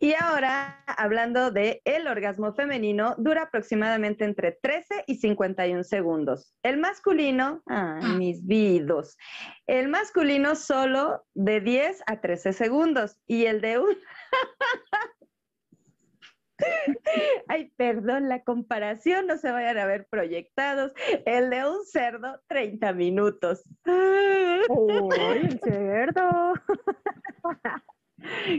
Y 0.00 0.14
ahora, 0.14 0.84
hablando 0.86 1.50
de 1.50 1.80
el 1.84 2.06
orgasmo 2.06 2.52
femenino, 2.52 3.14
dura 3.18 3.44
aproximadamente 3.44 4.24
entre 4.24 4.52
13 4.52 5.04
y 5.06 5.16
51 5.16 5.84
segundos. 5.84 6.54
El 6.62 6.78
masculino, 6.78 7.62
ay, 7.66 8.16
mis 8.18 8.46
vidos. 8.46 9.16
El 9.66 9.88
masculino 9.88 10.56
solo 10.56 11.24
de 11.34 11.60
10 11.60 12.02
a 12.06 12.20
13 12.20 12.52
segundos 12.52 13.16
y 13.26 13.46
el 13.46 13.60
de 13.60 13.78
un 13.78 13.96
Ay, 17.48 17.72
perdón, 17.76 18.28
la 18.28 18.42
comparación, 18.42 19.26
no 19.26 19.38
se 19.38 19.50
vayan 19.50 19.78
a 19.78 19.86
ver 19.86 20.06
proyectados. 20.06 20.92
El 21.26 21.50
de 21.50 21.68
un 21.68 21.84
cerdo, 21.84 22.40
30 22.48 22.92
minutos. 22.92 23.64
¡Uy, 24.68 25.40
el 25.42 25.60
cerdo! 25.60 26.54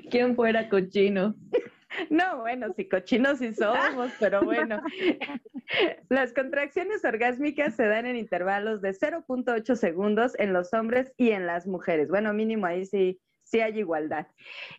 ¿Quién 0.10 0.36
fuera 0.36 0.70
cochino? 0.70 1.36
No, 2.10 2.40
bueno, 2.40 2.74
sí, 2.76 2.90
cochinos 2.90 3.40
sí 3.40 3.54
somos, 3.54 4.12
pero 4.20 4.42
bueno. 4.44 4.82
Las 6.10 6.34
contracciones 6.34 7.06
orgásmicas 7.06 7.76
se 7.76 7.88
dan 7.88 8.06
en 8.06 8.18
intervalos 8.18 8.82
de 8.82 8.92
0.8 8.92 9.76
segundos 9.76 10.34
en 10.38 10.54
los 10.54 10.74
hombres 10.74 11.14
y 11.18 11.32
en 11.32 11.48
las 11.48 11.68
mujeres. 11.68 12.10
Bueno, 12.10 12.34
mínimo 12.34 12.66
ahí 12.66 12.86
sí, 12.86 13.22
sí 13.46 13.62
hay 13.62 13.80
igualdad. 13.80 14.28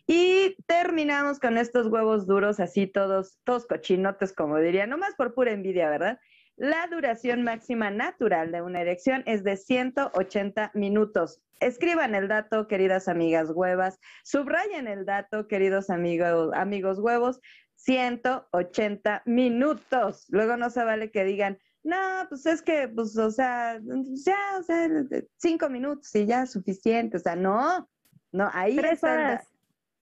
Y 0.05 0.55
terminamos 0.67 1.39
con 1.39 1.57
estos 1.57 1.87
huevos 1.87 2.27
duros, 2.27 2.59
así 2.59 2.85
todos, 2.85 3.39
todos 3.43 3.65
cochinotes, 3.65 4.33
como 4.33 4.57
diría, 4.57 4.85
nomás 4.85 5.15
por 5.15 5.33
pura 5.33 5.51
envidia, 5.51 5.89
¿verdad? 5.89 6.19
La 6.55 6.87
duración 6.87 7.43
máxima 7.43 7.91
natural 7.91 8.51
de 8.51 8.61
una 8.61 8.81
erección 8.81 9.23
es 9.25 9.43
de 9.43 9.57
180 9.57 10.71
minutos. 10.73 11.41
Escriban 11.59 12.15
el 12.15 12.27
dato, 12.27 12.67
queridas 12.67 13.07
amigas 13.07 13.51
huevas. 13.51 13.99
Subrayen 14.23 14.87
el 14.87 15.05
dato, 15.05 15.47
queridos 15.47 15.89
amigos, 15.89 16.51
amigos 16.53 16.99
huevos. 16.99 17.39
180 17.75 19.21
minutos. 19.25 20.25
Luego 20.29 20.57
no 20.57 20.71
se 20.71 20.83
vale 20.83 21.11
que 21.11 21.23
digan, 21.23 21.59
no, 21.83 22.25
pues 22.27 22.45
es 22.45 22.61
que, 22.61 22.89
pues, 22.89 23.17
o 23.17 23.31
sea, 23.31 23.79
ya, 24.25 24.57
o 24.59 24.63
sea, 24.63 24.89
cinco 25.37 25.69
minutos 25.69 26.13
y 26.15 26.25
ya 26.25 26.45
suficiente. 26.45 27.17
O 27.17 27.19
sea, 27.19 27.35
no, 27.35 27.87
no, 28.31 28.49
ahí 28.53 28.75
Tres 28.75 28.93
está 28.93 29.13
el 29.13 29.19
horas. 29.19 29.39
dato. 29.43 29.51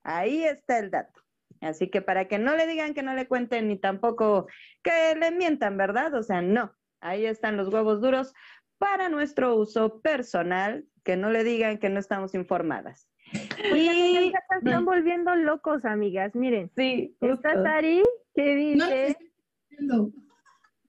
Ahí 0.03 0.43
está 0.43 0.79
el 0.79 0.91
dato. 0.91 1.21
Así 1.61 1.89
que 1.89 2.01
para 2.01 2.27
que 2.27 2.37
no 2.37 2.55
le 2.55 2.67
digan 2.67 2.93
que 2.93 3.01
no 3.03 3.13
le 3.13 3.27
cuenten 3.27 3.67
ni 3.69 3.77
tampoco 3.77 4.47
que 4.83 5.15
le 5.15 5.31
mientan, 5.31 5.77
¿verdad? 5.77 6.13
O 6.13 6.21
sea, 6.23 6.41
no. 6.41 6.73
Ahí 7.01 7.25
están 7.25 7.57
los 7.57 7.69
huevos 7.73 8.01
duros 8.01 8.33
para 8.77 9.09
nuestro 9.09 9.55
uso 9.55 10.01
personal, 10.01 10.85
que 11.03 11.15
no 11.17 11.29
le 11.29 11.43
digan 11.43 11.77
que 11.77 11.89
no 11.89 11.99
estamos 11.99 12.35
informadas. 12.35 13.09
Y 13.73 14.31
ya 14.31 14.39
se 14.49 14.57
están 14.59 14.85
volviendo 14.85 15.33
locos, 15.35 15.85
amigas. 15.85 16.35
Miren, 16.35 16.71
Sí, 16.75 17.15
está. 17.21 17.61
Sari 17.63 18.03
que 18.35 18.75
No 18.75 18.85
dice, 18.85 19.07
estoy 19.07 19.31
diciendo. 19.69 20.09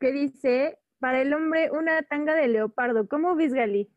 que 0.00 0.12
dice, 0.12 0.78
para 0.98 1.22
el 1.22 1.32
hombre 1.32 1.70
una 1.70 2.02
tanga 2.02 2.34
de 2.34 2.48
leopardo. 2.48 3.08
¿Cómo 3.08 3.34
ves, 3.36 3.54
Gali? 3.54 3.88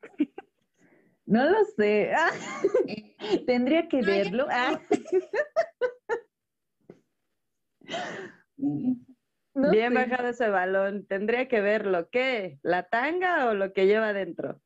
No 1.29 1.47
lo 1.47 1.63
sé. 1.77 2.11
Ah, 2.15 2.31
Eh, 2.87 3.15
Tendría 3.45 3.87
que 3.87 4.01
No, 4.01 4.07
ya- 4.07 4.13
verlo. 4.23 4.47
Ah, 4.49 4.79
no 8.57 9.71
bien 9.71 9.89
sé. 9.89 9.95
bajado 9.95 10.29
ese 10.29 10.49
balón. 10.49 11.05
Tendría 11.05 11.47
que 11.47 11.61
verlo. 11.61 12.09
¿Qué? 12.11 12.59
¿La 12.63 12.83
tanga 12.89 13.47
o 13.49 13.53
lo 13.53 13.73
que 13.73 13.87
lleva 13.87 14.13
dentro? 14.13 14.61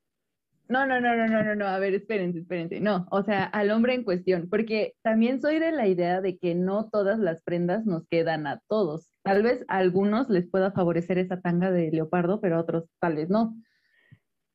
No, 0.66 0.86
no, 0.86 0.98
no, 0.98 1.14
no, 1.14 1.26
no, 1.28 1.44
no, 1.44 1.54
no. 1.54 1.66
A 1.66 1.78
ver, 1.78 1.92
espérense, 1.94 2.38
espérense. 2.38 2.80
No, 2.80 3.06
o 3.10 3.22
sea, 3.22 3.44
al 3.44 3.70
hombre 3.70 3.92
en 3.92 4.02
cuestión, 4.02 4.48
porque 4.48 4.94
también 5.02 5.42
soy 5.42 5.58
de 5.58 5.72
la 5.72 5.86
idea 5.86 6.22
de 6.22 6.38
que 6.38 6.54
no 6.54 6.88
todas 6.88 7.18
las 7.18 7.42
prendas 7.42 7.84
nos 7.84 8.06
quedan 8.08 8.46
a 8.46 8.62
todos. 8.68 9.10
Tal 9.22 9.42
vez 9.42 9.66
a 9.68 9.76
algunos 9.76 10.30
les 10.30 10.48
pueda 10.48 10.72
favorecer 10.72 11.18
esa 11.18 11.38
tanga 11.42 11.70
de 11.70 11.90
leopardo, 11.90 12.40
pero 12.40 12.56
a 12.56 12.60
otros 12.60 12.88
tal 12.98 13.16
vez 13.16 13.28
no. 13.28 13.54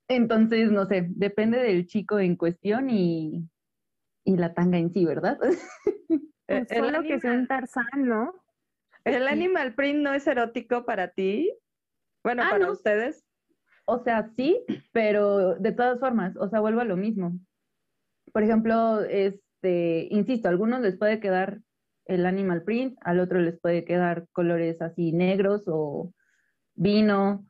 Entonces, 0.09 0.71
no 0.71 0.85
sé, 0.85 1.05
depende 1.09 1.59
del 1.59 1.85
chico 1.85 2.19
en 2.19 2.35
cuestión 2.35 2.89
y, 2.89 3.47
y 4.25 4.35
la 4.37 4.53
tanga 4.53 4.77
en 4.77 4.91
sí, 4.91 5.05
¿verdad? 5.05 5.37
Pues 6.47 6.67
solo 6.67 7.03
que 7.03 7.19
sea 7.19 7.31
un 7.33 7.47
Tarzán, 7.47 7.85
¿no? 8.07 8.33
¿El 9.05 9.27
animal 9.27 9.75
print 9.75 9.99
no 9.99 10.13
es 10.13 10.25
erótico 10.27 10.83
para 10.83 11.09
ti? 11.11 11.53
Bueno, 12.23 12.41
Ah, 12.43 12.49
para 12.49 12.65
no. 12.65 12.71
ustedes. 12.71 13.23
O 13.85 13.99
sea, 13.99 14.31
sí, 14.35 14.65
pero 14.91 15.55
de 15.55 15.71
todas 15.71 15.99
formas, 15.99 16.35
o 16.37 16.49
sea, 16.49 16.59
vuelvo 16.59 16.81
a 16.81 16.85
lo 16.85 16.97
mismo. 16.97 17.39
Por 18.33 18.43
ejemplo, 18.43 19.01
este, 19.01 20.07
insisto, 20.11 20.47
a 20.47 20.51
algunos 20.51 20.81
les 20.81 20.97
puede 20.97 21.19
quedar 21.19 21.61
el 22.05 22.25
animal 22.25 22.63
print, 22.63 22.97
al 23.01 23.19
otro 23.19 23.39
les 23.39 23.59
puede 23.59 23.85
quedar 23.85 24.27
colores 24.31 24.81
así 24.81 25.11
negros 25.11 25.63
o 25.67 26.13
vino, 26.75 27.45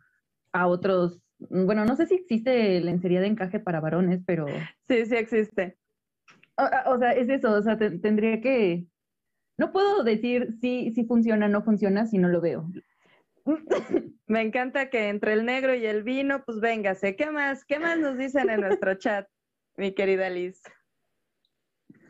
a 0.51 0.67
otros, 0.67 1.21
bueno, 1.39 1.85
no 1.85 1.95
sé 1.95 2.05
si 2.05 2.15
existe 2.15 2.79
lencería 2.81 3.21
de 3.21 3.27
encaje 3.27 3.59
para 3.59 3.79
varones, 3.79 4.21
pero, 4.25 4.45
Sí, 4.87 5.05
sí 5.05 5.15
existe. 5.15 5.77
o, 6.57 6.91
o 6.93 6.99
sea, 6.99 7.13
es 7.13 7.29
eso, 7.29 7.53
o 7.53 7.61
sea, 7.61 7.77
te- 7.77 7.97
tendría 7.99 8.41
que, 8.41 8.85
no 9.57 9.71
puedo 9.71 10.03
decir 10.03 10.53
si, 10.59 10.91
si 10.91 11.05
funciona 11.05 11.45
o 11.45 11.49
no 11.49 11.63
funciona 11.63 12.05
si 12.05 12.17
no 12.17 12.27
lo 12.29 12.41
veo. 12.41 12.69
Me 14.27 14.41
encanta 14.41 14.89
que 14.89 15.07
entre 15.09 15.33
el 15.33 15.45
negro 15.45 15.73
y 15.73 15.85
el 15.85 16.03
vino, 16.03 16.43
pues 16.45 16.59
véngase. 16.59 17.15
¿Qué 17.15 17.31
más? 17.31 17.65
¿Qué 17.65 17.79
más 17.79 17.97
nos 17.97 18.17
dicen 18.17 18.49
en 18.49 18.61
nuestro 18.61 18.93
chat, 18.95 19.27
mi 19.75 19.93
querida 19.93 20.29
Liz? 20.29 20.61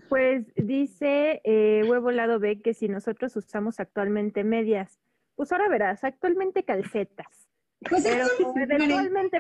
Pues 0.09 0.45
dice 0.55 1.39
eh, 1.43 1.84
Huevo 1.88 2.11
Lado 2.11 2.39
B 2.39 2.61
que 2.61 2.73
si 2.73 2.88
nosotros 2.89 3.36
usamos 3.36 3.80
actualmente 3.80 4.43
medias, 4.43 4.99
pues 5.36 5.51
ahora 5.51 5.69
verás, 5.69 6.03
actualmente 6.03 6.63
calcetas, 6.63 7.48
Pues 7.88 8.03
pero 8.03 8.25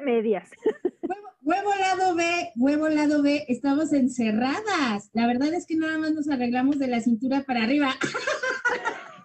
medias. 0.01 0.49
huevo, 1.01 1.27
huevo 1.41 1.75
lado 1.75 2.15
B, 2.15 2.51
huevo 2.55 2.89
lado 2.89 3.21
B, 3.21 3.45
estamos 3.47 3.91
encerradas. 3.91 5.09
La 5.13 5.27
verdad 5.27 5.53
es 5.53 5.65
que 5.65 5.75
nada 5.75 5.97
más 5.97 6.13
nos 6.13 6.29
arreglamos 6.29 6.79
de 6.79 6.87
la 6.87 7.01
cintura 7.01 7.43
para 7.43 7.63
arriba. 7.63 7.89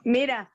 Mira, 0.05 0.51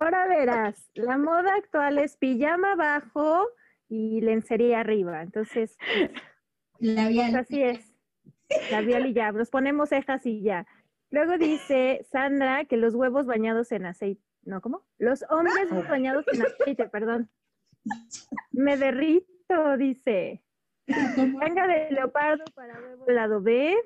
Ahora 0.00 0.28
verás, 0.28 0.88
la 0.94 1.18
moda 1.18 1.54
actual 1.56 1.98
es 1.98 2.16
pijama 2.16 2.72
abajo 2.72 3.48
y 3.88 4.20
lencería 4.20 4.80
arriba, 4.80 5.22
entonces 5.22 5.76
pues 6.78 6.94
Labial. 6.94 7.34
así 7.36 7.62
es, 7.62 7.94
labial 8.70 9.06
y 9.06 9.12
ya, 9.12 9.32
nos 9.32 9.50
ponemos 9.50 9.88
cejas 9.88 10.24
y 10.24 10.40
ya. 10.42 10.66
Luego 11.10 11.36
dice 11.36 12.06
Sandra 12.12 12.64
que 12.66 12.76
los 12.76 12.94
huevos 12.94 13.26
bañados 13.26 13.72
en 13.72 13.86
aceite, 13.86 14.22
¿no? 14.48 14.60
¿Cómo? 14.60 14.84
Los 14.98 15.24
hombres 15.30 15.70
bañados 15.88 16.24
en 16.32 16.42
aceite, 16.42 16.88
perdón. 16.88 17.30
Me 18.50 18.76
derrito, 18.76 19.76
dice. 19.76 20.42
¿Cómo? 21.14 21.38
Tanga 21.38 21.66
de 21.66 21.90
leopardo 21.92 22.44
para 22.54 22.80
huevo 22.80 23.04
lado 23.10 23.40
B. 23.40 23.76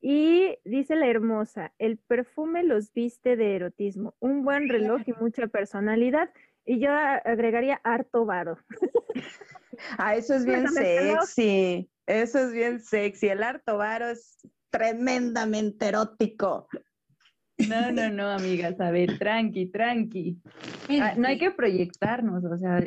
Y 0.00 0.58
dice 0.64 0.96
la 0.96 1.06
hermosa, 1.06 1.72
el 1.78 1.96
perfume 1.96 2.62
los 2.62 2.92
viste 2.92 3.36
de 3.36 3.56
erotismo, 3.56 4.14
un 4.18 4.44
buen 4.44 4.68
reloj 4.68 5.00
y 5.06 5.14
mucha 5.14 5.46
personalidad. 5.46 6.30
Y 6.66 6.78
yo 6.78 6.90
agregaría 6.92 7.80
harto 7.84 8.26
varo. 8.26 8.58
ah, 9.98 10.14
eso 10.14 10.34
es 10.34 10.44
bien 10.44 10.68
sexy. 10.68 11.90
Eso 12.06 12.38
es 12.38 12.52
bien 12.52 12.80
sexy. 12.80 13.28
El 13.28 13.42
harto 13.42 13.78
varo 13.78 14.08
es 14.08 14.36
tremendamente 14.68 15.88
erótico. 15.88 16.68
No, 17.56 17.92
no, 17.92 18.10
no, 18.10 18.30
amigas, 18.30 18.80
a 18.80 18.90
ver, 18.90 19.18
tranqui, 19.18 19.66
tranqui. 19.66 20.38
Ah, 21.00 21.14
no 21.16 21.28
hay 21.28 21.38
que 21.38 21.52
proyectarnos, 21.52 22.44
o 22.44 22.58
sea, 22.58 22.84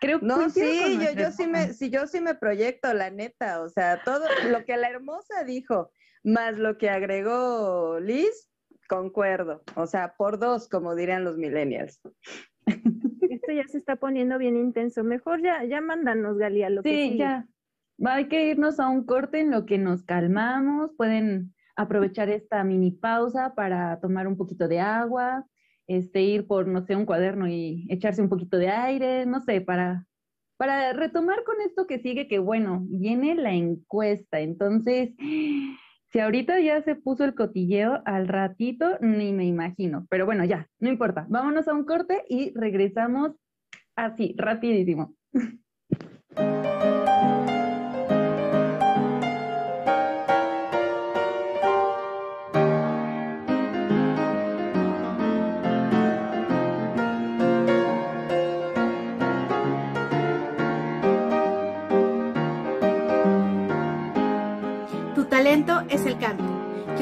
creo 0.00 0.20
que... 0.20 0.26
No, 0.26 0.50
sí, 0.50 0.98
yo, 1.00 1.18
yo 1.18 1.32
sí 1.32 1.46
me, 1.46 1.72
sí, 1.72 1.90
yo 1.90 2.06
sí 2.06 2.20
me 2.20 2.34
proyecto, 2.34 2.92
la 2.92 3.10
neta, 3.10 3.62
o 3.62 3.68
sea, 3.68 4.02
todo 4.04 4.24
lo 4.50 4.64
que 4.64 4.76
la 4.76 4.90
hermosa 4.90 5.44
dijo, 5.44 5.90
más 6.22 6.58
lo 6.58 6.76
que 6.76 6.90
agregó 6.90 7.98
Liz, 8.00 8.50
concuerdo, 8.88 9.62
o 9.76 9.86
sea, 9.86 10.14
por 10.16 10.38
dos, 10.38 10.68
como 10.68 10.94
dirían 10.94 11.24
los 11.24 11.38
millennials. 11.38 12.00
Esto 12.66 13.52
ya 13.52 13.66
se 13.66 13.78
está 13.78 13.96
poniendo 13.96 14.36
bien 14.36 14.56
intenso, 14.56 15.04
mejor 15.04 15.42
ya, 15.42 15.64
ya 15.64 15.80
mándanos, 15.80 16.36
Galia, 16.36 16.68
lo 16.68 16.82
que 16.82 16.90
Sí, 16.90 17.16
ya, 17.16 17.46
hay 18.04 18.28
que 18.28 18.46
irnos 18.48 18.78
a 18.78 18.88
un 18.88 19.04
corte 19.06 19.40
en 19.40 19.50
lo 19.50 19.64
que 19.64 19.78
nos 19.78 20.04
calmamos, 20.04 20.90
pueden 20.96 21.54
aprovechar 21.76 22.28
esta 22.28 22.62
mini 22.64 22.90
pausa 22.90 23.54
para 23.54 24.00
tomar 24.00 24.26
un 24.26 24.36
poquito 24.36 24.68
de 24.68 24.80
agua, 24.80 25.46
este, 25.86 26.22
ir 26.22 26.46
por, 26.46 26.66
no 26.66 26.82
sé, 26.82 26.96
un 26.96 27.06
cuaderno 27.06 27.48
y 27.48 27.86
echarse 27.88 28.22
un 28.22 28.28
poquito 28.28 28.56
de 28.56 28.68
aire, 28.68 29.26
no 29.26 29.40
sé, 29.40 29.60
para, 29.60 30.06
para 30.56 30.92
retomar 30.92 31.44
con 31.44 31.60
esto 31.60 31.86
que 31.86 31.98
sigue, 31.98 32.28
que 32.28 32.38
bueno, 32.38 32.84
viene 32.88 33.34
la 33.34 33.52
encuesta. 33.52 34.40
Entonces, 34.40 35.10
si 36.12 36.20
ahorita 36.20 36.60
ya 36.60 36.82
se 36.82 36.94
puso 36.94 37.24
el 37.24 37.34
cotilleo, 37.34 38.02
al 38.04 38.28
ratito 38.28 38.98
ni 39.00 39.32
me 39.32 39.46
imagino, 39.46 40.06
pero 40.10 40.26
bueno, 40.26 40.44
ya, 40.44 40.68
no 40.78 40.88
importa. 40.88 41.26
Vámonos 41.28 41.68
a 41.68 41.74
un 41.74 41.84
corte 41.84 42.24
y 42.28 42.52
regresamos 42.54 43.32
así, 43.96 44.34
rapidísimo. 44.36 45.14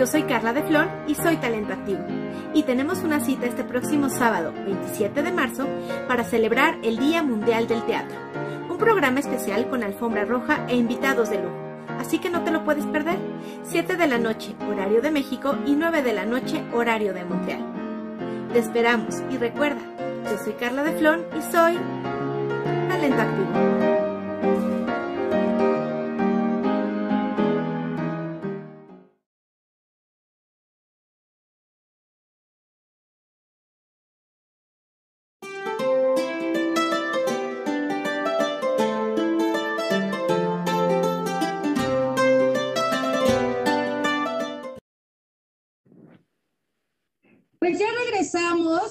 Yo 0.01 0.07
soy 0.07 0.23
Carla 0.23 0.55
de 0.55 0.63
Flor 0.63 0.89
y 1.07 1.15
soy 1.15 1.37
Talento 1.37 1.75
Activo. 1.75 2.01
Y 2.55 2.63
tenemos 2.63 3.03
una 3.03 3.21
cita 3.21 3.45
este 3.45 3.65
próximo 3.65 4.09
sábado, 4.09 4.51
27 4.65 5.23
de 5.23 5.31
marzo, 5.31 5.67
para 6.09 6.25
celebrar 6.25 6.79
el 6.83 6.97
Día 6.97 7.23
Mundial 7.23 7.69
del 7.69 7.85
Teatro. 7.85 8.17
Un 8.71 8.79
programa 8.79 9.21
especial 9.21 9.69
con 9.69 9.83
alfombra 9.83 10.25
roja 10.25 10.65
e 10.69 10.77
invitados 10.77 11.29
de 11.29 11.43
lujo. 11.43 11.55
Así 11.99 12.19
que 12.19 12.31
no 12.31 12.45
te 12.45 12.51
lo 12.51 12.65
puedes 12.65 12.87
perder. 12.87 13.19
7 13.65 13.99
de 13.99 14.07
la 14.07 14.17
noche, 14.17 14.57
horario 14.71 15.03
de 15.03 15.11
México, 15.11 15.55
y 15.67 15.73
9 15.73 16.03
de 16.03 16.15
la 16.15 16.25
noche, 16.25 16.65
horario 16.73 17.13
de 17.13 17.27
Montreal. 17.27 17.67
Te 18.55 18.59
esperamos 18.59 19.17
y 19.31 19.37
recuerda, 19.37 19.83
yo 20.25 20.39
soy 20.43 20.55
Carla 20.55 20.83
de 20.83 20.93
Flor 20.93 21.29
y 21.39 21.53
soy 21.53 21.79
Talento 22.89 23.21
Activo. 23.21 23.80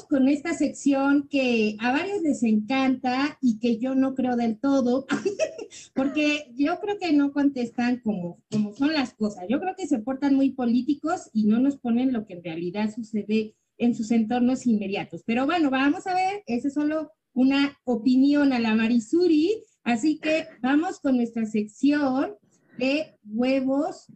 Con 0.09 0.27
esta 0.27 0.55
sección 0.55 1.27
que 1.29 1.77
a 1.79 1.91
varios 1.91 2.21
les 2.23 2.41
encanta 2.41 3.37
y 3.41 3.59
que 3.59 3.77
yo 3.77 3.93
no 3.93 4.15
creo 4.15 4.35
del 4.35 4.59
todo, 4.59 5.05
porque 5.93 6.51
yo 6.55 6.79
creo 6.79 6.97
que 6.97 7.13
no 7.13 7.31
contestan 7.31 7.99
como, 7.99 8.41
como 8.51 8.73
son 8.73 8.93
las 8.93 9.13
cosas. 9.13 9.45
Yo 9.47 9.59
creo 9.59 9.75
que 9.77 9.87
se 9.87 9.99
portan 9.99 10.33
muy 10.33 10.49
políticos 10.49 11.29
y 11.31 11.45
no 11.45 11.59
nos 11.59 11.77
ponen 11.77 12.11
lo 12.11 12.25
que 12.25 12.33
en 12.33 12.43
realidad 12.43 12.91
sucede 12.93 13.55
en 13.77 13.93
sus 13.93 14.09
entornos 14.09 14.65
inmediatos. 14.65 15.21
Pero 15.25 15.45
bueno, 15.45 15.69
vamos 15.69 16.07
a 16.07 16.15
ver, 16.15 16.43
esa 16.47 16.69
es 16.69 16.73
solo 16.73 17.11
una 17.33 17.77
opinión 17.85 18.51
a 18.51 18.59
la 18.59 18.73
Marisuri, 18.73 19.63
así 19.83 20.17
que 20.17 20.47
vamos 20.61 20.99
con 20.99 21.17
nuestra 21.17 21.45
sección 21.45 22.33
de 22.79 23.15
huevos 23.23 24.07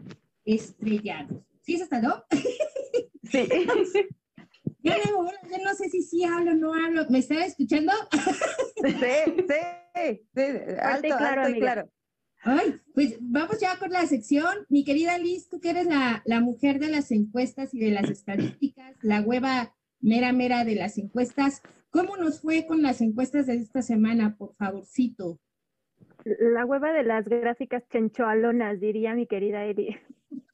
estrellados. 0.43 1.43
¿Sí 1.61 1.75
es 1.75 1.83
hasta 1.83 2.01
no? 2.01 2.23
Sí. 3.31 3.47
Yo 4.83 4.93
no, 5.63 5.73
sé 5.75 5.89
si 5.89 6.03
sí 6.03 6.23
hablo 6.25 6.51
o 6.51 6.55
no 6.55 6.73
hablo. 6.73 7.05
¿Me 7.09 7.19
está 7.19 7.45
escuchando? 7.45 7.91
Sí, 8.83 8.93
sí, 8.97 10.27
sí. 10.35 10.41
Alto, 10.81 11.07
claro, 11.17 11.41
alto 11.43 11.57
y 11.57 11.59
claro. 11.59 11.89
Ay, 12.43 12.75
pues 12.93 13.17
vamos 13.21 13.59
ya 13.61 13.79
con 13.79 13.91
la 13.91 14.05
sección. 14.05 14.65
Mi 14.67 14.83
querida 14.83 15.17
Liz, 15.17 15.47
tú 15.47 15.61
que 15.61 15.69
eres 15.69 15.85
la, 15.85 16.21
la 16.25 16.41
mujer 16.41 16.79
de 16.79 16.89
las 16.89 17.11
encuestas 17.11 17.73
y 17.73 17.79
de 17.79 17.91
las 17.91 18.09
estadísticas, 18.09 18.97
la 19.01 19.21
hueva 19.21 19.73
mera 20.01 20.33
mera 20.33 20.65
de 20.65 20.75
las 20.75 20.97
encuestas. 20.97 21.61
¿Cómo 21.89 22.17
nos 22.17 22.41
fue 22.41 22.65
con 22.65 22.81
las 22.81 22.99
encuestas 22.99 23.47
de 23.47 23.55
esta 23.55 23.81
semana, 23.81 24.35
por 24.35 24.53
favorcito? 24.55 25.39
La 26.25 26.65
hueva 26.65 26.91
de 26.91 27.03
las 27.03 27.25
gráficas 27.25 27.87
chenchoalonas, 27.89 28.79
diría 28.79 29.13
mi 29.13 29.27
querida 29.27 29.63
Eli. 29.65 29.95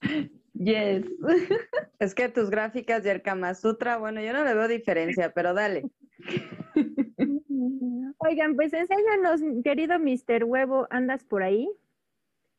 Yes. 0.60 1.06
Es 2.00 2.16
que 2.16 2.30
tus 2.30 2.50
gráficas 2.50 3.06
y 3.06 3.10
el 3.10 3.22
Kama 3.22 3.54
Sutra, 3.56 3.98
bueno, 3.98 4.22
yo 4.22 4.32
no 4.32 4.44
le 4.46 4.54
veo 4.54 4.68
diferencia, 4.68 5.34
pero 5.34 5.54
dale. 5.54 5.90
Oigan, 8.20 8.56
pues 8.56 8.74
enséñanos, 8.74 9.42
querido 9.64 10.00
Mr. 10.00 10.44
Huevo, 10.46 10.88
¿andas 10.90 11.24
por 11.24 11.44
ahí? 11.44 11.70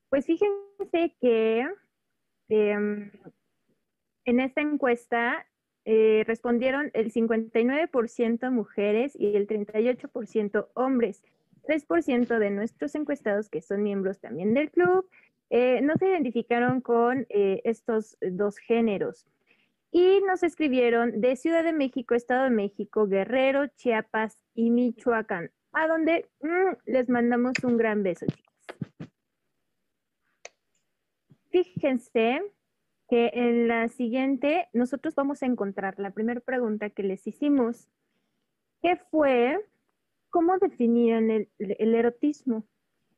Pues 0.08 0.26
fíjense 0.26 1.16
que 1.20 1.66
em, 2.48 3.10
en 4.24 4.40
esta 4.40 4.60
encuesta 4.60 5.46
eh, 5.84 6.24
respondieron 6.26 6.90
el 6.94 7.12
59% 7.12 8.50
mujeres 8.50 9.12
y 9.14 9.36
el 9.36 9.46
38% 9.46 10.68
hombres. 10.74 11.22
3% 11.62 12.38
de 12.38 12.50
nuestros 12.50 12.94
encuestados, 12.94 13.48
que 13.48 13.60
son 13.60 13.82
miembros 13.82 14.18
también 14.20 14.54
del 14.54 14.70
club, 14.70 15.08
eh, 15.50 15.80
no 15.82 15.96
se 15.96 16.08
identificaron 16.08 16.80
con 16.80 17.26
eh, 17.28 17.60
estos 17.64 18.16
dos 18.20 18.56
géneros 18.58 19.26
y 19.90 20.20
nos 20.20 20.44
escribieron 20.44 21.20
de 21.20 21.34
Ciudad 21.34 21.64
de 21.64 21.72
México, 21.72 22.14
Estado 22.14 22.44
de 22.44 22.50
México, 22.50 23.08
Guerrero, 23.08 23.66
Chiapas 23.66 24.38
y 24.54 24.70
Michoacán, 24.70 25.50
a 25.72 25.88
donde 25.88 26.30
mm, 26.40 26.76
les 26.86 27.08
mandamos 27.08 27.54
un 27.64 27.76
gran 27.76 28.04
beso, 28.04 28.26
chicos. 28.26 29.10
Fíjense 31.50 32.42
que 33.08 33.32
en 33.34 33.66
la 33.66 33.88
siguiente 33.88 34.68
nosotros 34.72 35.16
vamos 35.16 35.42
a 35.42 35.46
encontrar 35.46 35.98
la 35.98 36.12
primera 36.12 36.40
pregunta 36.40 36.90
que 36.90 37.02
les 37.02 37.26
hicimos, 37.26 37.88
que 38.80 38.94
fue, 39.10 39.58
¿cómo 40.30 40.58
definían 40.58 41.28
el 41.28 41.94
erotismo? 41.96 42.64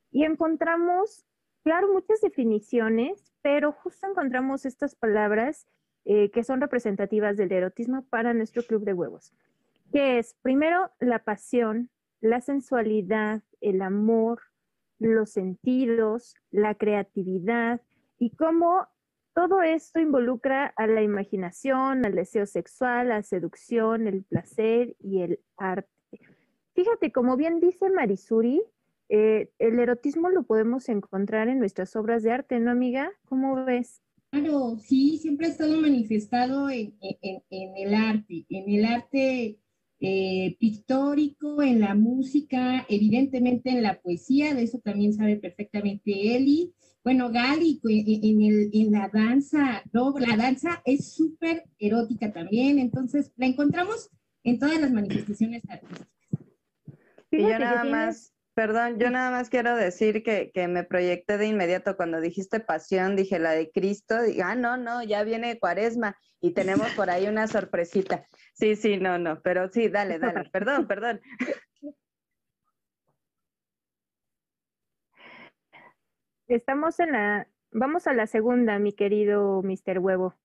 Y 0.09 0.23
encontramos 0.23 1.27
claro, 1.63 1.91
muchas 1.91 2.21
definiciones, 2.21 3.33
pero 3.41 3.71
justo 3.71 4.07
encontramos 4.07 4.65
estas 4.65 4.95
palabras 4.95 5.67
eh, 6.05 6.31
que 6.31 6.43
son 6.43 6.61
representativas 6.61 7.37
del 7.37 7.51
erotismo 7.51 8.05
para 8.09 8.33
nuestro 8.33 8.63
club 8.63 8.83
de 8.83 8.93
huevos, 8.93 9.33
que 9.91 10.19
es 10.19 10.35
primero 10.41 10.91
la 10.99 11.23
pasión, 11.23 11.89
la 12.19 12.41
sensualidad, 12.41 13.41
el 13.61 13.81
amor, 13.81 14.41
los 14.99 15.31
sentidos, 15.31 16.35
la 16.51 16.75
creatividad 16.75 17.81
y 18.17 18.35
cómo 18.35 18.87
todo 19.33 19.61
esto 19.61 19.99
involucra 19.99 20.73
a 20.75 20.87
la 20.87 21.01
imaginación, 21.01 22.05
al 22.05 22.15
deseo 22.15 22.45
sexual, 22.45 23.09
la 23.09 23.23
seducción, 23.23 24.07
el 24.07 24.23
placer 24.23 24.95
y 24.99 25.21
el 25.21 25.39
arte. 25.57 25.89
Fíjate, 26.75 27.11
como 27.11 27.35
bien 27.35 27.59
dice 27.59 27.89
Marisuri, 27.89 28.61
eh, 29.09 29.49
el 29.59 29.79
erotismo 29.79 30.29
lo 30.29 30.43
podemos 30.43 30.89
encontrar 30.89 31.49
en 31.49 31.59
nuestras 31.59 31.95
obras 31.95 32.23
de 32.23 32.31
arte, 32.31 32.59
¿no, 32.59 32.71
amiga? 32.71 33.11
¿Cómo 33.25 33.63
ves? 33.65 34.01
Claro, 34.31 34.77
sí, 34.79 35.19
siempre 35.19 35.47
ha 35.47 35.49
estado 35.51 35.79
manifestado 35.79 36.69
en, 36.69 36.95
el 37.51 37.93
arte, 37.93 38.45
en 38.49 38.67
el 38.67 38.85
arte 38.85 39.59
eh, 39.99 40.57
pictórico, 40.59 41.61
en 41.61 41.81
la 41.81 41.93
música, 41.93 42.83
evidentemente 42.89 43.69
en 43.69 43.83
la 43.83 44.01
poesía, 44.01 44.55
de 44.55 44.63
eso 44.63 44.79
también 44.79 45.13
sabe 45.13 45.37
perfectamente 45.37 46.35
Eli. 46.35 46.73
Bueno, 47.03 47.31
Gali, 47.31 47.79
en, 47.83 48.41
el, 48.41 48.69
en 48.73 48.91
la 48.91 49.09
danza, 49.13 49.83
no, 49.91 50.15
la 50.17 50.35
danza 50.35 50.81
es 50.83 51.13
súper 51.13 51.65
erótica 51.77 52.33
también, 52.33 52.79
entonces 52.79 53.31
la 53.35 53.45
encontramos 53.45 54.09
en 54.43 54.57
todas 54.57 54.81
las 54.81 54.91
manifestaciones 54.91 55.61
artísticas. 55.69 56.07
y 57.29 57.37
yo 57.41 57.59
nada 57.59 57.83
más 57.83 58.33
Perdón, 58.55 58.99
yo 58.99 59.09
nada 59.09 59.31
más 59.31 59.49
quiero 59.49 59.75
decir 59.75 60.21
que, 60.21 60.51
que, 60.53 60.67
me 60.67 60.83
proyecté 60.83 61.39
de 61.39 61.47
inmediato 61.47 61.97
cuando 61.97 62.21
dijiste 62.21 62.59
pasión, 62.59 63.15
dije 63.15 63.39
la 63.39 63.51
de 63.51 63.71
Cristo, 63.71 64.15
ah, 64.43 64.53
no, 64.53 64.77
no, 64.77 65.01
ya 65.03 65.23
viene 65.23 65.57
cuaresma 65.59 66.15
y 66.39 66.51
tenemos 66.53 66.87
por 66.91 67.09
ahí 67.09 67.27
una 67.27 67.47
sorpresita. 67.47 68.27
Sí, 68.53 68.75
sí, 68.75 68.97
no, 68.97 69.17
no, 69.17 69.41
pero 69.41 69.69
sí, 69.69 69.89
dale, 69.89 70.19
dale, 70.19 70.49
perdón, 70.51 70.87
perdón. 70.87 71.19
Estamos 76.47 76.99
en 76.99 77.13
la, 77.13 77.47
vamos 77.71 78.05
a 78.05 78.13
la 78.13 78.27
segunda, 78.27 78.77
mi 78.77 78.93
querido 78.93 79.63
Mr. 79.63 79.97
Huevo. 79.97 80.35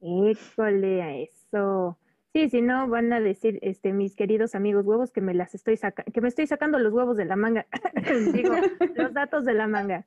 École 0.00 1.02
a 1.02 1.14
eso. 1.16 1.99
Sí, 2.32 2.48
si 2.48 2.62
no 2.62 2.86
van 2.88 3.12
a 3.12 3.20
decir, 3.20 3.58
este, 3.60 3.92
mis 3.92 4.14
queridos 4.14 4.54
amigos 4.54 4.86
huevos, 4.86 5.10
que 5.10 5.20
me 5.20 5.34
las 5.34 5.54
estoy 5.54 5.76
sacando, 5.76 6.12
que 6.12 6.20
me 6.20 6.28
estoy 6.28 6.46
sacando 6.46 6.78
los 6.78 6.92
huevos 6.92 7.16
de 7.16 7.24
la 7.24 7.34
manga, 7.34 7.66
digo, 8.32 8.54
los 8.94 9.12
datos 9.12 9.44
de 9.44 9.54
la 9.54 9.66
manga. 9.66 10.06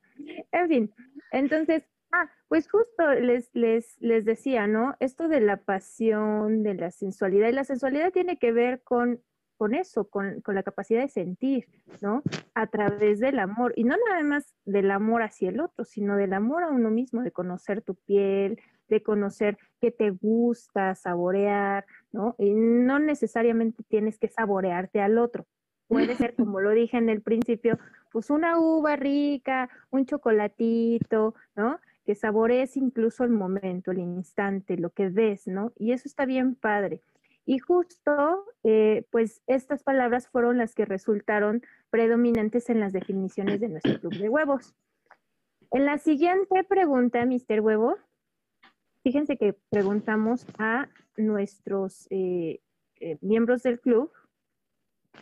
En 0.50 0.68
fin, 0.68 0.94
entonces, 1.32 1.84
ah, 2.12 2.30
pues 2.48 2.70
justo 2.70 3.12
les, 3.12 3.50
les, 3.54 4.00
les 4.00 4.24
decía, 4.24 4.66
¿no? 4.66 4.96
Esto 5.00 5.28
de 5.28 5.40
la 5.40 5.58
pasión, 5.58 6.62
de 6.62 6.74
la 6.74 6.90
sensualidad, 6.90 7.48
y 7.48 7.52
la 7.52 7.64
sensualidad 7.64 8.10
tiene 8.10 8.38
que 8.38 8.52
ver 8.52 8.82
con, 8.82 9.20
con 9.58 9.74
eso, 9.74 10.08
con, 10.08 10.40
con 10.40 10.54
la 10.54 10.62
capacidad 10.62 11.02
de 11.02 11.08
sentir, 11.08 11.68
¿no? 12.00 12.22
A 12.54 12.68
través 12.68 13.20
del 13.20 13.38
amor, 13.38 13.74
y 13.76 13.84
no 13.84 13.96
nada 14.08 14.22
más 14.22 14.54
del 14.64 14.90
amor 14.90 15.22
hacia 15.22 15.50
el 15.50 15.60
otro, 15.60 15.84
sino 15.84 16.16
del 16.16 16.32
amor 16.32 16.62
a 16.62 16.70
uno 16.70 16.90
mismo, 16.90 17.22
de 17.22 17.32
conocer 17.32 17.82
tu 17.82 17.96
piel, 17.96 18.58
de 18.88 19.02
conocer 19.02 19.58
qué 19.80 19.90
te 19.90 20.10
gusta, 20.10 20.94
saborear, 20.94 21.84
¿no? 22.12 22.34
Y 22.38 22.52
no 22.52 22.98
necesariamente 22.98 23.82
tienes 23.88 24.18
que 24.18 24.28
saborearte 24.28 25.00
al 25.00 25.18
otro. 25.18 25.46
Puede 25.88 26.14
ser, 26.14 26.34
como 26.36 26.60
lo 26.60 26.70
dije 26.70 26.96
en 26.96 27.08
el 27.08 27.22
principio, 27.22 27.78
pues 28.10 28.30
una 28.30 28.58
uva 28.58 28.96
rica, 28.96 29.68
un 29.90 30.06
chocolatito, 30.06 31.34
¿no? 31.56 31.80
Que 32.04 32.14
saborees 32.14 32.76
incluso 32.76 33.24
el 33.24 33.30
momento, 33.30 33.90
el 33.90 33.98
instante, 33.98 34.76
lo 34.76 34.90
que 34.90 35.08
ves, 35.08 35.46
¿no? 35.46 35.72
Y 35.76 35.92
eso 35.92 36.08
está 36.08 36.26
bien 36.26 36.54
padre. 36.54 37.02
Y 37.46 37.58
justo, 37.58 38.46
eh, 38.62 39.04
pues 39.10 39.42
estas 39.46 39.82
palabras 39.82 40.28
fueron 40.28 40.56
las 40.56 40.74
que 40.74 40.86
resultaron 40.86 41.62
predominantes 41.90 42.70
en 42.70 42.80
las 42.80 42.92
definiciones 42.92 43.60
de 43.60 43.68
nuestro 43.68 44.00
club 44.00 44.14
de 44.14 44.28
huevos. 44.28 44.74
En 45.70 45.84
la 45.84 45.98
siguiente 45.98 46.64
pregunta, 46.64 47.26
Mr. 47.26 47.60
Huevo, 47.60 47.96
Fíjense 49.04 49.36
que 49.36 49.52
preguntamos 49.68 50.46
a 50.56 50.88
nuestros 51.18 52.06
eh, 52.08 52.62
eh, 53.00 53.18
miembros 53.20 53.62
del 53.62 53.78
club 53.78 54.10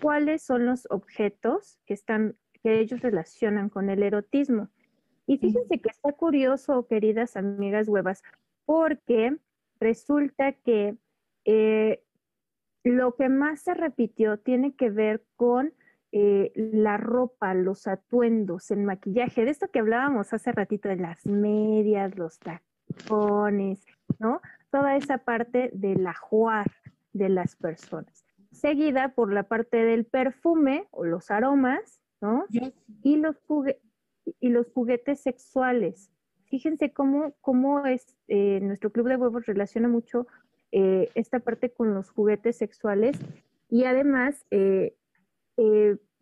cuáles 0.01 0.43
son 0.43 0.67
los 0.67 0.87
objetos 0.89 1.81
que 1.85 1.95
están 1.95 2.37
que 2.63 2.79
ellos 2.79 3.01
relacionan 3.01 3.69
con 3.69 3.91
el 3.91 4.05
erotismo. 4.05 4.69
Y 5.27 5.39
fíjense 5.39 5.81
que 5.81 5.89
está 5.89 6.13
curioso, 6.13 6.87
queridas 6.87 7.37
amigas 7.37 7.89
huevas, 7.89 8.23
porque 8.67 9.37
resulta 9.81 10.53
que 10.53 10.97
eh, 11.45 12.05
lo 12.85 13.17
que 13.17 13.29
más 13.29 13.63
se 13.63 13.75
repitió 13.75 14.39
tiene 14.39 14.77
que 14.77 14.91
ver 14.91 15.25
con 15.35 15.75
la 16.13 16.99
ropa, 16.99 17.55
los 17.55 17.87
atuendos, 17.89 18.71
el 18.71 18.83
maquillaje, 18.83 19.47
de 19.47 19.51
esto 19.51 19.71
que 19.71 19.79
hablábamos 19.79 20.35
hace 20.35 20.53
ratito 20.53 20.91
de 20.91 20.97
las 20.97 21.25
medias, 21.25 22.17
los 22.19 22.39
tacones 22.39 22.72
¿no? 24.19 24.41
Toda 24.71 24.97
esa 24.97 25.19
parte 25.19 25.71
del 25.73 26.07
ajuar 26.07 26.71
de 27.13 27.29
las 27.29 27.57
personas. 27.57 28.25
Seguida 28.51 29.15
por 29.15 29.33
la 29.33 29.45
parte 29.45 29.79
del 29.79 30.05
perfume 30.05 30.87
o 30.91 31.05
los 31.05 31.31
aromas, 31.31 32.01
¿no? 32.21 32.47
Y 33.03 33.17
los, 33.17 33.37
y 34.41 34.49
los 34.51 34.71
juguetes 34.73 35.21
sexuales. 35.21 36.11
Fíjense 36.45 36.93
cómo, 36.93 37.35
cómo 37.41 37.87
es, 37.87 38.17
eh, 38.29 38.61
nuestro 38.63 38.91
club 38.91 39.09
de 39.09 39.17
huevos 39.17 39.47
relaciona 39.47 39.89
mucho 39.89 40.27
eh, 40.71 41.11
esta 41.15 41.41
parte 41.41 41.71
con 41.71 41.95
los 41.95 42.11
juguetes 42.11 42.57
sexuales 42.57 43.19
y 43.69 43.85
además 43.85 44.47
eh, 44.51 44.95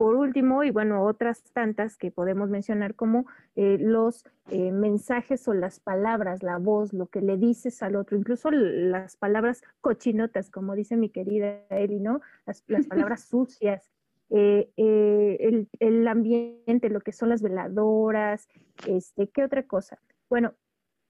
por 0.00 0.14
último, 0.14 0.64
y 0.64 0.70
bueno, 0.70 1.04
otras 1.04 1.42
tantas 1.52 1.98
que 1.98 2.10
podemos 2.10 2.48
mencionar 2.48 2.94
como 2.94 3.26
eh, 3.54 3.76
los 3.78 4.24
eh, 4.48 4.72
mensajes 4.72 5.46
o 5.46 5.52
las 5.52 5.78
palabras, 5.78 6.42
la 6.42 6.56
voz, 6.56 6.94
lo 6.94 7.08
que 7.08 7.20
le 7.20 7.36
dices 7.36 7.82
al 7.82 7.96
otro, 7.96 8.16
incluso 8.16 8.50
las 8.50 9.18
palabras 9.18 9.62
cochinotas, 9.82 10.48
como 10.48 10.74
dice 10.74 10.96
mi 10.96 11.10
querida 11.10 11.66
Eli, 11.68 12.00
¿no? 12.00 12.22
Las, 12.46 12.62
palabras 12.88 13.24
sucias, 13.24 13.92
eh, 14.30 14.70
el, 14.78 15.68
el, 15.80 16.08
ambiente, 16.08 16.88
lo 16.88 17.02
que 17.02 17.12
son 17.12 17.28
las 17.28 17.42
veladoras, 17.42 18.48
este, 18.86 19.28
¿qué 19.28 19.44
otra 19.44 19.64
cosa? 19.64 20.00
Bueno, 20.30 20.54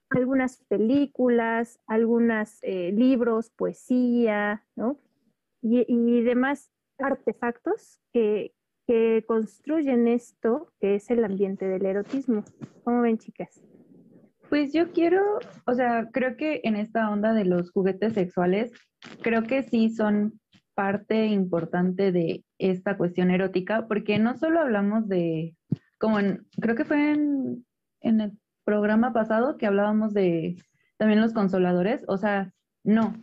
algunas 0.09 0.64
películas, 0.64 1.78
algunos 1.86 2.59
libros, 2.64 3.51
poesía, 3.51 4.64
¿no? 4.74 4.99
Y, 5.62 5.84
y 5.86 6.22
demás 6.22 6.72
artefactos 6.99 8.01
que, 8.12 8.53
que 8.91 9.24
construyen 9.24 10.09
esto, 10.09 10.72
que 10.80 10.97
es 10.97 11.11
el 11.11 11.24
ambiente 11.24 11.64
del 11.68 11.86
erotismo. 11.86 12.43
¿Cómo 12.82 13.03
ven, 13.03 13.18
chicas? 13.18 13.62
Pues 14.49 14.72
yo 14.72 14.91
quiero, 14.91 15.38
o 15.64 15.74
sea, 15.74 16.09
creo 16.11 16.36
que 16.36 16.61
en 16.64 16.74
esta 16.74 17.09
onda 17.09 17.32
de 17.32 17.45
los 17.45 17.70
juguetes 17.70 18.14
sexuales, 18.14 18.72
creo 19.22 19.45
que 19.45 19.62
sí 19.62 19.91
son 19.91 20.41
parte 20.74 21.26
importante 21.26 22.11
de 22.11 22.43
esta 22.59 22.97
cuestión 22.97 23.30
erótica, 23.30 23.86
porque 23.86 24.18
no 24.18 24.36
solo 24.36 24.59
hablamos 24.59 25.07
de, 25.07 25.55
como 26.01 26.18
en, 26.18 26.45
creo 26.61 26.74
que 26.74 26.84
fue 26.84 27.12
en, 27.12 27.64
en 28.01 28.20
el 28.20 28.32
programa 28.64 29.12
pasado 29.12 29.57
que 29.57 29.66
hablábamos 29.66 30.14
de 30.14 30.57
también 30.97 31.20
los 31.20 31.32
consoladores, 31.32 32.03
o 32.09 32.16
sea, 32.16 32.53
no, 32.82 33.14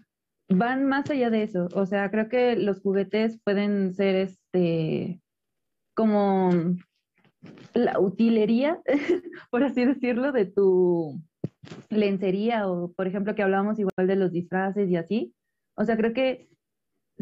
van 0.48 0.86
más 0.86 1.10
allá 1.10 1.30
de 1.30 1.44
eso, 1.44 1.68
o 1.74 1.86
sea, 1.86 2.10
creo 2.10 2.30
que 2.30 2.56
los 2.56 2.80
juguetes 2.80 3.38
pueden 3.44 3.94
ser 3.94 4.16
este 4.16 5.20
como 5.98 6.52
la 7.74 8.00
utilería, 8.00 8.80
por 9.52 9.64
así 9.64 9.84
decirlo, 9.84 10.32
de 10.32 10.46
tu 10.46 11.20
lencería 11.90 12.70
o, 12.70 12.94
por 12.94 13.08
ejemplo, 13.08 13.34
que 13.34 13.42
hablábamos 13.42 13.80
igual 13.80 14.06
de 14.06 14.16
los 14.16 14.32
disfraces 14.32 14.90
y 14.92 14.96
así. 14.96 15.34
O 15.76 15.84
sea, 15.86 15.98
creo 15.98 16.14
que 16.14 16.50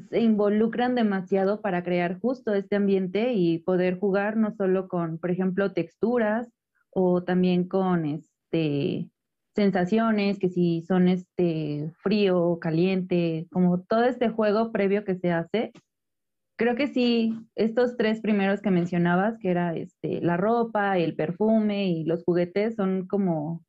se 0.09 0.19
involucran 0.19 0.93
demasiado 0.93 1.61
para 1.61 1.85
crear 1.85 2.19
justo 2.19 2.53
este 2.53 2.75
ambiente 2.75 3.31
y 3.31 3.59
poder 3.59 3.97
jugar 3.97 4.35
no 4.35 4.51
solo 4.51 4.89
con, 4.89 5.19
por 5.19 5.31
ejemplo, 5.31 5.71
texturas 5.71 6.51
o 6.89 7.23
también 7.23 7.69
con 7.69 8.05
este 8.05 9.09
sensaciones, 9.55 10.37
que 10.37 10.49
si 10.49 10.81
son 10.81 11.07
este 11.07 11.93
frío, 12.03 12.59
caliente, 12.59 13.47
como 13.51 13.81
todo 13.83 14.03
este 14.03 14.27
juego 14.27 14.73
previo 14.73 15.05
que 15.05 15.15
se 15.15 15.31
hace, 15.31 15.71
Creo 16.57 16.75
que 16.75 16.87
sí, 16.87 17.37
estos 17.55 17.97
tres 17.97 18.21
primeros 18.21 18.61
que 18.61 18.71
mencionabas, 18.71 19.37
que 19.39 19.51
era 19.51 19.75
este, 19.75 20.21
la 20.21 20.37
ropa, 20.37 20.97
el 20.97 21.15
perfume 21.15 21.87
y 21.87 22.05
los 22.05 22.23
juguetes, 22.23 22.75
son 22.75 23.07
como 23.07 23.63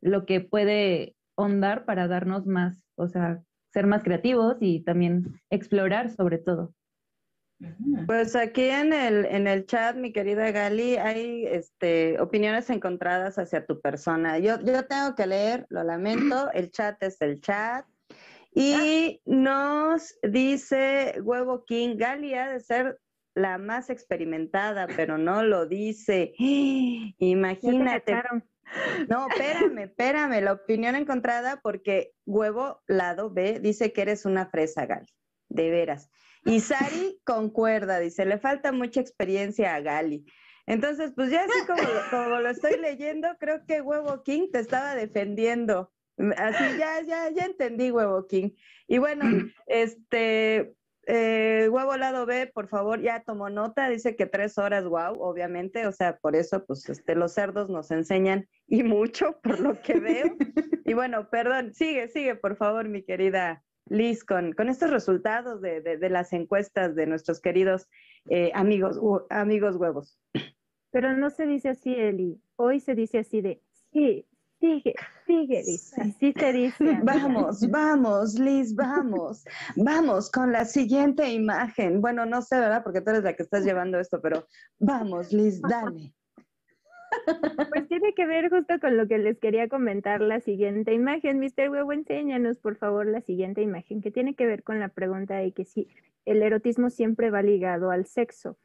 lo 0.00 0.24
que 0.24 0.40
puede 0.40 1.16
ondar 1.36 1.84
para 1.84 2.06
darnos 2.06 2.46
más, 2.46 2.80
o 2.96 3.08
sea, 3.08 3.42
ser 3.72 3.86
más 3.86 4.04
creativos 4.04 4.56
y 4.60 4.84
también 4.84 5.40
explorar 5.50 6.10
sobre 6.10 6.38
todo. 6.38 6.74
Pues 8.06 8.34
aquí 8.34 8.64
en 8.64 8.92
el, 8.92 9.24
en 9.24 9.46
el 9.46 9.66
chat, 9.66 9.96
mi 9.96 10.12
querida 10.12 10.50
Gali, 10.50 10.96
hay 10.96 11.46
este, 11.46 12.20
opiniones 12.20 12.68
encontradas 12.70 13.38
hacia 13.38 13.64
tu 13.64 13.80
persona. 13.80 14.38
Yo, 14.38 14.60
yo 14.60 14.84
tengo 14.86 15.14
que 15.14 15.26
leer, 15.26 15.66
lo 15.68 15.84
lamento, 15.84 16.50
el 16.52 16.70
chat 16.70 17.00
es 17.02 17.20
el 17.20 17.40
chat. 17.40 17.86
Y 18.54 19.20
nos 19.24 20.14
dice 20.22 21.14
Huevo 21.22 21.64
King, 21.64 21.96
Gali 21.96 22.34
ha 22.34 22.50
de 22.50 22.60
ser 22.60 22.98
la 23.34 23.58
más 23.58 23.88
experimentada, 23.88 24.86
pero 24.94 25.16
no 25.16 25.42
lo 25.42 25.66
dice. 25.66 26.34
Imagínate. 27.18 28.22
No, 29.08 29.28
espérame, 29.28 29.84
espérame, 29.84 30.40
la 30.42 30.52
opinión 30.52 30.96
encontrada 30.96 31.60
porque 31.62 32.12
Huevo 32.24 32.82
Lado 32.86 33.30
B 33.30 33.60
dice 33.60 33.92
que 33.92 34.02
eres 34.02 34.24
una 34.24 34.46
fresa, 34.46 34.86
Gali, 34.86 35.08
de 35.48 35.70
veras. 35.70 36.10
Y 36.44 36.60
Sari 36.60 37.20
concuerda, 37.24 38.00
dice, 38.00 38.24
le 38.24 38.38
falta 38.38 38.72
mucha 38.72 39.00
experiencia 39.00 39.74
a 39.74 39.80
Gali. 39.80 40.24
Entonces, 40.66 41.12
pues 41.14 41.30
ya 41.30 41.44
así 41.44 41.66
como, 41.66 41.82
como 42.10 42.40
lo 42.40 42.48
estoy 42.48 42.78
leyendo, 42.78 43.28
creo 43.38 43.64
que 43.66 43.80
Huevo 43.80 44.22
King 44.22 44.48
te 44.52 44.60
estaba 44.60 44.94
defendiendo. 44.94 45.92
Así 46.36 46.78
ya, 46.78 47.00
ya, 47.02 47.30
ya 47.30 47.46
entendí, 47.46 47.90
Huevo 47.90 48.26
King. 48.26 48.50
Y 48.86 48.98
bueno, 48.98 49.24
este, 49.66 50.74
eh, 51.06 51.68
huevo 51.70 51.96
lado 51.96 52.26
B, 52.26 52.46
por 52.46 52.68
favor, 52.68 53.00
ya 53.00 53.24
tomó 53.24 53.50
nota, 53.50 53.88
dice 53.88 54.14
que 54.14 54.26
tres 54.26 54.56
horas, 54.58 54.84
wow, 54.84 55.20
obviamente, 55.20 55.86
o 55.86 55.92
sea, 55.92 56.18
por 56.18 56.36
eso, 56.36 56.64
pues, 56.64 56.88
este, 56.88 57.16
los 57.16 57.32
cerdos 57.32 57.68
nos 57.70 57.90
enseñan 57.90 58.48
y 58.66 58.82
mucho, 58.82 59.40
por 59.42 59.58
lo 59.60 59.80
que 59.80 59.98
veo. 59.98 60.26
y 60.84 60.94
bueno, 60.94 61.28
perdón, 61.30 61.74
sigue, 61.74 62.08
sigue, 62.08 62.36
por 62.36 62.56
favor, 62.56 62.88
mi 62.88 63.02
querida 63.02 63.64
Liz, 63.86 64.24
con, 64.24 64.52
con 64.52 64.68
estos 64.68 64.90
resultados 64.90 65.60
de, 65.60 65.80
de, 65.80 66.08
las 66.08 66.32
encuestas 66.32 66.94
de 66.94 67.06
nuestros 67.06 67.40
queridos 67.40 67.88
eh, 68.30 68.52
amigos, 68.54 69.00
amigos 69.28 69.76
huevos. 69.76 70.20
Pero 70.92 71.16
no 71.16 71.30
se 71.30 71.46
dice 71.46 71.70
así, 71.70 71.92
Eli. 71.92 72.40
Hoy 72.54 72.78
se 72.78 72.94
dice 72.94 73.18
así 73.18 73.40
de, 73.40 73.60
sí, 73.92 74.24
sigue, 74.62 74.94
sigue, 75.26 75.62
Liz. 75.64 75.98
Así 75.98 76.32
se 76.32 76.52
dice. 76.52 76.98
Vamos, 77.02 77.68
vamos, 77.68 78.38
Liz, 78.38 78.74
vamos. 78.76 79.44
Vamos 79.74 80.30
con 80.30 80.52
la 80.52 80.64
siguiente 80.64 81.28
imagen. 81.32 82.00
Bueno, 82.00 82.24
no 82.26 82.40
sé, 82.42 82.58
¿verdad? 82.58 82.84
Porque 82.84 83.00
tú 83.00 83.10
eres 83.10 83.24
la 83.24 83.34
que 83.34 83.42
estás 83.42 83.64
llevando 83.64 83.98
esto, 83.98 84.20
pero 84.22 84.46
vamos, 84.78 85.32
Liz, 85.32 85.60
dale. 85.60 86.14
Pues 87.70 87.88
tiene 87.88 88.14
que 88.14 88.24
ver 88.24 88.48
justo 88.48 88.80
con 88.80 88.96
lo 88.96 89.06
que 89.06 89.18
les 89.18 89.38
quería 89.38 89.68
comentar 89.68 90.20
la 90.20 90.40
siguiente 90.40 90.94
imagen. 90.94 91.40
Mr. 91.40 91.68
Huevo, 91.68 91.92
enséñanos 91.92 92.58
por 92.58 92.76
favor 92.76 93.06
la 93.06 93.20
siguiente 93.20 93.62
imagen, 93.62 94.00
que 94.00 94.10
tiene 94.10 94.34
que 94.34 94.46
ver 94.46 94.62
con 94.62 94.80
la 94.80 94.88
pregunta 94.88 95.36
de 95.36 95.52
que 95.52 95.64
si 95.64 95.88
el 96.24 96.42
erotismo 96.42 96.88
siempre 96.88 97.30
va 97.30 97.42
ligado 97.42 97.90
al 97.90 98.06
sexo. 98.06 98.56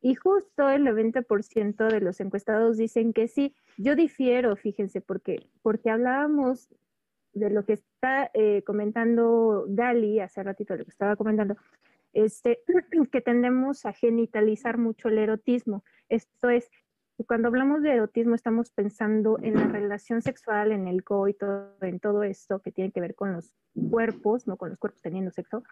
Y 0.00 0.14
justo 0.14 0.68
el 0.68 0.84
90% 0.84 1.88
de 1.88 2.00
los 2.00 2.20
encuestados 2.20 2.76
dicen 2.76 3.12
que 3.12 3.28
sí. 3.28 3.54
Yo 3.76 3.96
difiero, 3.96 4.54
fíjense, 4.56 5.00
porque, 5.00 5.48
porque 5.62 5.90
hablábamos 5.90 6.68
de 7.32 7.50
lo 7.50 7.64
que 7.64 7.74
está 7.74 8.30
eh, 8.34 8.62
comentando 8.64 9.66
Gali 9.68 10.20
hace 10.20 10.42
ratito, 10.42 10.76
lo 10.76 10.84
que 10.84 10.90
estaba 10.90 11.16
comentando, 11.16 11.56
este, 12.12 12.62
que 13.12 13.20
tendemos 13.20 13.84
a 13.86 13.92
genitalizar 13.92 14.78
mucho 14.78 15.08
el 15.08 15.18
erotismo. 15.18 15.84
Esto 16.08 16.48
es, 16.48 16.70
cuando 17.26 17.48
hablamos 17.48 17.82
de 17.82 17.92
erotismo 17.92 18.34
estamos 18.34 18.70
pensando 18.70 19.38
en 19.42 19.54
la 19.54 19.66
relación 19.66 20.22
sexual, 20.22 20.72
en 20.72 20.86
el 20.86 21.02
coito, 21.02 21.74
en 21.80 21.98
todo 21.98 22.22
esto 22.22 22.60
que 22.60 22.70
tiene 22.70 22.92
que 22.92 23.00
ver 23.00 23.14
con 23.14 23.32
los 23.32 23.52
cuerpos, 23.90 24.46
no 24.46 24.56
con 24.56 24.70
los 24.70 24.78
cuerpos 24.78 25.02
teniendo 25.02 25.32
sexo, 25.32 25.64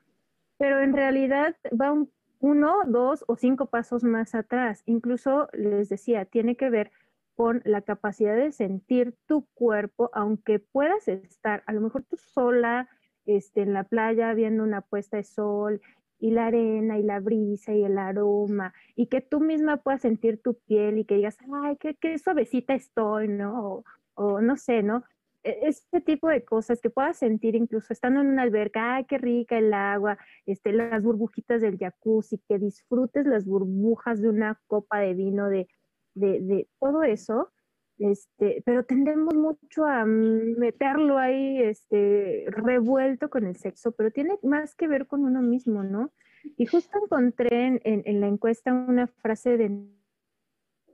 pero 0.58 0.80
en 0.80 0.92
realidad 0.92 1.54
va 1.80 1.94
uno, 2.40 2.76
dos 2.86 3.24
o 3.28 3.36
cinco 3.36 3.66
pasos 3.66 4.04
más 4.04 4.34
atrás. 4.34 4.82
Incluso 4.86 5.48
les 5.52 5.88
decía, 5.88 6.24
tiene 6.24 6.56
que 6.56 6.70
ver 6.70 6.90
con 7.34 7.60
la 7.64 7.82
capacidad 7.82 8.34
de 8.34 8.52
sentir 8.52 9.14
tu 9.26 9.46
cuerpo, 9.54 10.10
aunque 10.14 10.58
puedas 10.58 11.06
estar 11.06 11.62
a 11.66 11.72
lo 11.72 11.82
mejor 11.82 12.02
tú 12.04 12.16
sola 12.16 12.88
este, 13.26 13.62
en 13.62 13.74
la 13.74 13.84
playa 13.84 14.32
viendo 14.32 14.64
una 14.64 14.80
puesta 14.80 15.18
de 15.18 15.24
sol 15.24 15.80
y 16.18 16.30
la 16.30 16.46
arena 16.46 16.98
y 16.98 17.02
la 17.02 17.20
brisa 17.20 17.74
y 17.74 17.84
el 17.84 17.98
aroma 17.98 18.72
y 18.94 19.08
que 19.08 19.20
tú 19.20 19.40
misma 19.40 19.78
puedas 19.78 20.02
sentir 20.02 20.40
tu 20.40 20.54
piel 20.54 20.98
y 20.98 21.04
que 21.04 21.16
digas, 21.16 21.36
ay, 21.62 21.76
qué, 21.76 21.94
qué 21.94 22.18
suavecita 22.18 22.74
estoy, 22.74 23.28
¿no? 23.28 23.84
O, 24.14 24.40
no 24.40 24.56
sé, 24.56 24.82
¿no? 24.82 25.04
E, 25.46 25.68
este 25.68 26.00
tipo 26.00 26.28
de 26.28 26.44
cosas 26.44 26.80
que 26.80 26.90
puedas 26.90 27.16
sentir 27.18 27.54
incluso 27.54 27.92
estando 27.92 28.20
en 28.20 28.26
una 28.26 28.42
alberca, 28.42 28.96
ay, 28.96 29.04
qué 29.04 29.18
rica 29.18 29.56
el 29.56 29.72
agua, 29.72 30.18
este, 30.44 30.72
las 30.72 31.02
burbujitas 31.02 31.62
del 31.62 31.78
jacuzzi, 31.78 32.38
que 32.48 32.58
disfrutes 32.58 33.26
las 33.26 33.44
burbujas 33.46 34.20
de 34.20 34.28
una 34.28 34.60
copa 34.66 34.98
de 34.98 35.14
vino, 35.14 35.48
de, 35.48 35.68
de, 36.14 36.68
todo 36.80 37.04
eso, 37.04 37.52
este, 37.98 38.62
pero 38.66 38.84
tendemos 38.84 39.34
mucho 39.34 39.84
a 39.84 40.04
meterlo 40.04 41.18
ahí, 41.18 41.62
este, 41.62 42.46
revuelto 42.48 43.30
con 43.30 43.46
el 43.46 43.56
sexo, 43.56 43.92
pero 43.92 44.10
tiene 44.10 44.38
más 44.42 44.74
que 44.74 44.88
ver 44.88 45.06
con 45.06 45.24
uno 45.24 45.42
mismo, 45.42 45.84
¿no? 45.84 46.12
Y 46.56 46.66
justo 46.66 46.98
encontré 47.02 47.66
en, 47.66 47.80
en, 47.84 48.20
la 48.20 48.26
encuesta 48.26 48.72
una 48.72 49.06
frase 49.06 49.56
de 49.56 49.86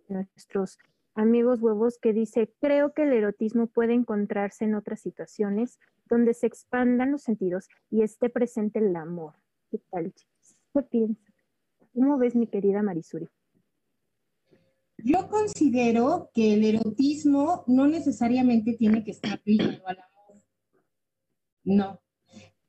nuestros 0.08 0.78
amigos 1.14 1.60
huevos 1.60 1.98
que 1.98 2.12
dice, 2.12 2.52
creo 2.60 2.92
que 2.92 3.02
el 3.02 3.12
erotismo 3.12 3.66
puede 3.66 3.94
encontrarse 3.94 4.64
en 4.64 4.74
otras 4.74 5.00
situaciones 5.00 5.78
donde 6.08 6.34
se 6.34 6.46
expandan 6.46 7.12
los 7.12 7.22
sentidos 7.22 7.68
y 7.90 8.02
esté 8.02 8.28
presente 8.28 8.78
el 8.78 8.94
amor. 8.96 9.34
¿Qué 9.70 9.78
tal, 9.90 10.12
chicos? 10.12 10.56
¿Qué 10.74 10.82
piensas? 10.82 11.34
¿Cómo 11.94 12.18
ves, 12.18 12.34
mi 12.34 12.46
querida 12.46 12.82
Marisuri? 12.82 13.28
Yo 14.98 15.28
considero 15.28 16.30
que 16.32 16.54
el 16.54 16.64
erotismo 16.64 17.64
no 17.66 17.86
necesariamente 17.86 18.74
tiene 18.74 19.04
que 19.04 19.10
estar 19.10 19.40
ligado 19.44 19.86
al 19.86 19.98
amor. 19.98 20.42
No. 21.64 22.02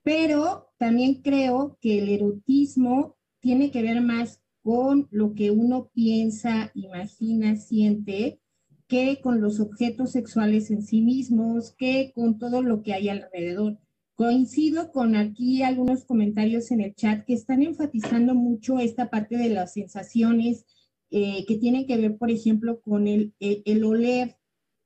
Pero 0.02 0.74
también 0.78 1.22
creo 1.22 1.78
que 1.80 2.00
el 2.00 2.10
erotismo 2.10 3.18
tiene 3.40 3.72
que 3.72 3.82
ver 3.82 4.02
más 4.02 4.43
con 4.64 5.08
lo 5.12 5.36
que 5.36 5.52
uno 5.52 5.92
piensa, 5.94 6.72
imagina, 6.74 7.58
siente, 7.58 8.40
que 8.88 9.20
con 9.22 9.42
los 9.42 9.60
objetos 9.60 10.12
sexuales 10.12 10.72
en 10.72 10.82
sí 10.82 11.02
mismos, 11.02 11.74
que 11.78 12.12
con 12.16 12.40
todo 12.40 12.62
lo 12.62 12.82
que 12.82 12.94
hay 12.94 13.10
alrededor. 13.10 13.78
Coincido 14.16 14.92
con 14.92 15.16
aquí 15.16 15.64
algunos 15.64 16.06
comentarios 16.06 16.72
en 16.72 16.82
el 16.82 16.96
chat 16.96 17.26
que 17.26 17.34
están 17.34 17.62
enfatizando 17.62 18.36
mucho 18.36 18.80
esta 18.80 19.10
parte 19.10 19.38
de 19.38 19.50
las 19.50 19.74
sensaciones, 19.74 20.66
eh, 21.10 21.46
que 21.46 21.58
tiene 21.58 21.86
que 21.86 21.98
ver, 21.98 22.18
por 22.18 22.32
ejemplo, 22.32 22.80
con 22.82 23.08
el, 23.08 23.34
el, 23.40 23.84
oler 23.84 24.38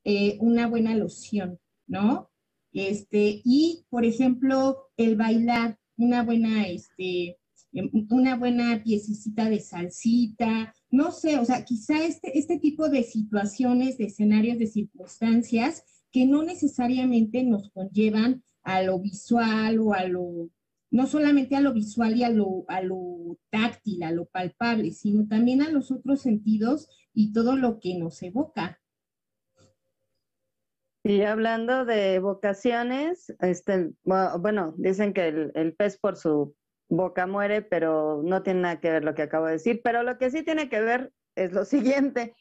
eh, 0.03 0.38
una 0.39 0.67
buena 0.67 0.95
loción, 0.95 1.59
¿no? 1.86 2.30
Este, 2.73 3.41
y, 3.43 3.86
por 3.89 4.05
ejemplo, 4.05 4.89
el 4.97 5.15
bailar 5.15 5.78
una 5.97 6.23
buena, 6.23 6.67
este, 6.67 7.38
una 8.09 8.36
buena 8.36 8.82
piececita 8.84 9.49
de 9.49 9.59
salsita, 9.59 10.73
no 10.89 11.11
sé, 11.11 11.38
o 11.38 11.45
sea, 11.45 11.65
quizá 11.65 12.03
este, 12.03 12.38
este 12.38 12.59
tipo 12.59 12.89
de 12.89 13.03
situaciones, 13.03 13.97
de 13.97 14.05
escenarios, 14.05 14.59
de 14.59 14.67
circunstancias 14.67 15.84
que 16.11 16.25
no 16.25 16.43
necesariamente 16.43 17.43
nos 17.43 17.69
conllevan 17.71 18.43
a 18.63 18.82
lo 18.82 18.99
visual 18.99 19.80
o 19.80 19.93
a 19.93 20.05
lo 20.05 20.49
no 20.89 21.05
solamente 21.05 21.55
a 21.55 21.61
lo 21.61 21.73
visual 21.73 22.15
y 22.15 22.23
a 22.23 22.30
lo, 22.30 22.63
a 22.67 22.82
lo 22.82 23.38
táctil, 23.49 24.03
a 24.03 24.11
lo 24.11 24.25
palpable, 24.25 24.91
sino 24.91 25.28
también 25.28 25.61
a 25.61 25.69
los 25.69 25.91
otros 25.91 26.21
sentidos 26.21 26.88
y 27.13 27.34
todo 27.34 27.55
lo 27.57 27.80
que 27.80 27.97
nos 27.97 28.21
evoca. 28.23 28.80
Y 31.03 31.21
hablando 31.21 31.86
de 31.86 32.19
vocaciones, 32.19 33.34
este, 33.39 33.91
bueno, 34.03 34.73
dicen 34.78 35.13
que 35.13 35.28
el, 35.28 35.51
el, 35.55 35.73
pez 35.73 35.97
por 35.97 36.17
su 36.17 36.55
boca 36.89 37.27
muere, 37.27 37.61
pero 37.61 38.21
no 38.23 38.43
tiene 38.43 38.61
nada 38.61 38.79
que 38.79 38.91
ver 38.91 39.03
lo 39.03 39.15
que 39.15 39.23
acabo 39.23 39.45
de 39.45 39.53
decir. 39.53 39.81
Pero 39.83 40.03
lo 40.03 40.17
que 40.17 40.31
sí 40.31 40.43
tiene 40.43 40.69
que 40.69 40.81
ver 40.81 41.11
es 41.35 41.51
lo 41.51 41.65
siguiente. 42.05 42.35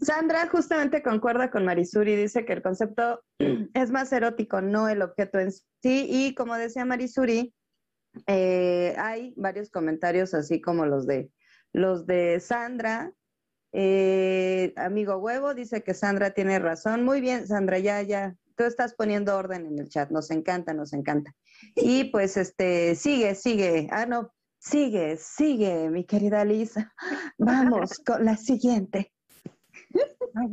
Sandra 0.00 0.48
justamente 0.48 1.02
concuerda 1.02 1.50
con 1.50 1.64
Marisuri, 1.64 2.16
dice 2.16 2.44
que 2.44 2.54
el 2.54 2.62
concepto 2.62 3.22
es 3.74 3.90
más 3.90 4.12
erótico, 4.12 4.60
no 4.60 4.88
el 4.88 5.02
objeto 5.02 5.38
en 5.38 5.52
sí. 5.52 6.06
Y 6.08 6.34
como 6.34 6.54
decía 6.56 6.84
Marisuri, 6.84 7.54
eh, 8.26 8.94
hay 8.98 9.34
varios 9.36 9.70
comentarios 9.70 10.34
así 10.34 10.60
como 10.60 10.86
los 10.86 11.06
de 11.06 11.30
los 11.72 12.06
de 12.06 12.40
Sandra. 12.40 13.12
Eh, 13.72 14.72
amigo 14.76 15.18
huevo 15.18 15.54
dice 15.54 15.82
que 15.82 15.94
Sandra 15.94 16.30
tiene 16.30 16.58
razón. 16.58 17.04
Muy 17.04 17.20
bien, 17.20 17.46
Sandra, 17.46 17.78
ya, 17.78 18.02
ya. 18.02 18.34
Tú 18.58 18.64
estás 18.64 18.92
poniendo 18.94 19.36
orden 19.36 19.66
en 19.66 19.78
el 19.78 19.88
chat. 19.88 20.10
Nos 20.10 20.32
encanta, 20.32 20.74
nos 20.74 20.92
encanta. 20.92 21.32
Y 21.76 22.04
pues 22.10 22.36
este, 22.36 22.96
sigue, 22.96 23.36
sigue. 23.36 23.86
Ah, 23.92 24.04
no, 24.04 24.32
sigue, 24.58 25.16
sigue, 25.16 25.88
mi 25.90 26.04
querida 26.04 26.44
Lisa. 26.44 26.92
Vamos 27.38 27.98
con 28.06 28.24
la 28.24 28.36
siguiente. 28.36 29.12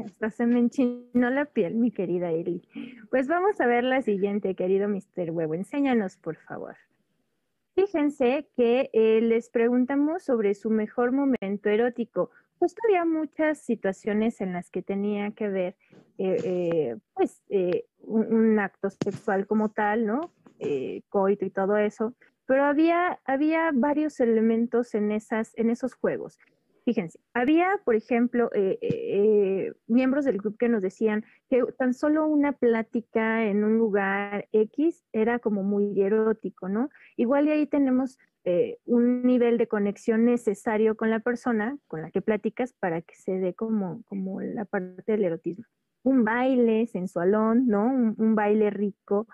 hasta 0.06 0.30
se 0.30 0.45
me 0.45 0.60
enchinó 0.60 1.32
la 1.32 1.45
piel, 1.45 1.74
mi 1.74 1.89
querida 1.89 2.32
Eli. 2.32 2.62
Pues 3.10 3.28
vamos 3.28 3.60
a 3.60 3.66
ver 3.66 3.84
la 3.84 4.03
siguiente, 4.03 4.53
querido 4.53 4.88
Mr. 4.88 5.32
Huevo. 5.32 5.56
Enséñanos, 5.56 6.16
por 6.18 6.36
favor. 6.36 6.78
Fíjense 7.74 8.47
que 8.56 8.91
eh, 8.93 9.20
les 9.20 9.49
preguntamos 9.49 10.24
sobre 10.24 10.53
su 10.53 10.70
mejor 10.70 11.12
momento 11.12 11.70
erótico. 11.70 12.30
Pues 12.60 12.76
había 12.86 13.06
muchas 13.06 13.60
situaciones 13.60 14.41
en 14.41 14.53
las 14.53 14.70
que 14.70 14.82
tenía 14.82 15.32
que 15.32 15.49
ver 15.49 15.76
eh, 16.18 16.38
eh, 16.43 16.97
pues, 17.14 17.43
un, 17.99 18.58
acto 18.60 18.89
sexual 18.89 19.45
como 19.47 19.70
tal, 19.70 20.06
¿no? 20.06 20.32
coito 21.10 21.45
y 21.45 21.49
todo 21.49 21.78
eso, 21.78 22.16
pero 22.45 22.64
había, 22.64 23.20
había 23.26 23.72
varios 23.74 24.20
elementos 24.20 24.95
en, 24.95 25.12
esas, 25.12 25.51
en 25.58 25.70
esos 25.70 25.93
juegos. 25.93 26.38
Fíjense, 26.86 27.20
había, 27.34 27.82
por 27.84 27.95
ejemplo, 27.95 28.51
eh, 28.53 28.78
eh, 28.80 28.89
eh, 28.91 29.74
miembros 29.88 30.24
del 30.24 30.38
grupo 30.38 30.56
que 30.56 30.70
nos 30.70 30.84
decían 30.84 31.26
que 31.49 31.64
tan 31.80 31.95
solo 31.95 32.28
una 32.28 32.51
plática 32.51 33.43
en 33.45 33.64
un 33.64 33.80
lugar 33.80 34.47
X 34.51 35.03
era 35.12 35.39
como 35.39 35.64
muy 35.64 35.99
erótico, 35.99 36.70
¿no? 36.70 36.91
Igual 37.18 37.47
y 37.47 37.51
ahí 37.51 37.66
tenemos 37.66 38.20
un 38.86 39.24
nivel 39.24 39.58
de 39.58 39.68
conexión 39.68 40.26
necesario 40.26 40.96
con 40.96 41.10
la 41.10 41.20
persona 41.20 41.78
con 41.88 42.02
la 42.02 42.12
que 42.12 42.22
platicas 42.22 42.74
para 42.74 43.02
que 43.02 43.16
se 43.16 43.39
dé 43.39 43.54
como, 43.54 44.04
como 44.04 44.41
la 44.41 44.66
parte 44.66 45.04
del 45.12 45.26
erotismo. 45.26 45.66
Un 46.04 46.24
baile 46.24 46.86
sensualón, 46.88 47.68
¿no? 47.68 47.88
Un, 47.88 48.36
baile 48.36 48.70
rico, 48.70 49.28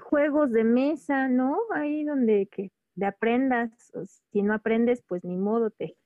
juegos 0.00 0.50
de 0.50 0.64
mesa, 0.64 1.28
¿no? 1.28 1.58
Ahí 1.74 2.04
donde 2.04 2.48
que 2.50 2.72
de 2.98 3.06
aprendas, 3.06 3.70
si 4.32 4.42
no 4.42 4.52
aprendes, 4.54 5.02
pues 5.06 5.22
ni 5.24 5.36
modo, 5.36 5.70
te, 5.70 5.96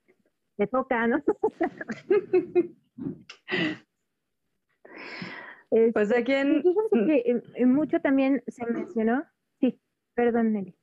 te 0.56 0.66
toca, 0.66 1.06
¿no? 1.06 1.22
pues 5.94 6.12
aquí 6.12 6.32
en... 6.32 6.62
que 6.92 7.42
mucho 7.64 8.00
también 8.00 8.42
se 8.46 8.66
mencionó, 8.66 9.24
sí, 9.58 9.80
perdón 10.14 10.52
Nelly. 10.52 10.76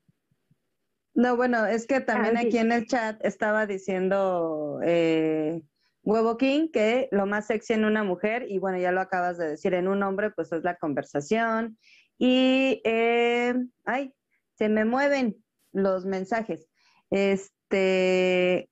No, 1.20 1.36
bueno, 1.36 1.66
es 1.66 1.86
que 1.86 2.00
también 2.00 2.38
Ah, 2.38 2.44
aquí 2.46 2.60
en 2.60 2.72
el 2.72 2.88
chat 2.88 3.20
estaba 3.26 3.66
diciendo 3.66 4.80
eh, 4.86 5.62
Huevo 6.02 6.38
King 6.38 6.70
que 6.72 7.10
lo 7.12 7.26
más 7.26 7.48
sexy 7.48 7.74
en 7.74 7.84
una 7.84 8.06
mujer, 8.06 8.46
y 8.48 8.58
bueno, 8.58 8.78
ya 8.78 8.94
lo 8.94 9.02
acabas 9.02 9.38
de 9.38 9.50
decir, 9.50 9.74
en 9.74 9.90
un 9.90 10.02
hombre, 10.02 10.32
pues 10.32 10.54
es 10.54 10.64
la 10.64 10.78
conversación. 10.78 11.78
Y, 12.18 12.82
eh, 12.86 13.54
ay, 13.84 14.14
se 14.54 14.70
me 14.70 14.86
mueven 14.86 15.36
los 15.74 16.06
mensajes. 16.06 16.70
Este, 17.10 18.70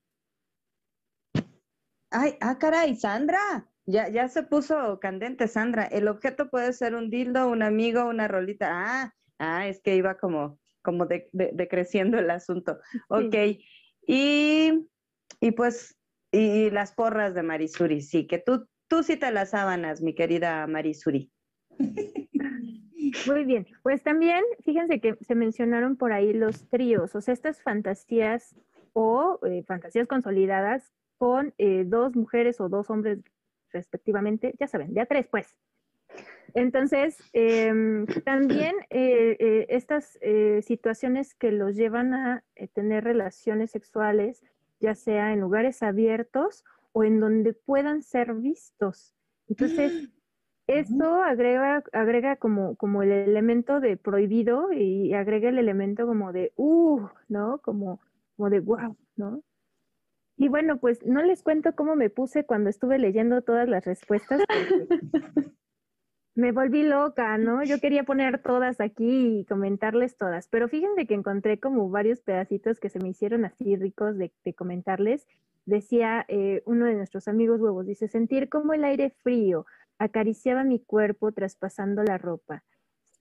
ay, 2.12 2.38
ah, 2.40 2.58
caray, 2.60 2.96
Sandra, 2.96 3.68
ya, 3.86 4.08
ya 4.08 4.30
se 4.30 4.44
puso 4.44 5.02
candente, 5.02 5.50
Sandra. 5.50 5.84
El 5.84 6.08
objeto 6.08 6.50
puede 6.50 6.72
ser 6.72 6.96
un 6.96 7.10
dildo, 7.10 7.50
un 7.50 7.62
amigo, 7.62 8.06
una 8.06 8.30
rolita. 8.30 8.70
Ah, 8.72 9.14
ah, 9.38 9.68
es 9.68 9.82
que 9.82 9.98
iba 9.98 10.18
como, 10.18 10.58
como 10.88 11.06
de- 11.06 11.28
de- 11.34 11.52
decreciendo 11.54 12.18
el 12.18 12.30
asunto. 12.32 12.80
Ok. 13.10 13.36
Y, 14.08 14.72
y 15.42 15.52
pues, 15.52 15.98
y 16.32 16.70
las 16.70 16.94
porras 16.94 17.36
de 17.36 17.44
Marisuri, 17.44 18.00
sí, 18.00 18.26
que 18.26 18.38
tú, 18.40 18.70
tú 18.88 19.04
sí 19.04 19.18
te 19.18 19.30
las 19.34 19.50
sábanas, 19.50 20.02
mi 20.02 20.16
querida 20.16 20.66
Marisuri. 20.66 21.30
Muy 23.28 23.44
bien, 23.44 23.68
pues 23.84 24.02
también 24.02 24.46
fíjense 24.64 25.02
que 25.02 25.18
se 25.20 25.36
mencionaron 25.36 25.98
por 25.98 26.14
ahí 26.14 26.32
los 26.32 26.70
tríos, 26.70 27.16
o 27.16 27.20
sea, 27.22 27.34
estas 27.34 27.62
fantasías 27.62 28.56
o 28.94 29.40
eh, 29.46 29.64
fantasías 29.64 30.08
consolidadas 30.08 30.94
con 31.18 31.54
eh, 31.58 31.84
dos 31.86 32.16
mujeres 32.16 32.62
o 32.62 32.70
dos 32.70 32.90
hombres 32.90 33.20
respectivamente, 33.74 34.54
ya 34.58 34.68
saben, 34.68 34.94
de 34.94 35.02
a 35.02 35.06
tres, 35.06 35.28
pues. 35.30 35.54
Entonces, 36.54 37.18
em, 37.34 38.06
también 38.26 38.76
eh, 38.90 39.38
eh, 39.40 39.66
estas 39.70 40.18
eh, 40.22 40.62
situaciones 40.62 41.36
que 41.36 41.52
los 41.52 41.76
llevan 41.76 42.14
a 42.14 42.44
eh, 42.56 42.68
tener 42.68 43.04
relaciones 43.04 43.72
sexuales, 43.72 44.44
ya 44.80 44.96
sea 44.96 45.34
en 45.34 45.42
lugares 45.42 45.84
abiertos 45.84 46.64
o 46.92 47.04
en 47.04 47.20
donde 47.20 47.54
puedan 47.54 48.02
ser 48.04 48.34
vistos. 48.34 49.14
Entonces, 49.48 50.10
esto 50.68 51.22
agrega, 51.22 51.84
agrega 51.94 52.36
como, 52.36 52.76
como 52.76 53.04
el 53.04 53.12
elemento 53.12 53.80
de 53.80 53.98
prohibido 53.98 54.72
y 54.74 55.14
agrega 55.14 55.50
el 55.50 55.58
elemento 55.58 56.06
como 56.06 56.34
de, 56.34 56.52
uh, 56.56 57.08
¿no? 57.30 57.60
Como, 57.60 58.02
como 58.36 58.50
de, 58.50 58.60
wow, 58.60 58.98
¿no? 59.16 59.44
Y 60.36 60.50
bueno, 60.50 60.78
pues 60.80 61.04
no 61.06 61.24
les 61.24 61.42
cuento 61.42 61.76
cómo 61.76 61.96
me 61.96 62.10
puse 62.12 62.46
cuando 62.46 62.70
estuve 62.70 63.00
leyendo 63.00 63.42
todas 63.42 63.68
las 63.68 63.86
respuestas. 63.86 64.42
me 66.38 66.52
volví 66.52 66.84
loca, 66.84 67.36
¿no? 67.40 67.64
Yo 67.64 67.80
quería 67.80 68.04
poner 68.04 68.44
todas 68.44 68.80
aquí 68.80 69.40
y 69.40 69.46
comentarles 69.46 70.18
todas, 70.18 70.48
pero 70.48 70.70
fíjense 70.70 71.08
que 71.08 71.16
encontré 71.16 71.60
como 71.60 71.90
varios 71.90 72.22
pedacitos 72.22 72.80
que 72.80 72.90
se 72.90 73.00
me 73.00 73.10
hicieron 73.10 73.44
así 73.44 73.76
ricos 73.76 74.20
de, 74.20 74.32
de 74.46 74.54
comentarles. 74.54 75.26
Decía 75.66 76.26
eh, 76.28 76.62
uno 76.68 76.86
de 76.86 76.94
nuestros 76.94 77.28
amigos 77.28 77.60
huevos, 77.60 77.88
dice, 77.88 78.08
sentir 78.08 78.50
como 78.50 78.74
el 78.74 78.84
aire 78.84 79.10
frío 79.24 79.66
acariciaba 79.98 80.64
mi 80.64 80.80
cuerpo 80.80 81.32
traspasando 81.32 82.04
la 82.04 82.20
ropa. 82.20 82.64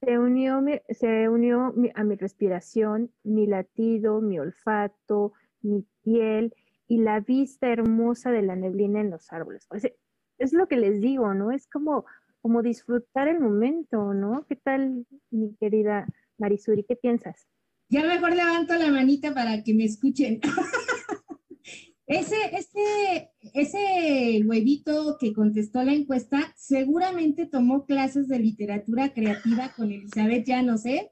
Se 0.00 0.18
unió, 0.18 0.62
se 0.90 1.30
unió 1.30 1.72
a 1.94 2.04
mi 2.04 2.16
respiración, 2.16 3.10
mi 3.24 3.46
latido, 3.46 4.20
mi 4.20 4.38
olfato, 4.38 5.32
mi 5.62 5.86
piel 6.02 6.54
y 6.86 6.98
la 6.98 7.20
vista 7.20 7.68
hermosa 7.68 8.30
de 8.30 8.42
la 8.42 8.56
neblina 8.56 9.00
en 9.00 9.08
los 9.08 9.32
árboles. 9.32 9.66
O 9.70 9.78
sea, 9.78 9.90
es 10.36 10.52
lo 10.52 10.68
que 10.68 10.76
les 10.76 11.00
digo, 11.00 11.32
¿no? 11.32 11.50
Es 11.50 11.66
como, 11.66 12.04
como 12.46 12.62
disfrutar 12.62 13.26
el 13.26 13.40
momento, 13.40 14.14
¿no? 14.14 14.46
¿Qué 14.48 14.54
tal, 14.54 15.04
mi 15.32 15.56
querida 15.56 16.06
Marisuri? 16.38 16.84
¿Qué 16.84 16.94
piensas? 16.94 17.48
Ya 17.88 18.04
mejor 18.04 18.36
levanto 18.36 18.76
la 18.76 18.88
manita 18.92 19.34
para 19.34 19.64
que 19.64 19.74
me 19.74 19.82
escuchen. 19.82 20.38
Ese, 22.08 22.36
ese, 22.52 23.32
ese 23.52 24.40
huevito 24.46 25.16
que 25.18 25.32
contestó 25.32 25.82
la 25.82 25.92
encuesta 25.92 26.52
seguramente 26.54 27.46
tomó 27.46 27.84
clases 27.84 28.28
de 28.28 28.38
literatura 28.38 29.12
creativa 29.12 29.72
con 29.76 29.90
Elizabeth 29.90 30.46
Llanos, 30.46 30.86
¿eh? 30.86 31.10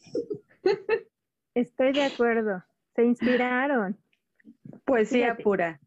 Estoy 1.54 1.94
de 1.94 2.02
acuerdo. 2.02 2.62
Se 2.94 3.06
inspiraron. 3.06 3.96
Poesía 4.84 5.28
Fíjate. 5.28 5.42
pura. 5.44 5.80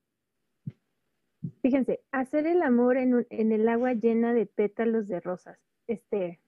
Fíjense, 1.67 1.99
hacer 2.13 2.47
el 2.47 2.61
amor 2.61 2.95
en, 2.95 3.13
un- 3.13 3.27
en 3.29 3.51
el 3.51 3.67
agua 3.67 3.91
llena 3.91 4.33
de 4.33 4.45
pétalos 4.45 5.09
de 5.09 5.19
rosas. 5.19 5.59
Este, 5.85 6.39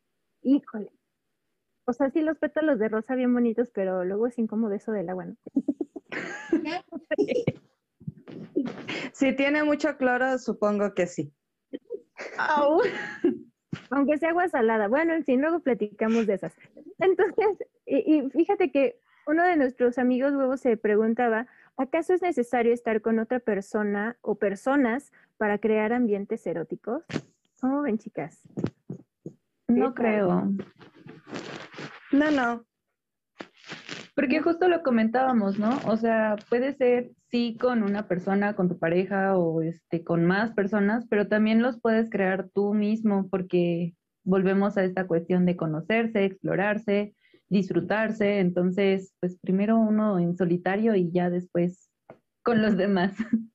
híjole. 0.44 0.94
O 1.84 1.92
sea, 1.92 2.10
sí, 2.10 2.22
los 2.22 2.38
pétalos 2.38 2.80
de 2.80 2.88
rosa 2.88 3.16
bien 3.16 3.34
bonitos, 3.34 3.70
pero 3.70 4.06
luego 4.06 4.28
es 4.28 4.40
incómodo 4.40 4.74
eso 4.76 4.94
del 4.94 5.10
agua, 5.10 5.26
¿no? 5.26 5.36
Si 9.12 9.36
tiene 9.36 9.66
mucho 9.66 9.98
cloro, 9.98 10.38
supongo 10.38 10.94
que 10.94 11.06
sí. 11.06 11.34
Aunque 13.90 14.18
sea 14.20 14.30
agua 14.30 14.48
salada. 14.48 14.88
Bueno, 14.88 15.14
en 15.14 15.26
fin, 15.26 15.42
luego 15.42 15.60
platicamos 15.60 16.28
de 16.28 16.36
esas. 16.36 16.54
Entonces, 17.00 17.58
y, 17.86 18.20
y 18.24 18.30
fíjate 18.30 18.72
que 18.72 19.02
uno 19.28 19.44
de 19.44 19.58
nuestros 19.58 19.98
amigos 19.98 20.34
huevos 20.34 20.62
se 20.62 20.78
preguntaba, 20.78 21.48
¿acaso 21.80 22.14
es 22.14 22.22
necesario 22.22 22.74
estar 22.74 23.02
con 23.02 23.20
otra 23.20 23.40
persona 23.40 24.18
o 24.22 24.36
personas 24.36 25.12
para 25.38 25.58
crear 25.58 25.94
ambientes 25.94 26.46
eróticos? 26.46 27.04
¿Cómo 27.62 27.82
ven, 27.82 27.98
chicas? 27.98 28.48
No 29.68 29.94
creo. 29.94 30.52
No, 32.12 32.32
no. 32.32 32.66
Porque 34.14 34.42
justo 34.42 34.68
lo 34.68 34.84
comentábamos, 34.84 35.58
¿no? 35.58 35.80
O 35.86 35.96
sea, 35.96 36.36
puede 36.50 36.74
ser 36.74 37.12
sí 37.30 37.58
con 37.60 37.84
una 37.84 38.08
persona, 38.08 38.56
con 38.56 38.68
tu 38.68 38.78
pareja 38.78 39.38
o 39.38 39.62
este 39.62 40.04
con 40.04 40.26
más 40.26 40.52
personas, 40.52 41.08
pero 41.10 41.30
también 41.30 41.62
los 41.62 41.80
puedes 41.80 42.10
crear 42.10 42.50
tú 42.50 42.74
mismo 42.74 43.30
porque 43.30 43.96
volvemos 44.26 44.78
a 44.78 44.84
esta 44.84 45.08
cuestión 45.08 45.46
de 45.46 45.56
conocerse, 45.56 46.26
explorarse, 46.26 47.16
disfrutarse, 47.50 48.40
entonces, 48.40 49.14
pues 49.20 49.38
primero 49.42 49.78
uno 49.78 50.20
en 50.20 50.38
solitario 50.38 50.96
y 50.96 51.12
ya 51.12 51.30
después 51.30 51.90
con 52.44 52.62
los 52.62 52.78
demás. 52.78 53.16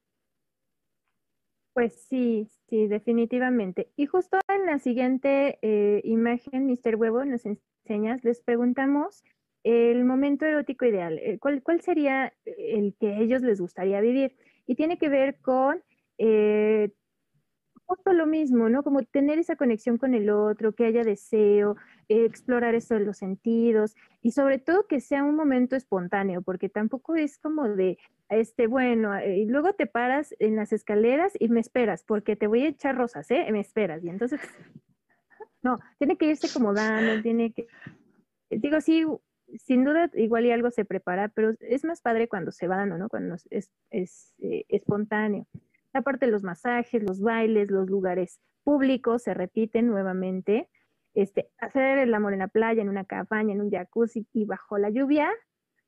Pues 1.72 2.06
sí, 2.08 2.48
sí, 2.68 2.86
definitivamente. 2.86 3.90
Y 3.96 4.06
justo 4.06 4.38
en 4.46 4.64
la 4.64 4.78
siguiente 4.78 5.58
eh, 5.60 6.00
imagen, 6.04 6.68
Mr. 6.68 6.94
Huevo, 6.94 7.24
nos 7.24 7.44
enseñas, 7.44 8.22
les 8.22 8.40
preguntamos 8.40 9.24
el 9.64 10.04
momento 10.04 10.46
erótico 10.46 10.84
ideal. 10.84 11.18
eh, 11.18 11.38
¿Cuál, 11.40 11.64
cuál 11.64 11.80
sería 11.80 12.32
el 12.44 12.94
que 13.00 13.14
a 13.14 13.18
ellos 13.18 13.42
les 13.42 13.60
gustaría 13.60 14.00
vivir? 14.00 14.36
Y 14.68 14.76
tiene 14.76 14.98
que 14.98 15.08
ver 15.08 15.40
con 15.40 15.82
eh, 16.18 16.92
justo 17.86 18.12
lo 18.12 18.26
mismo, 18.26 18.68
¿no? 18.68 18.82
Como 18.82 19.02
tener 19.02 19.38
esa 19.38 19.56
conexión 19.56 19.98
con 19.98 20.14
el 20.14 20.30
otro, 20.30 20.72
que 20.72 20.86
haya 20.86 21.02
deseo, 21.02 21.76
eh, 22.08 22.24
explorar 22.24 22.74
eso 22.74 22.94
de 22.94 23.00
los 23.00 23.18
sentidos 23.18 23.94
y 24.22 24.32
sobre 24.32 24.58
todo 24.58 24.86
que 24.86 25.00
sea 25.00 25.24
un 25.24 25.36
momento 25.36 25.76
espontáneo, 25.76 26.42
porque 26.42 26.68
tampoco 26.68 27.14
es 27.14 27.38
como 27.38 27.68
de, 27.68 27.98
este, 28.28 28.66
bueno, 28.66 29.14
eh, 29.16 29.38
y 29.38 29.46
luego 29.46 29.74
te 29.74 29.86
paras 29.86 30.34
en 30.38 30.56
las 30.56 30.72
escaleras 30.72 31.32
y 31.38 31.48
me 31.48 31.60
esperas, 31.60 32.04
porque 32.04 32.36
te 32.36 32.46
voy 32.46 32.62
a 32.62 32.68
echar 32.68 32.96
rosas, 32.96 33.30
¿eh? 33.30 33.46
Me 33.52 33.60
esperas. 33.60 34.02
Y 34.04 34.08
entonces, 34.08 34.40
no, 35.62 35.78
tiene 35.98 36.16
que 36.16 36.26
irse 36.26 36.48
como 36.52 36.72
dando, 36.72 37.22
tiene 37.22 37.52
que, 37.52 37.66
digo, 38.50 38.80
sí, 38.80 39.04
sin 39.58 39.84
duda 39.84 40.10
igual 40.14 40.46
y 40.46 40.52
algo 40.52 40.70
se 40.70 40.84
prepara, 40.84 41.28
pero 41.28 41.54
es 41.60 41.84
más 41.84 42.00
padre 42.00 42.28
cuando 42.28 42.50
se 42.50 42.66
va 42.66 42.76
dando, 42.76 42.98
¿no? 42.98 43.08
Cuando 43.08 43.36
es, 43.50 43.70
es 43.90 44.34
eh, 44.38 44.64
espontáneo. 44.68 45.46
Aparte 45.94 46.26
los 46.26 46.42
masajes, 46.42 47.02
los 47.02 47.20
bailes, 47.20 47.70
los 47.70 47.88
lugares 47.88 48.40
públicos 48.64 49.22
se 49.22 49.32
repiten 49.32 49.86
nuevamente. 49.86 50.68
Este, 51.14 51.50
hacer 51.58 51.98
el 51.98 52.12
amor 52.12 52.32
en 52.32 52.40
la 52.40 52.48
playa, 52.48 52.82
en 52.82 52.88
una 52.88 53.04
cabaña, 53.04 53.54
en 53.54 53.60
un 53.60 53.70
jacuzzi 53.70 54.26
y 54.32 54.44
bajo 54.44 54.76
la 54.78 54.90
lluvia 54.90 55.30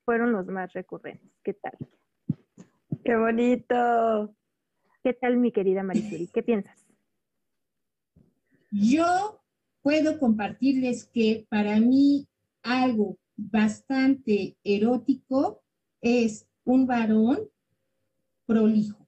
fueron 0.05 0.31
los 0.31 0.47
más 0.47 0.71
recurrentes. 0.71 1.29
¿Qué 1.43 1.53
tal? 1.53 1.73
¡Qué 3.03 3.17
bonito! 3.17 4.33
¿Qué 5.03 5.13
tal, 5.13 5.37
mi 5.37 5.51
querida 5.51 5.83
Marisuri? 5.83 6.27
¿Qué 6.27 6.43
piensas? 6.43 6.87
Yo 8.71 9.41
puedo 9.81 10.19
compartirles 10.19 11.07
que 11.07 11.45
para 11.49 11.79
mí 11.79 12.27
algo 12.63 13.17
bastante 13.35 14.57
erótico 14.63 15.63
es 16.01 16.47
un 16.63 16.87
varón 16.87 17.49
prolijo, 18.45 19.06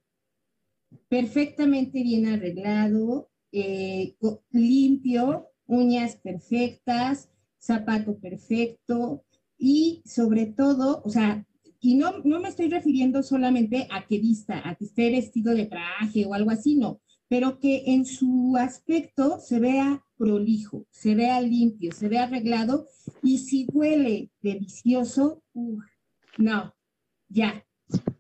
perfectamente 1.10 2.04
bien 2.04 2.28
arreglado, 2.28 3.30
eh, 3.52 4.16
limpio, 4.52 5.48
uñas 5.66 6.16
perfectas, 6.16 7.30
zapato 7.60 8.18
perfecto 8.20 9.24
y 9.58 10.02
sobre 10.06 10.46
todo, 10.46 11.02
o 11.04 11.10
sea, 11.10 11.46
y 11.82 11.96
no, 11.96 12.20
no 12.24 12.40
me 12.40 12.50
estoy 12.50 12.70
refiriendo 12.70 13.24
solamente 13.24 13.88
a 13.92 14.06
que 14.06 14.20
vista, 14.20 14.62
a 14.68 14.76
que 14.76 14.86
esté 14.86 15.10
vestido 15.12 15.54
de 15.54 15.66
traje 15.66 16.26
o 16.26 16.34
algo 16.34 16.52
así, 16.52 16.76
no, 16.76 17.02
pero 17.28 17.60
que 17.60 17.84
en 17.88 18.06
su 18.06 18.56
aspecto 18.58 19.40
se 19.40 19.60
vea 19.60 20.04
prolijo, 20.18 20.86
se 20.92 21.16
vea 21.16 21.40
limpio, 21.42 21.92
se 21.94 22.10
vea 22.10 22.24
arreglado 22.24 22.88
y 23.24 23.38
si 23.38 23.68
huele 23.72 24.30
delicioso, 24.42 25.44
uf, 25.54 25.84
No, 26.38 26.74
ya. 27.30 27.66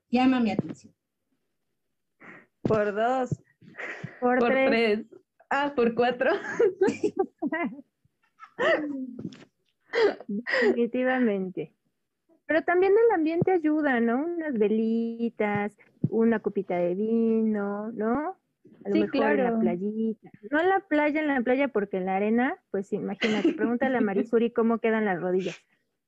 Llama 0.09 0.39
mi 0.39 0.51
atención. 0.51 0.98
Por 2.69 2.93
dos. 2.93 3.29
Por, 4.19 4.37
Por 4.37 4.49
tres. 4.49 4.69
tres. 4.69 5.05
Ah, 5.49 5.73
por 5.75 5.95
cuatro. 5.95 6.31
Definitivamente. 10.27 11.73
Pero 12.45 12.61
también 12.63 12.93
el 12.93 13.15
ambiente 13.15 13.51
ayuda, 13.51 13.99
¿no? 13.99 14.23
Unas 14.23 14.53
velitas, 14.53 15.71
una 16.09 16.39
copita 16.39 16.77
de 16.77 16.93
vino, 16.93 17.91
¿no? 17.91 18.37
A 18.85 18.89
lo 18.89 18.93
Sí, 18.93 18.99
mejor 19.01 19.31
en 19.31 19.43
la 19.43 19.59
playita. 19.59 20.29
No 20.51 20.59
en 20.59 20.69
la 20.69 20.79
playa, 20.79 21.21
en 21.21 21.27
la 21.27 21.41
playa, 21.41 21.67
porque 21.69 21.97
en 21.97 22.05
la 22.05 22.17
arena, 22.17 22.57
pues 22.69 22.93
imagínate, 22.93 23.53
pregúntale 23.53 23.97
a 23.97 24.01
Marisuri 24.01 24.51
cómo 24.51 24.77
quedan 24.77 25.05
las 25.05 25.19
rodillas. 25.19 25.57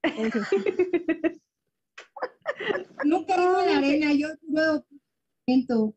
En 0.03 0.31
fin. 0.31 0.43
No 3.03 3.25
caigo 3.25 3.59
en 3.61 3.65
la 3.71 3.77
arena, 3.79 4.13
yo 4.13 4.27
puro 4.47 4.85
momento. 5.51 5.95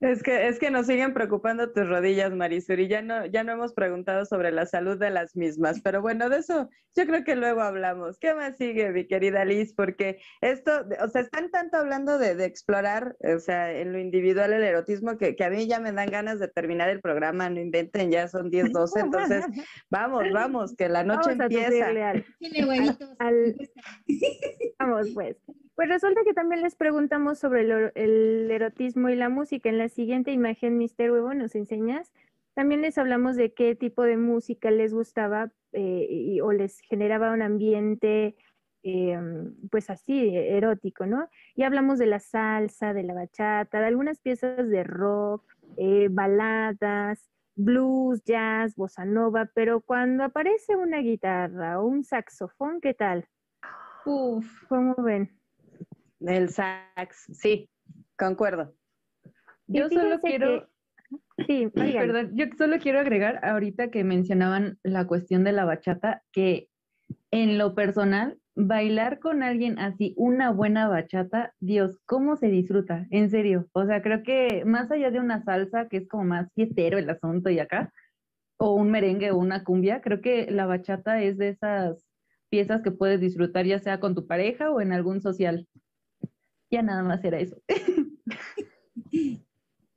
Es 0.00 0.22
que, 0.22 0.46
es 0.46 0.60
que 0.60 0.70
nos 0.70 0.86
siguen 0.86 1.12
preocupando 1.12 1.72
tus 1.72 1.88
rodillas, 1.88 2.32
Marisuri. 2.32 2.86
Ya 2.86 3.02
no, 3.02 3.26
ya 3.26 3.42
no 3.42 3.50
hemos 3.52 3.74
preguntado 3.74 4.24
sobre 4.26 4.52
la 4.52 4.64
salud 4.64 4.96
de 4.96 5.10
las 5.10 5.34
mismas, 5.34 5.80
pero 5.82 6.00
bueno, 6.00 6.28
de 6.28 6.38
eso 6.38 6.70
yo 6.94 7.04
creo 7.04 7.24
que 7.24 7.34
luego 7.34 7.62
hablamos. 7.62 8.16
¿Qué 8.20 8.32
más 8.32 8.56
sigue, 8.56 8.90
mi 8.92 9.08
querida 9.08 9.44
Liz? 9.44 9.74
Porque 9.74 10.20
esto, 10.40 10.70
o 11.04 11.08
sea, 11.08 11.22
están 11.22 11.50
tanto 11.50 11.78
hablando 11.78 12.16
de, 12.16 12.36
de 12.36 12.44
explorar, 12.44 13.16
o 13.34 13.40
sea, 13.40 13.72
en 13.72 13.92
lo 13.92 13.98
individual 13.98 14.52
el 14.52 14.62
erotismo, 14.62 15.18
que, 15.18 15.34
que 15.34 15.42
a 15.44 15.50
mí 15.50 15.66
ya 15.66 15.80
me 15.80 15.90
dan 15.90 16.10
ganas 16.10 16.38
de 16.38 16.46
terminar 16.46 16.88
el 16.90 17.00
programa, 17.00 17.50
no 17.50 17.58
inventen, 17.60 18.12
ya 18.12 18.28
son 18.28 18.50
10, 18.50 18.70
12, 18.72 19.00
entonces 19.00 19.44
vamos, 19.90 20.22
vamos, 20.32 20.76
que 20.76 20.88
la 20.88 21.02
noche 21.02 21.30
Vamos 21.30 21.40
a 21.40 21.44
empieza. 21.44 21.70
sufrirle 21.72 22.02
al- 22.04 22.24
Tiene 22.38 22.64
huevitos. 22.66 23.10
al- 23.18 23.56
Vamos, 24.78 25.08
pues. 25.12 25.36
Pues 25.78 25.88
resulta 25.90 26.24
que 26.24 26.34
también 26.34 26.60
les 26.62 26.74
preguntamos 26.74 27.38
sobre 27.38 27.60
el, 27.60 27.70
ero- 27.70 27.92
el 27.94 28.50
erotismo 28.50 29.10
y 29.10 29.14
la 29.14 29.28
música. 29.28 29.68
En 29.68 29.78
la 29.78 29.88
siguiente 29.88 30.32
imagen, 30.32 30.76
Mister 30.76 31.12
Huevo, 31.12 31.32
¿nos 31.34 31.54
enseñas? 31.54 32.12
También 32.54 32.80
les 32.82 32.98
hablamos 32.98 33.36
de 33.36 33.52
qué 33.54 33.76
tipo 33.76 34.02
de 34.02 34.16
música 34.16 34.72
les 34.72 34.92
gustaba 34.92 35.52
eh, 35.70 36.04
y- 36.10 36.40
o 36.40 36.50
les 36.50 36.80
generaba 36.80 37.30
un 37.32 37.42
ambiente, 37.42 38.34
eh, 38.82 39.20
pues 39.70 39.88
así, 39.88 40.34
erótico, 40.34 41.06
¿no? 41.06 41.28
Y 41.54 41.62
hablamos 41.62 42.00
de 42.00 42.06
la 42.06 42.18
salsa, 42.18 42.92
de 42.92 43.04
la 43.04 43.14
bachata, 43.14 43.78
de 43.78 43.86
algunas 43.86 44.18
piezas 44.18 44.68
de 44.68 44.82
rock, 44.82 45.44
eh, 45.76 46.08
baladas, 46.10 47.30
blues, 47.54 48.24
jazz, 48.24 48.74
bossa 48.74 49.04
nova, 49.04 49.48
pero 49.54 49.80
cuando 49.80 50.24
aparece 50.24 50.74
una 50.74 50.98
guitarra 50.98 51.78
o 51.78 51.86
un 51.86 52.02
saxofón, 52.02 52.80
¿qué 52.80 52.94
tal? 52.94 53.28
Uf. 54.04 54.64
¿Cómo 54.68 54.96
ven? 54.96 55.37
El 56.20 56.48
sax, 56.50 57.26
sí, 57.32 57.68
concuerdo. 58.16 58.74
Yo 59.66 59.88
solo 59.88 60.20
quiero, 60.20 60.68
que- 61.36 61.46
Sí, 61.46 61.68
perdón, 61.74 62.32
yo 62.34 62.46
solo 62.56 62.78
quiero 62.78 63.00
agregar 63.00 63.44
ahorita 63.44 63.90
que 63.90 64.04
mencionaban 64.04 64.78
la 64.82 65.06
cuestión 65.06 65.44
de 65.44 65.52
la 65.52 65.64
bachata, 65.64 66.22
que 66.32 66.68
en 67.30 67.56
lo 67.58 67.74
personal, 67.74 68.38
bailar 68.54 69.20
con 69.20 69.42
alguien 69.42 69.78
así, 69.78 70.14
una 70.16 70.50
buena 70.50 70.88
bachata, 70.88 71.54
Dios, 71.60 71.98
¿cómo 72.06 72.36
se 72.36 72.48
disfruta? 72.48 73.06
En 73.10 73.30
serio. 73.30 73.68
O 73.72 73.86
sea, 73.86 74.02
creo 74.02 74.22
que 74.24 74.64
más 74.66 74.90
allá 74.90 75.10
de 75.10 75.20
una 75.20 75.42
salsa, 75.44 75.88
que 75.88 75.98
es 75.98 76.08
como 76.08 76.24
más 76.24 76.52
fiestero 76.54 76.98
el 76.98 77.08
asunto 77.08 77.50
y 77.50 77.60
acá, 77.60 77.92
o 78.58 78.74
un 78.74 78.90
merengue 78.90 79.30
o 79.30 79.36
una 79.36 79.62
cumbia, 79.62 80.00
creo 80.00 80.20
que 80.20 80.50
la 80.50 80.66
bachata 80.66 81.22
es 81.22 81.38
de 81.38 81.50
esas 81.50 82.04
piezas 82.50 82.82
que 82.82 82.90
puedes 82.90 83.20
disfrutar 83.20 83.64
ya 83.64 83.78
sea 83.78 84.00
con 84.00 84.14
tu 84.16 84.26
pareja 84.26 84.70
o 84.72 84.80
en 84.80 84.92
algún 84.92 85.20
social. 85.20 85.66
Ya 86.70 86.82
nada 86.82 87.02
más 87.02 87.24
era 87.24 87.38
eso. 87.38 87.56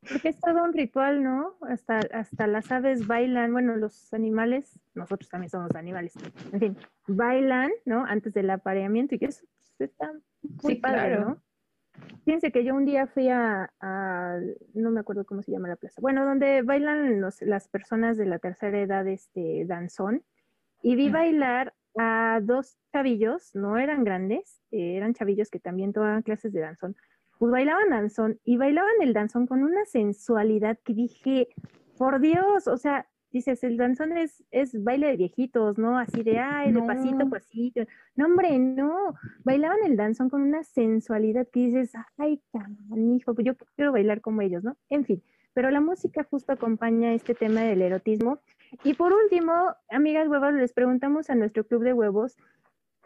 Porque 0.09 0.29
es 0.29 0.39
todo 0.39 0.63
un 0.63 0.73
ritual, 0.73 1.23
¿no? 1.23 1.57
Hasta, 1.61 1.99
hasta 2.13 2.47
las 2.47 2.71
aves 2.71 3.05
bailan, 3.07 3.53
bueno, 3.53 3.75
los 3.75 4.13
animales, 4.13 4.79
nosotros 4.95 5.29
también 5.29 5.49
somos 5.49 5.73
animales, 5.75 6.13
en 6.51 6.59
fin, 6.59 6.77
bailan, 7.07 7.71
¿no? 7.85 8.03
Antes 8.05 8.33
del 8.33 8.49
apareamiento 8.49 9.15
y 9.15 9.19
que 9.19 9.25
eso 9.25 9.45
pues, 9.77 9.89
está 9.91 10.11
muy 10.63 10.73
Sí, 10.75 10.79
padre, 10.81 10.97
claro. 11.09 11.25
¿no? 11.25 11.41
Fíjense 12.25 12.51
que 12.51 12.63
yo 12.63 12.73
un 12.73 12.85
día 12.85 13.05
fui 13.07 13.29
a, 13.29 13.71
a- 13.79 14.39
no 14.73 14.89
me 14.91 14.99
acuerdo 15.01 15.23
cómo 15.25 15.43
se 15.43 15.51
llama 15.51 15.67
la 15.69 15.75
plaza, 15.75 16.01
bueno, 16.01 16.25
donde 16.25 16.61
bailan 16.63 17.21
los- 17.21 17.41
las 17.43 17.67
personas 17.67 18.17
de 18.17 18.25
la 18.25 18.39
tercera 18.39 18.79
edad, 18.81 19.07
este, 19.07 19.65
danzón, 19.65 20.23
y 20.81 20.95
vi 20.95 21.09
bailar 21.11 21.73
a 21.97 22.39
dos 22.41 22.77
chavillos, 22.91 23.55
no 23.55 23.77
eran 23.77 24.03
grandes, 24.03 24.61
eh, 24.71 24.95
eran 24.97 25.13
chavillos 25.13 25.49
que 25.49 25.59
también 25.59 25.93
tomaban 25.93 26.21
clases 26.21 26.53
de 26.53 26.61
danzón, 26.61 26.95
pues 27.37 27.51
bailaban 27.51 27.89
danzón 27.89 28.39
y 28.43 28.57
bailaban 28.57 29.01
el 29.01 29.13
danzón 29.13 29.47
con 29.47 29.63
una 29.63 29.85
sensualidad 29.85 30.77
que 30.83 30.93
dije, 30.93 31.47
por 31.97 32.19
Dios, 32.19 32.67
o 32.67 32.77
sea, 32.77 33.07
dices, 33.31 33.63
el 33.63 33.77
danzón 33.77 34.17
es, 34.17 34.43
es 34.51 34.83
baile 34.83 35.07
de 35.07 35.17
viejitos, 35.17 35.77
¿no? 35.77 35.97
Así 35.97 36.23
de, 36.23 36.39
ay, 36.39 36.71
de 36.71 36.81
pasito, 36.81 37.29
pasito. 37.29 37.81
No, 38.15 38.25
hombre, 38.25 38.59
no. 38.59 39.13
Bailaban 39.43 39.79
el 39.85 39.95
danzón 39.95 40.29
con 40.29 40.41
una 40.41 40.63
sensualidad 40.63 41.47
que 41.51 41.61
dices, 41.61 41.93
ay, 42.17 42.41
canijo, 42.89 43.33
pues 43.33 43.45
yo 43.45 43.55
quiero 43.75 43.91
bailar 43.91 44.21
como 44.21 44.41
ellos, 44.41 44.63
¿no? 44.63 44.77
En 44.89 45.05
fin, 45.05 45.23
pero 45.53 45.71
la 45.71 45.81
música 45.81 46.23
justo 46.23 46.53
acompaña 46.53 47.13
este 47.13 47.35
tema 47.35 47.61
del 47.61 47.81
erotismo. 47.81 48.39
Y 48.83 48.93
por 48.93 49.13
último, 49.13 49.53
amigas 49.89 50.27
huevas, 50.27 50.53
les 50.53 50.73
preguntamos 50.73 51.29
a 51.29 51.35
nuestro 51.35 51.65
club 51.65 51.83
de 51.83 51.93
huevos 51.93 52.37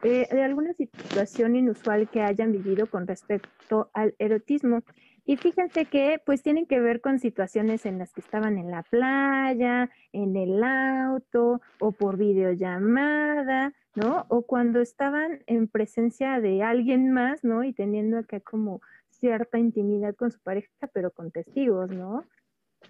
eh, 0.04 0.28
de 0.30 0.44
alguna 0.44 0.74
situación 0.74 1.56
inusual 1.56 2.10
que 2.10 2.22
hayan 2.22 2.52
vivido 2.52 2.88
con 2.88 3.08
respecto 3.08 3.90
al 3.94 4.14
erotismo. 4.20 4.84
Y 5.26 5.38
fíjense 5.38 5.86
que 5.86 6.22
pues 6.24 6.44
tienen 6.44 6.68
que 6.68 6.80
ver 6.80 7.02
con 7.02 7.18
situaciones 7.18 7.88
en 7.88 7.98
las 7.98 8.14
que 8.14 8.22
estaban 8.22 8.60
en 8.60 8.70
la 8.70 8.84
playa, 8.84 9.90
en 10.12 10.36
el 10.36 10.64
auto 10.64 11.62
o 11.80 11.92
por 11.92 12.18
videollamada, 12.18 13.74
¿no? 13.96 14.26
O 14.30 14.44
cuando 14.44 14.82
estaban 14.82 15.40
en 15.48 15.68
presencia 15.68 16.40
de 16.40 16.62
alguien 16.62 17.12
más, 17.12 17.44
¿no? 17.44 17.64
Y 17.64 17.74
teniendo 17.74 18.20
acá 18.20 18.40
como 18.40 18.82
cierta 19.26 19.58
intimidad 19.58 20.16
con 20.16 20.32
su 20.32 20.40
pareja, 20.42 20.70
pero 20.94 21.10
con 21.10 21.32
testigos, 21.32 21.90
¿no? 21.90 22.24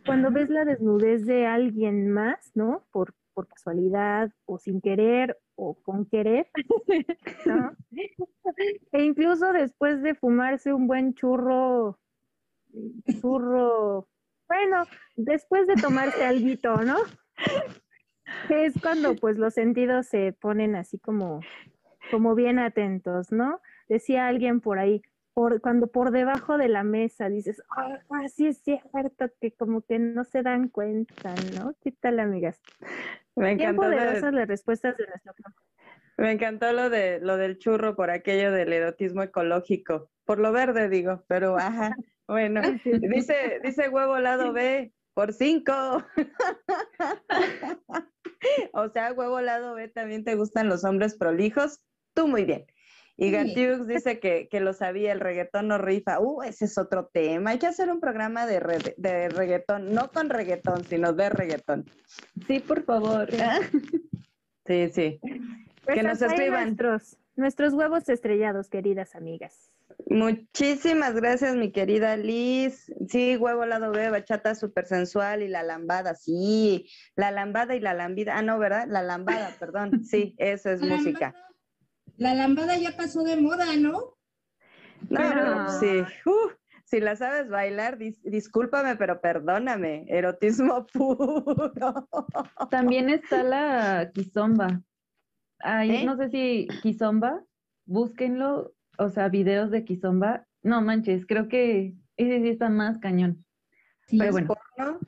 Cuando 0.06 0.32
ves 0.32 0.50
la 0.50 0.66
desnudez 0.66 1.26
de 1.26 1.46
alguien 1.46 2.10
más, 2.12 2.52
¿no? 2.56 2.86
Por, 2.92 3.14
por 3.34 3.48
casualidad 3.48 4.30
o 4.44 4.58
sin 4.58 4.82
querer 4.82 5.40
o 5.56 5.82
con 5.82 6.06
querer, 6.06 6.50
¿no? 7.46 7.72
E 8.92 9.02
incluso 9.02 9.54
después 9.54 10.02
de 10.02 10.14
fumarse 10.14 10.74
un 10.74 10.88
buen 10.88 11.14
churro, 11.14 11.98
churro, 13.22 14.10
bueno, 14.50 14.84
después 15.16 15.68
de 15.68 15.76
tomarse 15.76 16.26
alguito, 16.26 16.76
¿no? 16.82 16.98
Es 18.50 18.74
cuando 18.82 19.16
pues 19.16 19.38
los 19.38 19.54
sentidos 19.54 20.08
se 20.08 20.34
ponen 20.34 20.76
así 20.76 21.00
como, 21.00 21.40
como 22.12 22.36
bien 22.36 22.60
atentos, 22.60 23.32
¿no? 23.32 23.62
Decía 23.88 24.28
alguien 24.28 24.60
por 24.60 24.80
ahí, 24.80 25.02
por, 25.36 25.62
cuando 25.62 25.92
por 25.92 26.12
debajo 26.12 26.58
de 26.58 26.70
la 26.70 26.84
mesa 26.84 27.30
dices, 27.30 27.62
ah, 27.78 28.00
ah, 28.10 28.28
sí 28.30 28.48
es 28.48 28.60
cierto, 28.64 29.30
que 29.42 29.52
como 29.54 29.82
que 29.84 30.00
no 30.00 30.24
se 30.24 30.42
dan 30.44 30.70
cuenta, 30.70 31.36
¿no? 31.36 31.76
¿Qué 31.84 31.92
tal, 31.92 32.20
amigas? 32.22 32.62
Me 33.36 33.48
Bien 33.48 33.52
encantó, 33.52 33.90
de- 33.90 33.98
poderosas 33.98 34.34
las 34.34 34.48
respuestas 34.48 34.98
de 34.98 35.06
nuestro 35.08 35.34
me 36.18 36.32
encantó 36.32 36.72
lo 36.72 36.90
de 36.90 37.20
lo 37.20 37.38
del 37.38 37.58
churro 37.58 37.96
por 37.96 38.10
aquello 38.10 38.52
del 38.52 38.72
erotismo 38.74 39.24
ecológico. 39.24 40.12
Por 40.24 40.40
lo 40.40 40.52
verde 40.52 40.90
digo, 40.90 41.24
pero 41.28 41.58
ajá. 41.58 41.96
Bueno, 42.28 42.62
dice, 43.02 43.60
dice 43.64 43.90
huevo 43.90 44.18
lado 44.20 44.52
B 44.54 44.94
por 45.14 45.34
cinco. 45.34 45.74
o 48.74 48.90
sea, 48.90 49.14
huevo 49.14 49.42
lado 49.42 49.76
B 49.76 49.88
también 49.90 50.24
te 50.24 50.36
gustan 50.36 50.70
los 50.70 50.84
hombres 50.84 51.16
prolijos. 51.16 51.82
Tú 52.14 52.28
muy 52.28 52.46
bien. 52.46 52.66
Y. 53.18 53.32
Gatiux 53.32 53.88
dice 53.88 54.20
que, 54.20 54.48
que 54.50 54.60
lo 54.60 54.74
sabía, 54.74 55.12
el 55.14 55.20
reggaetón 55.22 55.68
no 55.70 55.78
rifa. 55.78 56.20
Uh, 56.20 56.44
ese 56.44 56.66
es 56.66 56.78
otro 56.78 57.10
tema. 57.14 57.52
Hay 57.52 57.60
que 57.60 57.68
hacer 57.68 57.90
un 57.90 58.00
programa 58.02 58.46
de, 58.46 58.60
re- 58.60 58.94
de 58.98 59.30
reggaetón, 59.30 59.94
no 59.94 60.12
con 60.12 60.30
reggaetón, 60.30 60.84
sino 60.84 61.14
de 61.14 61.30
reggaetón. 61.30 61.86
Sí, 62.48 62.60
por 62.60 62.84
favor. 62.84 63.30
Sí, 64.66 64.90
sí. 64.92 65.20
Pues 65.86 65.96
Que 65.98 66.04
nos 66.04 66.22
escriban. 66.22 66.64
Nuestros, 66.76 67.18
nuestros 67.36 67.74
huevos 67.74 68.10
estrellados, 68.10 68.70
queridas 68.70 69.16
amigas. 69.16 69.72
Muchísimas 70.08 71.14
gracias, 71.16 71.56
mi 71.56 71.72
querida 71.72 72.18
Liz. 72.18 72.92
Sí, 73.08 73.38
huevo 73.38 73.66
lado 73.66 73.92
B, 73.92 74.10
bachata 74.10 74.56
súper 74.56 74.86
sensual 74.88 75.42
y 75.44 75.48
la 75.48 75.64
lambada, 75.64 76.16
sí, 76.16 76.90
la 77.16 77.32
lambada 77.32 77.76
y 77.76 77.80
la 77.80 77.94
lambida. 77.94 78.38
Ah, 78.38 78.42
no, 78.42 78.58
¿verdad? 78.60 78.88
La 78.90 79.02
lambada, 79.04 79.52
perdón. 79.60 80.04
Sí, 80.04 80.36
eso 80.38 80.70
es 80.72 80.82
música. 80.82 81.28
lambada- 81.34 81.46
La 82.18 82.34
lambada 82.34 82.78
ya 82.78 82.96
pasó 82.96 83.24
de 83.24 83.38
moda, 83.38 83.66
¿no? 83.78 83.92
No, 85.10 85.20
Pero- 85.20 85.70
sí. 85.80 86.00
Uh, 86.26 86.50
si 86.86 87.00
la 87.00 87.16
sabes 87.16 87.50
bailar, 87.50 87.98
dis- 87.98 88.22
discúlpame, 88.24 88.96
pero 88.96 89.20
perdóname. 89.22 90.06
Erotismo 90.08 90.86
puro. 90.94 92.08
También 92.70 93.10
está 93.10 93.44
la 93.44 94.12
quizomba. 94.14 94.82
Ay, 95.60 95.92
¿Eh? 95.98 96.06
no 96.06 96.16
sé 96.18 96.30
si 96.30 96.68
Kizomba, 96.84 97.44
búsquenlo, 97.86 98.74
o 98.98 99.10
sea, 99.10 99.30
videos 99.30 99.72
de 99.72 99.84
Kizomba. 99.84 100.46
No 100.62 100.82
manches, 100.82 101.26
creo 101.26 101.48
que 101.48 101.96
ese 102.18 102.42
sí 102.42 102.50
está 102.50 102.70
más 102.70 103.00
cañón. 103.00 103.46
Sí, 104.08 104.18
Pero 104.20 104.30
es 104.38 104.46
bueno. 104.48 104.56
¿no? 104.78 105.00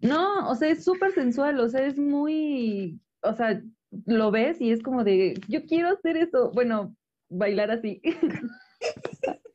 No, 0.00 0.50
o 0.50 0.54
sea, 0.54 0.70
es 0.70 0.84
súper 0.84 1.12
sensual, 1.12 1.60
o 1.60 1.68
sea, 1.68 1.84
es 1.86 1.98
muy, 1.98 3.00
o 3.22 3.34
sea, 3.34 3.62
lo 4.06 4.30
ves 4.30 4.60
y 4.60 4.72
es 4.72 4.82
como 4.82 5.04
de, 5.04 5.34
yo 5.48 5.64
quiero 5.64 5.88
hacer 5.88 6.16
eso, 6.16 6.50
bueno, 6.52 6.96
bailar 7.28 7.70
así. 7.70 8.00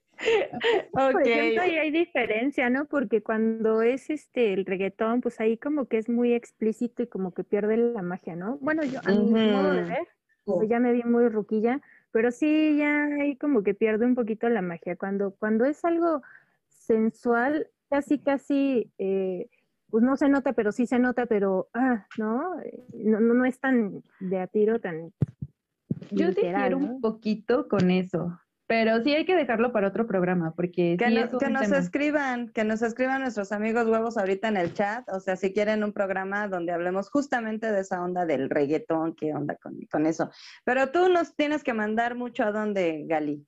Por 0.91 1.21
ejemplo, 1.21 1.61
ahí 1.61 1.77
hay 1.77 1.91
diferencia, 1.91 2.69
¿no? 2.69 2.85
Porque 2.85 3.21
cuando 3.21 3.81
es 3.83 4.09
este 4.09 4.53
el 4.53 4.65
reggaetón, 4.65 5.21
pues 5.21 5.39
ahí 5.39 5.57
como 5.57 5.85
que 5.85 5.97
es 5.97 6.09
muy 6.09 6.33
explícito 6.33 7.03
y 7.03 7.07
como 7.07 7.33
que 7.33 7.43
pierde 7.43 7.77
la 7.77 8.01
magia, 8.01 8.35
¿no? 8.35 8.57
Bueno, 8.59 8.83
yo 8.83 8.99
a 9.03 9.11
mi 9.11 9.29
modo 9.29 9.73
de 9.73 9.83
ver, 9.83 10.07
pues 10.45 10.67
ya 10.69 10.79
me 10.79 10.91
vi 10.91 11.03
muy 11.03 11.29
ruquilla, 11.29 11.81
pero 12.11 12.31
sí 12.31 12.77
ya 12.77 13.05
ahí 13.21 13.35
como 13.35 13.61
que 13.63 13.75
pierde 13.75 14.05
un 14.05 14.15
poquito 14.15 14.49
la 14.49 14.63
magia. 14.63 14.95
Cuando, 14.95 15.35
cuando 15.35 15.65
es 15.65 15.85
algo 15.85 16.23
sensual, 16.67 17.69
casi, 17.89 18.17
casi, 18.17 18.91
eh, 18.97 19.49
pues 19.89 20.03
no 20.03 20.15
se 20.17 20.29
nota, 20.29 20.53
pero 20.53 20.71
sí 20.71 20.85
se 20.87 20.99
nota, 20.99 21.25
pero, 21.25 21.69
ah, 21.73 22.05
¿no? 22.17 22.59
Eh, 22.61 22.83
No, 22.93 23.19
no, 23.19 23.33
no 23.33 23.45
es 23.45 23.59
tan 23.59 24.01
de 24.19 24.39
a 24.39 24.47
tiro, 24.47 24.79
tan 24.79 25.13
Yo 26.11 26.27
literal, 26.27 26.35
difiero 26.35 26.79
¿no? 26.79 26.93
un 26.95 27.01
poquito 27.01 27.67
con 27.67 27.89
eso, 27.91 28.39
pero 28.67 29.01
sí 29.01 29.13
hay 29.15 29.25
que 29.25 29.35
dejarlo 29.35 29.71
para 29.71 29.87
otro 29.87 30.05
programa, 30.07 30.53
porque 30.53 30.97
Que, 30.99 31.07
sí 31.07 31.15
no- 31.15 31.21
es 31.21 31.33
un 31.33 31.39
que 31.39 31.49
nos 31.49 31.71
escriban, 31.71 32.49
que 32.49 32.65
nos 32.65 32.81
escriban 32.81 33.21
nuestros 33.21 33.53
amigos 33.53 33.87
huevos 33.87 34.17
ahorita 34.17 34.49
en 34.49 34.57
el 34.57 34.73
chat, 34.73 35.07
o 35.09 35.21
sea, 35.21 35.37
si 35.37 35.53
quieren 35.53 35.83
un 35.85 35.93
programa 35.93 36.49
donde 36.49 36.73
hablemos 36.73 37.09
justamente 37.09 37.71
de 37.71 37.79
esa 37.79 38.03
onda 38.03 38.25
del 38.25 38.49
reggaetón, 38.49 39.15
qué 39.15 39.33
onda 39.33 39.55
con, 39.55 39.79
con 39.89 40.05
eso. 40.05 40.29
Pero 40.65 40.91
tú 40.91 41.07
nos 41.07 41.33
tienes 41.35 41.63
que 41.63 41.73
mandar 41.73 42.15
mucho 42.15 42.43
a 42.43 42.51
dónde, 42.51 43.05
Gali. 43.07 43.45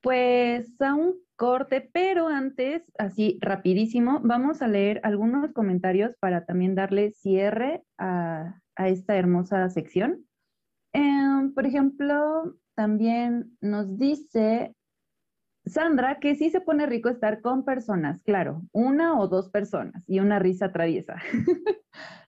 Pues 0.00 0.80
a 0.80 0.94
un 0.94 1.14
corte, 1.42 1.90
pero 1.92 2.28
antes, 2.28 2.84
así 2.98 3.36
rapidísimo, 3.40 4.20
vamos 4.22 4.62
a 4.62 4.68
leer 4.68 5.00
algunos 5.02 5.52
comentarios 5.52 6.14
para 6.20 6.44
también 6.44 6.76
darle 6.76 7.10
cierre 7.10 7.82
a, 7.98 8.60
esta 8.76 9.16
hermosa 9.16 9.68
sección. 9.68 10.24
Em, 10.92 11.52
por 11.52 11.66
ejemplo, 11.66 12.54
también 12.76 13.56
nos 13.60 13.98
dice 13.98 14.76
Sandra 15.66 16.20
que 16.20 16.36
sí 16.36 16.48
se 16.48 16.60
pone 16.60 16.86
rico 16.86 17.08
estar 17.08 17.40
con 17.40 17.64
personas, 17.64 18.22
claro, 18.22 18.62
una 18.70 19.18
o 19.18 19.26
dos 19.26 19.50
personas 19.50 20.04
y 20.06 20.20
una 20.20 20.38
risa 20.38 20.70
traviesa. 20.70 21.16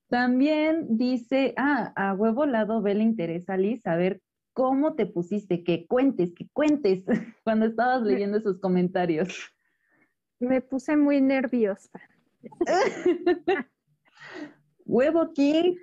También 0.09 0.97
dice, 0.97 1.55
ah, 1.57 1.93
a 1.95 2.15
huevo 2.15 2.47
lado 2.47 2.83
B 2.83 2.95
le 2.95 3.05
interesa 3.05 3.55
a 3.55 3.59
Liz 3.59 3.83
saber 3.83 4.21
cómo 4.55 4.95
te 4.95 5.05
pusiste, 5.05 5.63
que 5.63 5.87
cuentes, 5.87 6.33
que 6.33 6.49
cuentes 6.49 7.05
cuando 7.45 7.67
estabas 7.67 8.03
leyendo 8.03 8.41
sus 8.41 8.59
comentarios. 8.59 9.53
Me 10.41 10.63
puse 10.63 10.97
muy 10.97 11.21
nerviosa. 11.21 12.01
Huevo 14.87 15.33
King 15.33 15.77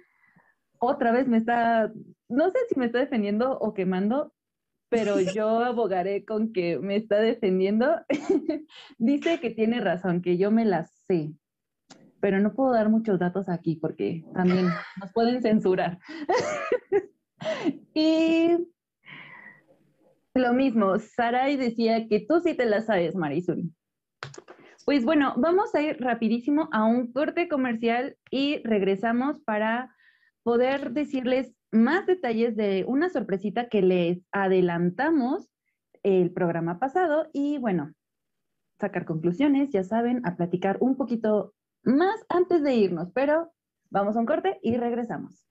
otra 0.80 1.11
vez 1.11 1.28
me 1.28 1.38
está, 1.38 1.91
no 2.28 2.49
sé 2.49 2.57
si 2.67 2.80
me 2.80 2.88
está 2.88 2.99
defendiendo 2.99 3.57
o 3.59 3.74
quemando, 3.74 4.34
pero 4.89 5.19
yo 5.36 5.59
abogaré 5.59 6.26
con 6.26 6.51
que 6.51 6.80
me 6.80 6.95
está 6.95 7.19
defendiendo. 7.19 8.01
Dice 8.97 9.39
que 9.39 9.51
tiene 9.51 9.80
razón, 9.80 10.22
que 10.22 10.38
yo 10.38 10.49
me 10.49 10.65
la 10.65 10.86
sé, 10.86 11.34
pero 12.19 12.39
no 12.39 12.53
puedo 12.53 12.74
dar 12.74 12.89
muchos 12.89 13.19
datos 13.19 13.47
aquí 13.47 13.76
porque 13.76 14.26
también 14.34 14.67
nos 14.99 15.11
pueden 15.13 15.41
censurar. 15.41 15.99
y 17.94 18.58
lo 20.34 20.54
mismo, 20.54 20.98
Sarai 20.98 21.58
decía 21.58 22.08
que 22.08 22.22
tú 22.22 22.39
sí 22.39 22.56
te 22.56 22.66
la 22.66 22.82
sabes, 22.82 23.16
Marisuri. 23.16 23.72
Pues 24.86 25.06
bueno, 25.06 25.34
vamos 25.38 25.76
a 25.76 25.82
ir 25.82 26.00
rapidísimo 26.00 26.70
a 26.72 26.86
un 26.86 27.12
corte 27.12 27.48
comercial 27.48 28.18
y 28.30 28.62
regresamos 28.64 29.39
para 29.42 29.96
poder 30.44 30.92
decirles 30.92 31.54
más 31.72 32.06
detalles 32.06 32.56
de 32.56 32.86
una 32.88 33.10
sorpresita 33.10 33.70
que 33.70 33.82
les 33.82 34.26
adelantamos 34.32 35.50
el 36.04 36.32
programa 36.32 36.80
pasado 36.80 37.30
y 37.32 37.58
bueno, 37.60 37.94
sacar 38.80 39.06
conclusiones, 39.06 39.70
ya 39.70 39.84
saben, 39.84 40.26
a 40.26 40.36
platicar 40.36 40.78
un 40.80 40.98
poquito 40.98 41.54
más 41.84 42.26
antes 42.30 42.64
de 42.64 42.76
irnos, 42.76 43.12
pero 43.14 43.52
vamos 43.89 44.16
a 44.16 44.20
un 44.20 44.26
corte 44.26 44.60
y 44.64 44.78
regresamos. 44.78 45.51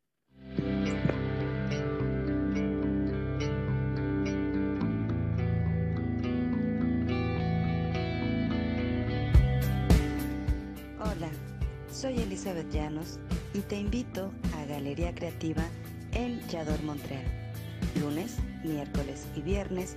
Soy 11.93 12.20
Elizabeth 12.20 12.70
Llanos 12.70 13.18
y 13.53 13.61
te 13.61 13.76
invito 13.76 14.32
a 14.57 14.64
Galería 14.66 15.14
Creativa 15.14 15.62
en 16.12 16.41
Yador 16.49 16.82
Montreal. 16.82 17.24
Lunes, 18.01 18.38
miércoles 18.64 19.26
y 19.36 19.43
viernes, 19.43 19.97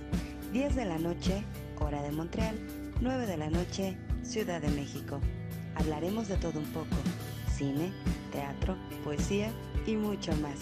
10 0.52 0.74
de 0.74 0.84
la 0.84 0.98
noche, 0.98 1.44
hora 1.78 2.02
de 2.02 2.10
Montreal, 2.10 2.58
9 3.00 3.26
de 3.26 3.36
la 3.36 3.50
noche, 3.50 3.96
Ciudad 4.22 4.60
de 4.60 4.70
México. 4.70 5.20
Hablaremos 5.76 6.28
de 6.28 6.36
todo 6.36 6.58
un 6.58 6.66
poco, 6.66 6.96
cine, 7.56 7.92
teatro, 8.32 8.76
poesía 9.04 9.50
y 9.86 9.96
mucho 9.96 10.32
más. 10.36 10.60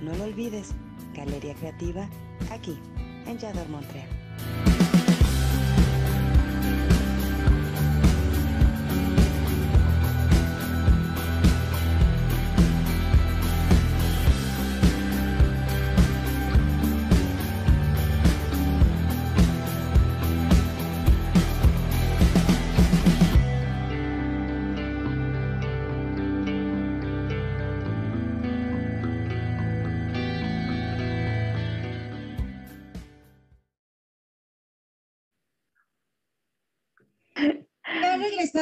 No 0.00 0.14
lo 0.14 0.24
olvides, 0.24 0.70
Galería 1.14 1.54
Creativa, 1.54 2.08
aquí, 2.50 2.78
en 3.26 3.38
Yador 3.38 3.68
Montreal. 3.68 4.08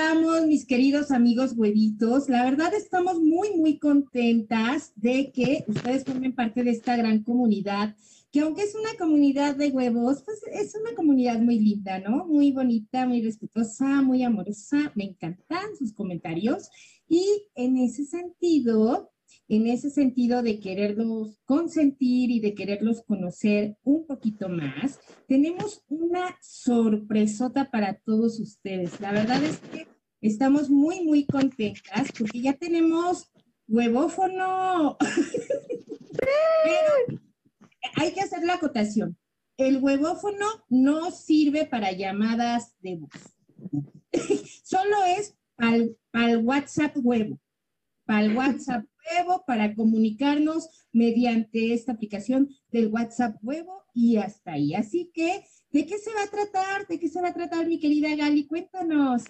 Regresamos, 0.01 0.47
mis 0.47 0.64
queridos 0.64 1.10
amigos 1.10 1.52
huevitos. 1.55 2.31
La 2.31 2.44
verdad 2.44 2.72
estamos 2.72 3.20
muy, 3.20 3.55
muy 3.56 3.78
contentas 3.78 4.93
de 4.97 5.31
que 5.31 5.64
ustedes 5.68 6.05
formen 6.05 6.35
parte 6.35 6.64
de 6.64 6.70
esta 6.70 6.97
gran 6.97 7.22
comunidad, 7.22 7.94
que 8.32 8.40
aunque 8.40 8.62
es 8.62 8.74
una 8.74 8.97
comunidad 8.98 9.56
de 9.56 9.68
huevos, 9.68 10.22
pues 10.24 10.40
es 10.52 10.74
una 10.74 10.94
comunidad 10.94 11.39
muy 11.40 11.59
linda, 11.59 11.98
¿no? 11.98 12.24
Muy 12.24 12.51
bonita, 12.51 13.06
muy 13.06 13.20
respetuosa, 13.20 14.01
muy 14.01 14.22
amorosa. 14.22 14.90
Me 14.94 15.05
encantan 15.05 15.77
sus 15.78 15.93
comentarios. 15.93 16.70
Y 17.06 17.22
en 17.55 17.77
ese 17.77 18.06
sentido, 18.06 19.12
en 19.48 19.66
ese 19.66 19.90
sentido 19.90 20.43
de 20.43 20.61
quererlos 20.61 21.40
consentir 21.44 22.31
y 22.31 22.40
de 22.40 22.55
quererlos 22.55 23.02
conocer 23.02 23.77
un 23.82 24.07
poquito 24.07 24.48
más, 24.48 25.01
tenemos 25.27 25.82
una 25.89 26.36
sorpresota 26.40 27.70
para 27.70 27.94
todos 27.94 28.39
ustedes. 28.40 29.01
La 29.01 29.12
verdad 29.12 29.43
es 29.43 29.59
que 29.59 29.86
estamos 30.20 30.70
muy, 30.70 31.05
muy 31.05 31.27
contentas 31.27 32.12
porque 32.16 32.40
ya 32.40 32.55
tenemos 32.55 33.31
huevófono. 33.66 34.97
Pero 36.12 37.20
hay 37.97 38.12
que 38.12 38.20
hacer 38.20 38.44
la 38.44 38.55
acotación. 38.55 39.16
El 39.57 39.78
huevófono 39.78 40.47
no 40.69 41.11
sirve 41.11 41.66
para 41.66 41.93
llamadas 41.93 42.74
de 42.81 42.97
voz. 42.97 43.11
Solo 44.65 45.05
es 45.19 45.35
para 45.57 46.31
el 46.31 46.39
WhatsApp 46.39 46.97
huevo. 46.97 47.39
Para 48.05 48.24
el 48.24 48.36
WhatsApp 48.36 48.85
para 49.46 49.74
comunicarnos 49.74 50.68
mediante 50.92 51.72
esta 51.72 51.92
aplicación 51.92 52.48
del 52.70 52.88
WhatsApp 52.88 53.36
huevo 53.42 53.84
y 53.94 54.16
hasta 54.16 54.52
ahí. 54.52 54.74
Así 54.74 55.10
que, 55.12 55.44
¿de 55.72 55.86
qué 55.86 55.98
se 55.98 56.12
va 56.14 56.22
a 56.22 56.30
tratar? 56.30 56.86
¿De 56.86 56.98
qué 56.98 57.08
se 57.08 57.20
va 57.20 57.28
a 57.28 57.34
tratar, 57.34 57.66
mi 57.66 57.78
querida 57.78 58.14
Gali? 58.16 58.46
Cuéntanos. 58.46 59.24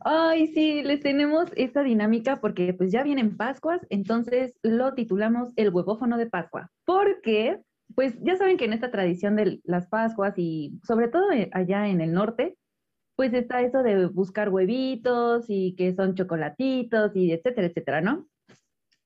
Ay, 0.00 0.46
sí, 0.48 0.82
les 0.82 1.00
tenemos 1.00 1.50
esta 1.56 1.82
dinámica 1.82 2.40
porque 2.40 2.72
pues 2.74 2.90
ya 2.90 3.02
vienen 3.02 3.36
Pascuas, 3.36 3.86
entonces 3.90 4.54
lo 4.62 4.94
titulamos 4.94 5.52
el 5.56 5.70
huevófono 5.70 6.16
de 6.16 6.26
Pascua, 6.26 6.70
porque 6.84 7.60
pues 7.94 8.14
ya 8.22 8.36
saben 8.36 8.56
que 8.56 8.64
en 8.64 8.72
esta 8.72 8.90
tradición 8.90 9.36
de 9.36 9.60
las 9.64 9.88
Pascuas 9.88 10.34
y 10.38 10.78
sobre 10.84 11.08
todo 11.08 11.30
eh, 11.32 11.50
allá 11.52 11.88
en 11.88 12.00
el 12.00 12.12
norte, 12.12 12.56
pues 13.16 13.34
está 13.34 13.60
eso 13.60 13.82
de 13.82 14.06
buscar 14.06 14.48
huevitos 14.48 15.46
y 15.48 15.74
que 15.74 15.94
son 15.94 16.14
chocolatitos 16.14 17.14
y 17.14 17.32
etcétera, 17.32 17.66
etcétera, 17.66 18.00
¿no? 18.00 18.26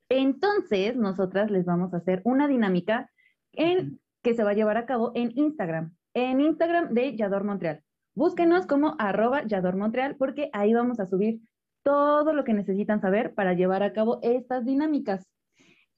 Entonces, 0.09 0.97
nosotras 0.97 1.51
les 1.51 1.65
vamos 1.65 1.95
a 1.95 1.99
hacer 1.99 2.21
una 2.25 2.49
dinámica 2.49 3.11
en, 3.53 4.01
que 4.23 4.35
se 4.35 4.45
va 4.45 4.51
a 4.51 4.55
llevar 4.55 4.77
a 4.77 4.87
cabo 4.87 5.13
en 5.15 5.33
Instagram, 5.35 5.95
en 6.15 6.41
Instagram 6.41 6.95
de 6.95 7.17
Yador 7.17 7.45
Montreal. 7.45 7.83
Búsquenos 8.15 8.67
como 8.67 8.95
arroba 8.99 9.45
Yador 9.45 9.77
Montreal 9.77 10.17
porque 10.17 10.51
ahí 10.53 10.73
vamos 10.73 11.01
a 11.01 11.07
subir 11.07 11.41
todo 11.83 12.33
lo 12.33 12.45
que 12.45 12.55
necesitan 12.55 13.01
saber 13.01 13.35
para 13.35 13.55
llevar 13.55 13.83
a 13.83 13.93
cabo 13.93 14.21
estas 14.23 14.65
dinámicas. 14.65 15.27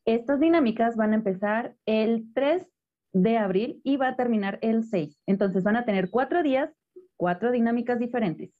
Estas 0.04 0.40
dinámicas 0.40 0.96
van 0.96 1.12
a 1.12 1.16
empezar 1.16 1.74
el 1.84 2.32
3 2.34 2.66
de 3.12 3.38
abril 3.38 3.80
y 3.84 3.96
va 3.96 4.08
a 4.08 4.16
terminar 4.16 4.58
el 4.62 4.84
6. 4.84 5.18
Entonces 5.26 5.62
van 5.62 5.76
a 5.76 5.84
tener 5.84 6.10
cuatro 6.10 6.42
días, 6.42 6.70
cuatro 7.16 7.50
dinámicas 7.50 7.98
diferentes. 7.98 8.50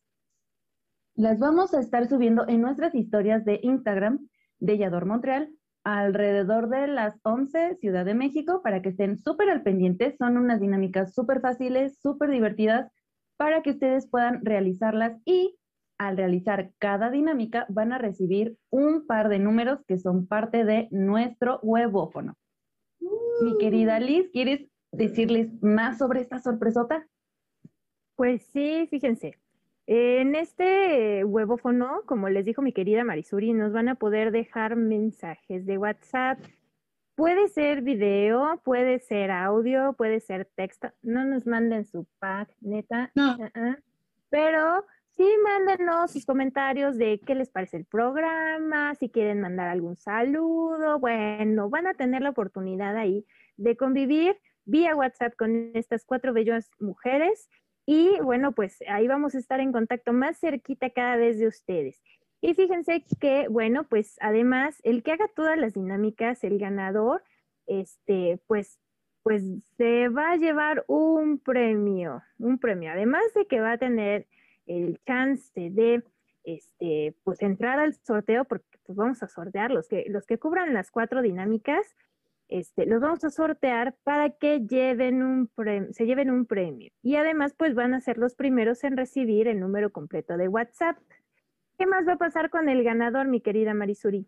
Las 1.14 1.38
vamos 1.38 1.72
a 1.72 1.80
estar 1.80 2.08
subiendo 2.08 2.46
en 2.48 2.60
nuestras 2.60 2.94
historias 2.94 3.44
de 3.44 3.60
Instagram 3.62 4.28
de 4.60 4.78
Yador 4.78 5.06
Montreal 5.06 5.50
alrededor 5.86 6.68
de 6.68 6.88
las 6.88 7.14
11 7.22 7.76
Ciudad 7.76 8.04
de 8.04 8.14
México 8.14 8.60
para 8.60 8.82
que 8.82 8.88
estén 8.88 9.18
súper 9.18 9.50
al 9.50 9.62
pendiente. 9.62 10.16
Son 10.18 10.36
unas 10.36 10.60
dinámicas 10.60 11.14
súper 11.14 11.40
fáciles, 11.40 12.00
súper 12.00 12.30
divertidas 12.30 12.90
para 13.36 13.62
que 13.62 13.70
ustedes 13.70 14.08
puedan 14.08 14.44
realizarlas 14.44 15.16
y 15.24 15.56
al 15.96 16.16
realizar 16.16 16.72
cada 16.78 17.08
dinámica 17.10 17.66
van 17.68 17.92
a 17.92 17.98
recibir 17.98 18.58
un 18.70 19.06
par 19.06 19.28
de 19.28 19.38
números 19.38 19.78
que 19.86 19.96
son 19.96 20.26
parte 20.26 20.64
de 20.64 20.88
nuestro 20.90 21.60
webófono. 21.62 22.34
Mi 22.98 23.52
uh. 23.52 23.58
querida 23.58 24.00
Liz, 24.00 24.28
¿quieres 24.32 24.68
decirles 24.90 25.52
más 25.62 25.98
sobre 25.98 26.20
esta 26.20 26.40
sorpresota? 26.40 27.06
Pues 28.16 28.44
sí, 28.46 28.88
fíjense. 28.90 29.38
En 29.86 30.34
este 30.34 31.24
huevófono, 31.24 32.02
como 32.06 32.28
les 32.28 32.44
dijo 32.44 32.60
mi 32.60 32.72
querida 32.72 33.04
Marisuri, 33.04 33.52
nos 33.52 33.72
van 33.72 33.88
a 33.88 33.94
poder 33.94 34.32
dejar 34.32 34.74
mensajes 34.74 35.64
de 35.64 35.78
WhatsApp. 35.78 36.40
Puede 37.14 37.46
ser 37.48 37.82
video, 37.82 38.60
puede 38.64 38.98
ser 38.98 39.30
audio, 39.30 39.92
puede 39.92 40.18
ser 40.18 40.48
texto. 40.56 40.90
No 41.02 41.24
nos 41.24 41.46
manden 41.46 41.84
su 41.84 42.04
pack, 42.18 42.50
neta. 42.60 43.12
No. 43.14 43.36
Uh-uh. 43.36 43.76
Pero 44.28 44.84
sí, 45.10 45.24
mándenos 45.44 46.10
sus 46.10 46.26
comentarios 46.26 46.98
de 46.98 47.20
qué 47.24 47.36
les 47.36 47.48
parece 47.48 47.76
el 47.76 47.84
programa, 47.84 48.92
si 48.96 49.08
quieren 49.08 49.40
mandar 49.40 49.68
algún 49.68 49.96
saludo. 49.96 50.98
Bueno, 50.98 51.70
van 51.70 51.86
a 51.86 51.94
tener 51.94 52.22
la 52.22 52.30
oportunidad 52.30 52.96
ahí 52.96 53.24
de 53.56 53.76
convivir 53.76 54.36
vía 54.64 54.96
WhatsApp 54.96 55.36
con 55.36 55.70
estas 55.74 56.04
cuatro 56.04 56.32
bellas 56.32 56.72
mujeres 56.80 57.48
y 57.86 58.18
bueno, 58.20 58.52
pues 58.52 58.82
ahí 58.88 59.06
vamos 59.06 59.36
a 59.36 59.38
estar 59.38 59.60
en 59.60 59.72
contacto 59.72 60.12
más 60.12 60.38
cerquita 60.40 60.90
cada 60.90 61.16
vez 61.16 61.38
de 61.38 61.46
ustedes. 61.46 62.02
Y 62.40 62.54
fíjense 62.54 63.04
que, 63.20 63.46
bueno, 63.48 63.84
pues 63.88 64.16
además, 64.20 64.80
el 64.82 65.02
que 65.02 65.12
haga 65.12 65.28
todas 65.28 65.56
las 65.56 65.74
dinámicas, 65.74 66.44
el 66.44 66.58
ganador, 66.58 67.22
este, 67.66 68.40
pues, 68.46 68.78
pues 69.22 69.42
se 69.76 70.08
va 70.08 70.32
a 70.32 70.36
llevar 70.36 70.84
un 70.88 71.38
premio, 71.38 72.22
un 72.38 72.58
premio. 72.58 72.90
Además 72.90 73.22
de 73.34 73.46
que 73.46 73.60
va 73.60 73.72
a 73.72 73.78
tener 73.78 74.26
el 74.66 75.00
chance 75.06 75.52
de, 75.70 76.02
este, 76.44 77.14
pues 77.24 77.40
entrar 77.40 77.78
al 77.78 77.94
sorteo, 77.94 78.44
porque 78.44 78.78
pues 78.84 78.96
vamos 78.96 79.22
a 79.22 79.28
sortear 79.28 79.70
los 79.70 79.88
que, 79.88 80.04
los 80.08 80.26
que 80.26 80.38
cubran 80.38 80.74
las 80.74 80.90
cuatro 80.90 81.22
dinámicas, 81.22 81.96
este, 82.48 82.86
los 82.86 83.00
vamos 83.00 83.24
a 83.24 83.30
sortear 83.30 83.96
para 84.04 84.30
que 84.30 84.60
lleven 84.60 85.22
un 85.22 85.50
se 85.90 86.06
lleven 86.06 86.30
un 86.30 86.46
premio. 86.46 86.90
Y 87.02 87.16
además, 87.16 87.54
pues 87.56 87.74
van 87.74 87.94
a 87.94 88.00
ser 88.00 88.18
los 88.18 88.34
primeros 88.34 88.84
en 88.84 88.96
recibir 88.96 89.48
el 89.48 89.60
número 89.60 89.90
completo 89.90 90.36
de 90.36 90.48
WhatsApp. 90.48 90.96
¿Qué 91.78 91.86
más 91.86 92.06
va 92.06 92.14
a 92.14 92.18
pasar 92.18 92.50
con 92.50 92.68
el 92.68 92.82
ganador, 92.84 93.28
mi 93.28 93.40
querida 93.40 93.74
Marisuri? 93.74 94.26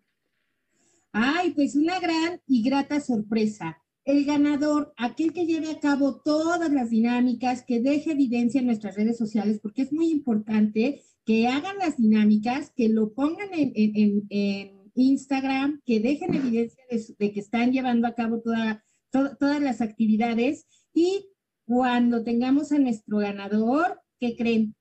Ay, 1.11 1.51
pues 1.51 1.75
una 1.75 1.99
gran 1.99 2.41
y 2.45 2.63
grata 2.63 2.99
sorpresa. 2.99 3.81
El 4.05 4.25
ganador, 4.25 4.93
aquel 4.97 5.33
que 5.33 5.45
lleve 5.45 5.71
a 5.71 5.79
cabo 5.79 6.21
todas 6.21 6.71
las 6.71 6.89
dinámicas, 6.89 7.63
que 7.63 7.79
deje 7.79 8.11
evidencia 8.11 8.59
en 8.59 8.67
nuestras 8.67 8.95
redes 8.95 9.17
sociales, 9.17 9.59
porque 9.61 9.83
es 9.83 9.93
muy 9.93 10.09
importante 10.09 11.01
que 11.25 11.47
hagan 11.47 11.77
las 11.77 11.97
dinámicas, 11.97 12.71
que 12.75 12.89
lo 12.89 13.13
pongan 13.13 13.49
en 13.53 14.78
Instagram, 14.99 15.81
que 15.85 15.99
dejen 15.99 16.33
evidencia 16.33 16.83
de, 16.89 17.31
que 17.31 17.39
están 17.39 17.71
llevando 17.71 18.07
a 18.07 18.15
cabo 18.15 18.41
todas 18.41 19.61
las 19.61 19.81
actividades 19.81 20.65
y 20.93 21.29
cuando 21.65 22.23
tengamos 22.23 22.71
a 22.71 22.79
nuestro 22.79 23.17
ganador, 23.19 24.01
¿qué 24.19 24.35
creen? 24.35 24.75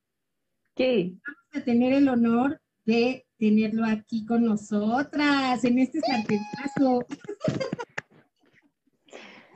¿Qué? 0.75 1.13
Vamos 1.27 1.63
a 1.63 1.65
tener 1.65 1.93
el 1.93 2.09
honor 2.09 2.61
de 2.87 3.27
tenerlo 3.37 3.85
aquí 3.85 4.25
con 4.25 4.45
nosotras 4.45 5.63
en 5.65 5.79
este 5.79 6.01
sartenazo. 6.01 7.07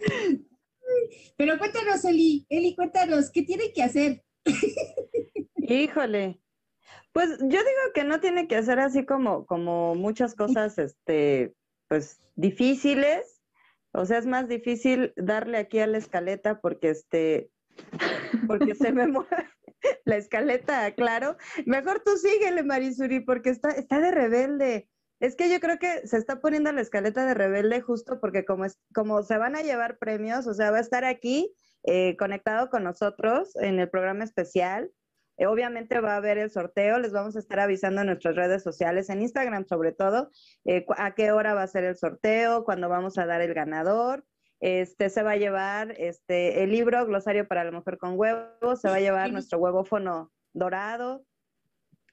Pero 1.36 1.58
cuéntanos, 1.58 2.04
Eli, 2.04 2.46
Eli, 2.48 2.74
cuéntanos, 2.74 3.30
¿qué 3.30 3.42
tiene 3.42 3.72
que 3.72 3.82
hacer? 3.82 4.22
Híjole, 5.56 6.41
pues 7.12 7.38
yo 7.38 7.46
digo 7.46 7.92
que 7.94 8.04
no 8.04 8.20
tiene 8.20 8.48
que 8.48 8.56
hacer 8.56 8.78
así 8.80 9.04
como, 9.04 9.46
como 9.46 9.94
muchas 9.94 10.34
cosas, 10.34 10.78
este, 10.78 11.54
pues 11.88 12.20
difíciles. 12.36 13.42
O 13.92 14.06
sea, 14.06 14.18
es 14.18 14.26
más 14.26 14.48
difícil 14.48 15.12
darle 15.16 15.58
aquí 15.58 15.78
a 15.78 15.86
la 15.86 15.98
escaleta 15.98 16.60
porque 16.60 16.90
este, 16.90 17.50
porque 18.46 18.74
se 18.74 18.92
me 18.92 19.06
mueve 19.06 19.28
la 20.04 20.16
escaleta, 20.16 20.90
claro. 20.94 21.36
Mejor 21.66 22.02
tú 22.04 22.16
síguele, 22.16 22.62
Marisuri, 22.62 23.20
porque 23.20 23.50
está, 23.50 23.70
está 23.70 24.00
de 24.00 24.10
rebelde. 24.10 24.88
Es 25.20 25.36
que 25.36 25.48
yo 25.50 25.60
creo 25.60 25.78
que 25.78 26.06
se 26.06 26.16
está 26.16 26.40
poniendo 26.40 26.72
la 26.72 26.80
escaleta 26.80 27.24
de 27.24 27.34
rebelde 27.34 27.80
justo 27.80 28.18
porque 28.20 28.44
como, 28.44 28.64
es, 28.64 28.80
como 28.92 29.22
se 29.22 29.38
van 29.38 29.54
a 29.54 29.62
llevar 29.62 29.98
premios, 29.98 30.46
o 30.46 30.54
sea, 30.54 30.70
va 30.70 30.78
a 30.78 30.80
estar 30.80 31.04
aquí 31.04 31.54
eh, 31.84 32.16
conectado 32.16 32.70
con 32.70 32.82
nosotros 32.84 33.54
en 33.56 33.78
el 33.78 33.88
programa 33.88 34.24
especial. 34.24 34.90
Eh, 35.42 35.46
obviamente 35.46 36.00
va 36.00 36.12
a 36.12 36.16
haber 36.18 36.38
el 36.38 36.50
sorteo, 36.50 37.00
les 37.00 37.10
vamos 37.10 37.34
a 37.34 37.40
estar 37.40 37.58
avisando 37.58 38.00
en 38.00 38.06
nuestras 38.06 38.36
redes 38.36 38.62
sociales, 38.62 39.10
en 39.10 39.22
Instagram 39.22 39.66
sobre 39.66 39.90
todo, 39.90 40.30
eh, 40.64 40.86
a 40.96 41.16
qué 41.16 41.32
hora 41.32 41.52
va 41.52 41.64
a 41.64 41.66
ser 41.66 41.82
el 41.82 41.96
sorteo, 41.96 42.64
cuándo 42.64 42.88
vamos 42.88 43.18
a 43.18 43.26
dar 43.26 43.40
el 43.40 43.52
ganador. 43.52 44.24
Este 44.60 45.10
se 45.10 45.24
va 45.24 45.32
a 45.32 45.36
llevar 45.36 45.96
este 45.98 46.62
el 46.62 46.70
libro 46.70 47.04
Glosario 47.06 47.48
para 47.48 47.64
la 47.64 47.72
mujer 47.72 47.98
con 47.98 48.16
huevos, 48.16 48.80
se 48.80 48.88
va 48.88 48.94
a 48.94 49.00
llevar 49.00 49.32
nuestro 49.32 49.58
huevófono 49.58 50.30
dorado 50.52 51.24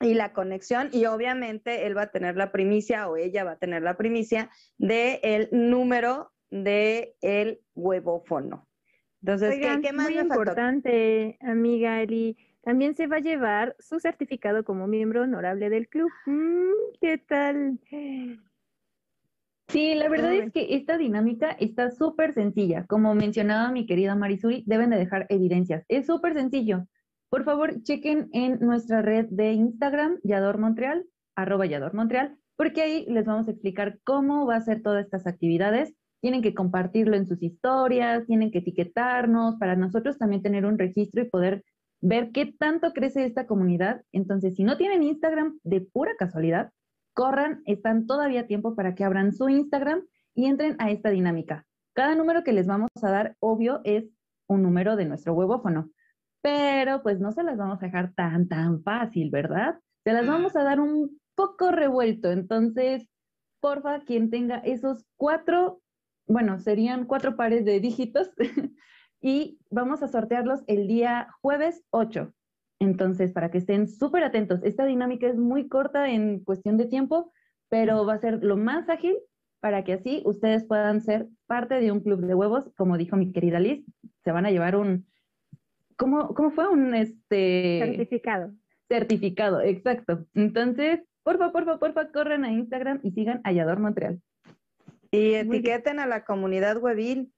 y 0.02 0.16
la 0.16 0.34
conexión 0.34 0.90
y 0.92 1.06
obviamente 1.06 1.86
él 1.86 1.96
va 1.96 2.04
a 2.04 2.12
tener 2.12 2.36
la 2.36 2.52
primicia 2.52 3.08
o 3.10 3.16
ella 3.16 3.44
va 3.44 3.52
a 3.52 3.58
tener 3.58 3.84
la 3.84 3.96
primicia 3.96 4.50
de 4.80 5.20
el 5.22 5.50
número 5.52 6.32
de 6.50 7.16
el 7.22 7.62
huevófono. 7.76 8.68
Entonces, 9.22 9.60
¿qué, 9.60 9.94
más 9.94 10.10
muy 10.10 10.18
importante, 10.18 11.38
amiga 11.42 12.02
Eli? 12.02 12.36
También 12.70 12.94
se 12.94 13.08
va 13.08 13.16
a 13.16 13.20
llevar 13.20 13.76
su 13.80 14.00
certificado 14.00 14.64
como 14.64 14.86
miembro 14.86 15.24
honorable 15.24 15.72
del 15.72 15.88
club. 15.88 16.12
Mm, 16.28 17.00
¿Qué 17.02 17.18
tal? 17.18 17.80
Sí, 19.70 19.96
la 19.96 20.08
verdad 20.08 20.36
es 20.36 20.52
que 20.52 20.76
esta 20.76 21.00
dinámica 21.00 21.50
está 21.50 21.90
súper 21.90 22.36
sencilla. 22.36 22.86
Como 22.86 23.16
mencionaba 23.16 23.72
mi 23.72 23.88
querida 23.88 24.14
Marisuri, 24.14 24.62
deben 24.68 24.92
de 24.92 24.98
dejar 24.98 25.26
evidencias. 25.30 25.84
Es 25.88 26.06
súper 26.06 26.36
sencillo. 26.36 26.86
Por 27.30 27.44
favor, 27.44 27.82
chequen 27.82 28.30
en 28.34 28.60
nuestra 28.60 29.02
red 29.02 29.26
de 29.32 29.54
Instagram, 29.54 30.20
Yador 30.22 30.60
Montreal, 30.60 31.08
arroba 31.36 31.66
Yador 31.66 31.96
Montreal, 31.96 32.38
porque 32.56 32.84
ahí 32.84 33.04
les 33.10 33.26
vamos 33.26 33.48
a 33.48 33.52
explicar 33.52 33.98
cómo 34.04 34.46
va 34.46 34.58
a 34.58 34.62
ser 34.62 34.84
todas 34.84 35.06
estas 35.06 35.26
actividades. 35.26 35.96
Tienen 36.22 36.44
que 36.44 36.54
compartirlo 36.54 37.16
en 37.16 37.26
sus 37.26 37.42
historias, 37.42 38.28
tienen 38.28 38.52
que 38.52 38.60
etiquetarnos 38.60 39.56
para 39.56 39.76
nosotros 39.76 40.20
también 40.20 40.44
tener 40.44 40.68
un 40.68 40.78
registro 40.78 41.24
y 41.24 41.30
poder 41.32 41.64
ver 42.02 42.32
qué 42.32 42.54
tanto 42.58 42.94
crece 42.94 43.26
esta 43.26 43.46
comunidad. 43.46 44.04
Entonces, 44.12 44.56
si 44.56 44.64
no 44.64 44.78
tienen 44.78 45.04
Instagram 45.04 45.60
de 45.64 45.82
pura 45.82 46.16
casualidad, 46.18 46.72
corran, 47.14 47.62
están 47.66 48.08
todavía 48.08 48.42
a 48.42 48.48
tiempo 48.48 48.76
para 48.76 48.96
que 48.96 49.04
abran 49.04 49.34
su 49.34 49.50
Instagram 49.50 50.04
y 50.34 50.46
entren 50.46 50.76
a 50.80 50.92
esta 50.92 51.10
dinámica. 51.10 51.66
Cada 51.94 52.16
número 52.16 52.44
que 52.44 52.54
les 52.54 52.68
vamos 52.68 52.90
a 53.02 53.10
dar, 53.10 53.36
obvio, 53.40 53.82
es 53.84 54.06
un 54.48 54.64
número 54.64 54.96
de 54.96 55.06
nuestro 55.06 55.34
huevófono, 55.34 55.90
pero 56.42 57.04
pues 57.04 57.20
no 57.20 57.32
se 57.32 57.44
las 57.44 57.58
vamos 57.58 57.82
a 57.82 57.86
dejar 57.86 58.14
tan, 58.14 58.48
tan 58.48 58.82
fácil, 58.84 59.30
¿verdad? 59.32 59.80
Se 60.04 60.14
las 60.14 60.26
vamos 60.26 60.56
a 60.56 60.64
dar 60.64 60.80
un 60.80 61.20
poco 61.36 61.72
revuelto. 61.72 62.32
Entonces, 62.32 63.08
porfa, 63.60 64.02
quien 64.06 64.30
tenga 64.30 64.60
esos 64.60 65.06
cuatro, 65.18 65.82
bueno, 66.28 66.58
serían 66.60 67.06
cuatro 67.06 67.36
pares 67.36 67.66
de 67.66 67.80
dígitos 67.80 68.32
y 69.22 69.60
vamos 69.70 70.04
a 70.04 70.08
sortearlos 70.08 70.62
el 70.68 70.88
día 70.88 71.30
jueves 71.42 71.84
8. 71.92 72.34
Entonces, 72.80 73.34
para 73.34 73.52
que 73.52 73.58
estén 73.58 73.88
súper 73.88 74.24
atentos, 74.24 74.62
esta 74.64 74.86
dinámica 74.86 75.28
es 75.28 75.38
muy 75.38 75.68
corta 75.68 76.10
en 76.10 76.40
cuestión 76.44 76.78
de 76.78 76.86
tiempo, 76.86 77.32
pero 77.68 78.06
va 78.06 78.14
a 78.14 78.20
ser 78.20 78.44
lo 78.44 78.56
más 78.56 78.88
ágil 78.90 79.18
para 79.60 79.84
que 79.84 79.94
así 79.94 80.22
ustedes 80.26 80.66
puedan 80.66 81.02
ser 81.02 81.28
parte 81.46 81.76
de 81.76 81.92
un 81.92 82.00
club 82.00 82.22
de 82.22 82.34
huevos, 82.34 82.70
como 82.78 82.98
dijo 82.98 83.18
mi 83.18 83.32
querida 83.34 83.60
Liz, 83.60 83.86
se 84.24 84.32
van 84.32 84.46
a 84.46 84.52
llevar 84.52 84.78
un, 84.78 85.06
¿cómo, 85.98 86.34
cómo 86.34 86.52
fue? 86.52 86.70
Un 86.70 86.96
este... 86.96 87.82
Certificado. 87.84 88.54
Certificado, 88.88 89.62
exacto. 89.62 90.26
Entonces, 90.34 91.02
porfa, 91.24 91.52
porfa, 91.52 91.78
porfa, 91.78 92.12
corran 92.12 92.46
a 92.46 92.52
Instagram 92.52 93.02
y 93.04 93.12
sigan 93.12 93.42
Hallador 93.44 93.80
Montreal. 93.80 94.22
Y 95.12 95.34
etiqueten 95.34 96.00
a 96.00 96.08
la 96.08 96.24
comunidad 96.24 96.78
webin. 96.78 97.34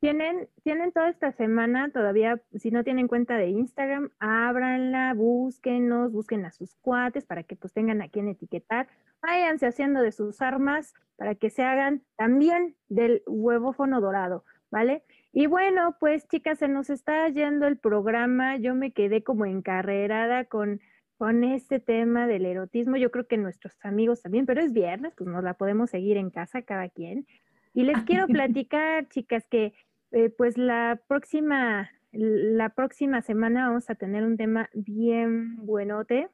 Tienen, 0.00 0.48
tienen 0.62 0.92
toda 0.92 1.08
esta 1.08 1.32
semana 1.32 1.90
todavía, 1.90 2.40
si 2.54 2.70
no 2.70 2.84
tienen 2.84 3.08
cuenta 3.08 3.36
de 3.36 3.48
Instagram, 3.48 4.10
ábranla, 4.20 5.12
búsquenos, 5.14 6.12
busquen 6.12 6.44
a 6.44 6.52
sus 6.52 6.76
cuates 6.76 7.26
para 7.26 7.42
que 7.42 7.56
pues 7.56 7.72
tengan 7.72 8.00
a 8.00 8.08
quien 8.08 8.28
etiquetar. 8.28 8.86
Váyanse 9.20 9.66
haciendo 9.66 10.00
de 10.00 10.12
sus 10.12 10.40
armas 10.40 10.94
para 11.16 11.34
que 11.34 11.50
se 11.50 11.64
hagan 11.64 12.02
también 12.16 12.76
del 12.88 13.22
huevófono 13.26 14.00
dorado, 14.00 14.44
¿vale? 14.70 15.02
Y 15.32 15.46
bueno, 15.46 15.96
pues 15.98 16.28
chicas, 16.28 16.60
se 16.60 16.68
nos 16.68 16.90
está 16.90 17.28
yendo 17.28 17.66
el 17.66 17.76
programa. 17.76 18.56
Yo 18.56 18.76
me 18.76 18.92
quedé 18.92 19.24
como 19.24 19.46
encarrerada 19.46 20.44
con, 20.44 20.80
con 21.16 21.42
este 21.42 21.80
tema 21.80 22.28
del 22.28 22.46
erotismo. 22.46 22.96
Yo 22.96 23.10
creo 23.10 23.26
que 23.26 23.36
nuestros 23.36 23.74
amigos 23.82 24.22
también, 24.22 24.46
pero 24.46 24.60
es 24.60 24.72
viernes, 24.72 25.12
pues 25.16 25.28
nos 25.28 25.42
la 25.42 25.54
podemos 25.54 25.90
seguir 25.90 26.16
en 26.16 26.30
casa 26.30 26.62
cada 26.62 26.88
quien. 26.88 27.26
Y 27.74 27.82
les 27.82 27.98
quiero 28.04 28.26
platicar, 28.26 29.08
chicas, 29.08 29.46
que 29.48 29.74
eh, 30.12 30.30
pues 30.30 30.56
la 30.58 31.00
próxima, 31.06 31.90
la 32.12 32.70
próxima 32.70 33.22
semana 33.22 33.68
vamos 33.68 33.90
a 33.90 33.94
tener 33.94 34.24
un 34.24 34.36
tema 34.36 34.68
bien 34.74 35.56
buenote. 35.64 36.28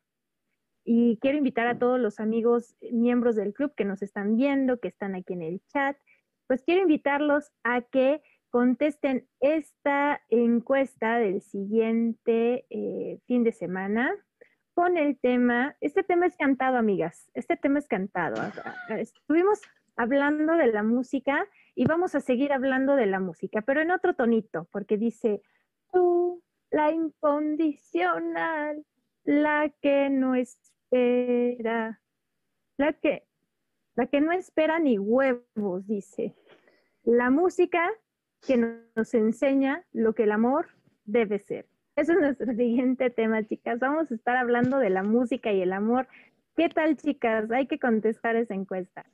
Y 0.87 1.19
quiero 1.23 1.39
invitar 1.39 1.67
a 1.67 1.79
todos 1.79 1.99
los 1.99 2.21
amigos 2.21 2.77
miembros 2.93 3.37
del 3.37 3.55
club 3.55 3.75
que 3.75 3.87
nos 3.87 4.03
están 4.03 4.37
viendo, 4.37 4.81
que 4.81 4.89
están 4.89 5.15
aquí 5.15 5.33
en 5.33 5.43
el 5.43 5.63
chat, 5.69 5.97
pues 6.47 6.63
quiero 6.63 6.83
invitarlos 6.83 7.51
a 7.63 7.81
que 7.81 8.23
contesten 8.51 9.27
esta 9.41 10.21
encuesta 10.29 11.19
del 11.19 11.41
siguiente 11.41 12.67
eh, 12.71 13.19
fin 13.27 13.45
de 13.45 13.53
semana 13.53 14.15
con 14.75 14.97
el 14.97 15.19
tema, 15.19 15.77
este 15.81 16.03
tema 16.03 16.27
es 16.27 16.37
cantado, 16.37 16.77
amigas, 16.77 17.31
este 17.35 17.57
tema 17.57 17.79
es 17.79 17.89
cantado. 17.89 18.37
Estuvimos 18.91 19.61
hablando 19.97 20.55
de 20.55 20.67
la 20.67 20.83
música 20.83 21.47
y 21.75 21.87
vamos 21.87 22.15
a 22.15 22.21
seguir 22.21 22.53
hablando 22.53 22.97
de 22.97 23.07
la 23.07 23.21
música, 23.21 23.63
pero 23.63 23.81
en 23.81 23.91
otro 23.91 24.15
tonito, 24.15 24.69
porque 24.71 24.97
dice, 24.97 25.43
tú, 25.93 26.43
la 26.71 26.93
incondicional, 26.93 28.85
la 29.25 29.73
que 29.81 30.11
no 30.11 30.35
espera, 30.35 32.01
la 32.77 32.93
que, 32.93 33.27
la 33.97 34.07
que 34.07 34.21
no 34.21 34.33
espera 34.33 34.79
ni 34.79 34.99
huevos, 34.99 35.87
dice. 35.87 36.35
La 37.03 37.31
música 37.31 37.91
que 38.47 38.57
nos 38.57 39.15
enseña 39.15 39.85
lo 39.93 40.15
que 40.15 40.25
el 40.25 40.33
amor 40.33 40.69
debe 41.05 41.39
ser. 41.39 41.67
Ese 41.97 42.13
es 42.13 42.19
nuestro 42.19 42.47
siguiente 42.55 43.11
tema, 43.11 43.45
chicas. 43.45 43.79
Vamos 43.79 44.11
a 44.11 44.15
estar 44.15 44.37
hablando 44.37 44.79
de 44.79 44.91
la 44.91 45.03
música 45.03 45.53
y 45.53 45.63
el 45.63 45.73
amor. 45.73 46.09
¿Qué 46.57 46.69
tal, 46.69 46.97
chicas? 46.97 47.51
Hay 47.51 47.67
que 47.67 47.79
contestar 47.79 48.37
esa 48.37 48.55
encuesta. 48.55 49.05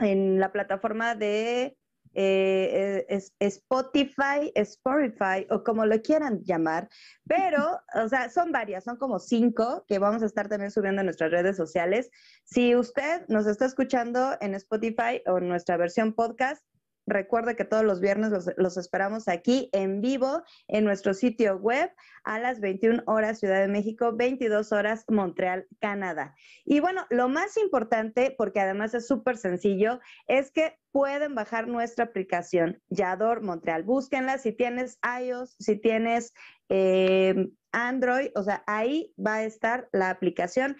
en 0.00 0.40
la 0.40 0.52
plataforma 0.52 1.14
de 1.14 1.76
eh, 2.14 3.06
Spotify, 3.40 4.52
Spotify 4.54 5.46
o 5.50 5.64
como 5.64 5.84
lo 5.84 6.00
quieran 6.00 6.42
llamar, 6.44 6.88
pero, 7.26 7.80
o 7.94 8.08
sea, 8.08 8.30
son 8.30 8.52
varias, 8.52 8.84
son 8.84 8.96
como 8.96 9.18
cinco 9.18 9.84
que 9.88 9.98
vamos 9.98 10.22
a 10.22 10.26
estar 10.26 10.48
también 10.48 10.70
subiendo 10.70 11.00
en 11.00 11.06
nuestras 11.06 11.30
redes 11.30 11.56
sociales. 11.56 12.10
Si 12.44 12.76
usted 12.76 13.26
nos 13.28 13.46
está 13.46 13.66
escuchando 13.66 14.36
en 14.40 14.54
Spotify 14.54 15.22
o 15.26 15.38
en 15.38 15.48
nuestra 15.48 15.76
versión 15.76 16.14
podcast, 16.14 16.64
Recuerde 17.06 17.54
que 17.54 17.64
todos 17.64 17.84
los 17.84 18.00
viernes 18.00 18.32
los, 18.56 18.76
esperamos 18.76 19.28
aquí 19.28 19.68
en 19.72 20.00
vivo 20.00 20.42
en 20.68 20.84
nuestro 20.84 21.12
sitio 21.12 21.58
web 21.58 21.90
a 22.24 22.38
las 22.38 22.60
21 22.60 23.02
horas 23.06 23.40
Ciudad 23.40 23.60
de 23.60 23.68
México, 23.68 24.12
22 24.16 24.72
horas 24.72 25.04
Montreal, 25.08 25.66
Canadá. 25.80 26.34
Y 26.64 26.80
bueno, 26.80 27.04
lo 27.10 27.28
más 27.28 27.58
importante, 27.58 28.34
porque 28.36 28.60
además 28.60 28.94
es 28.94 29.06
súper 29.06 29.36
sencillo, 29.36 30.00
es 30.28 30.50
que 30.50 30.78
pueden 30.92 31.34
bajar 31.34 31.68
nuestra 31.68 32.06
aplicación 32.06 32.80
Yador 32.88 33.42
Montreal. 33.42 33.82
Búsquenla 33.82 34.38
si 34.38 34.52
tienes 34.52 34.98
iOS, 35.20 35.56
si 35.58 35.76
tienes 35.76 36.32
eh, 36.70 37.50
Android, 37.72 38.30
o 38.34 38.42
sea, 38.42 38.62
ahí 38.66 39.12
va 39.18 39.34
a 39.34 39.44
estar 39.44 39.88
la 39.92 40.08
aplicación 40.08 40.76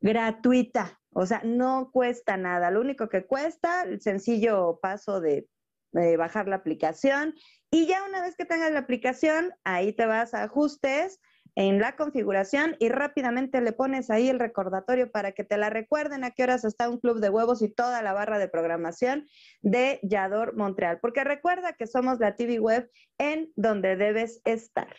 gratuita. 0.00 1.00
O 1.18 1.24
sea, 1.24 1.40
no 1.44 1.90
cuesta 1.92 2.36
nada. 2.36 2.70
Lo 2.70 2.80
único 2.80 3.08
que 3.08 3.24
cuesta, 3.24 3.82
el 3.84 4.02
sencillo 4.02 4.78
paso 4.82 5.20
de 5.20 5.48
eh, 5.94 6.16
bajar 6.16 6.48
la 6.48 6.56
aplicación 6.56 7.34
y 7.70 7.86
ya 7.86 8.04
una 8.04 8.22
vez 8.22 8.36
que 8.36 8.44
tengas 8.44 8.72
la 8.72 8.80
aplicación, 8.80 9.52
ahí 9.64 9.92
te 9.92 10.06
vas 10.06 10.34
a 10.34 10.44
ajustes 10.44 11.20
en 11.56 11.80
la 11.80 11.96
configuración 11.96 12.76
y 12.78 12.90
rápidamente 12.90 13.60
le 13.60 13.72
pones 13.72 14.10
ahí 14.10 14.28
el 14.28 14.38
recordatorio 14.38 15.10
para 15.10 15.32
que 15.32 15.42
te 15.42 15.56
la 15.56 15.70
recuerden 15.70 16.22
a 16.22 16.30
qué 16.30 16.44
horas 16.44 16.64
está 16.64 16.88
un 16.88 16.98
club 16.98 17.18
de 17.18 17.30
huevos 17.30 17.62
y 17.62 17.68
toda 17.68 18.02
la 18.02 18.12
barra 18.12 18.38
de 18.38 18.48
programación 18.48 19.26
de 19.62 19.98
Yador 20.02 20.54
Montreal. 20.54 20.98
Porque 21.00 21.24
recuerda 21.24 21.72
que 21.72 21.86
somos 21.86 22.20
la 22.20 22.36
TV 22.36 22.60
web 22.60 22.90
en 23.18 23.50
donde 23.56 23.96
debes 23.96 24.42
estar. 24.44 24.94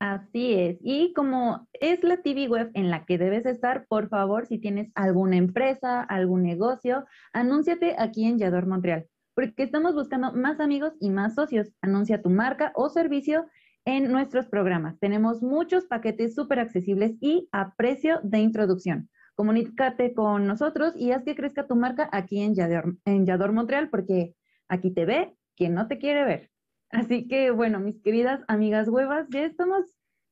Así 0.00 0.54
es. 0.54 0.78
Y 0.80 1.12
como 1.12 1.68
es 1.72 2.02
la 2.04 2.22
TV 2.22 2.48
web 2.48 2.70
en 2.74 2.90
la 2.90 3.04
que 3.04 3.18
debes 3.18 3.44
estar, 3.46 3.86
por 3.86 4.08
favor, 4.08 4.46
si 4.46 4.58
tienes 4.58 4.90
alguna 4.94 5.36
empresa, 5.36 6.02
algún 6.02 6.42
negocio, 6.42 7.04
anúnciate 7.32 7.96
aquí 7.98 8.24
en 8.24 8.38
Yador 8.38 8.66
Montreal 8.66 9.06
porque 9.38 9.62
estamos 9.62 9.94
buscando 9.94 10.32
más 10.32 10.58
amigos 10.58 10.94
y 10.98 11.10
más 11.10 11.36
socios. 11.36 11.72
Anuncia 11.80 12.20
tu 12.20 12.28
marca 12.28 12.72
o 12.74 12.88
servicio 12.88 13.46
en 13.84 14.10
nuestros 14.10 14.48
programas. 14.48 14.98
Tenemos 14.98 15.42
muchos 15.42 15.84
paquetes 15.84 16.34
súper 16.34 16.58
accesibles 16.58 17.12
y 17.20 17.48
a 17.52 17.72
precio 17.76 18.18
de 18.24 18.40
introducción. 18.40 19.08
Comunícate 19.36 20.12
con 20.12 20.48
nosotros 20.48 20.92
y 20.96 21.12
haz 21.12 21.22
que 21.22 21.36
crezca 21.36 21.68
tu 21.68 21.76
marca 21.76 22.08
aquí 22.10 22.40
en 22.40 22.56
Yador, 22.56 22.96
en 23.04 23.26
Yador 23.26 23.52
Montreal, 23.52 23.90
porque 23.90 24.34
aquí 24.66 24.90
te 24.92 25.04
ve 25.04 25.36
quien 25.54 25.72
no 25.72 25.86
te 25.86 25.98
quiere 25.98 26.24
ver. 26.24 26.50
Así 26.90 27.28
que, 27.28 27.52
bueno, 27.52 27.78
mis 27.78 28.02
queridas 28.02 28.42
amigas 28.48 28.88
huevas, 28.88 29.28
ya 29.30 29.44
estamos 29.44 29.84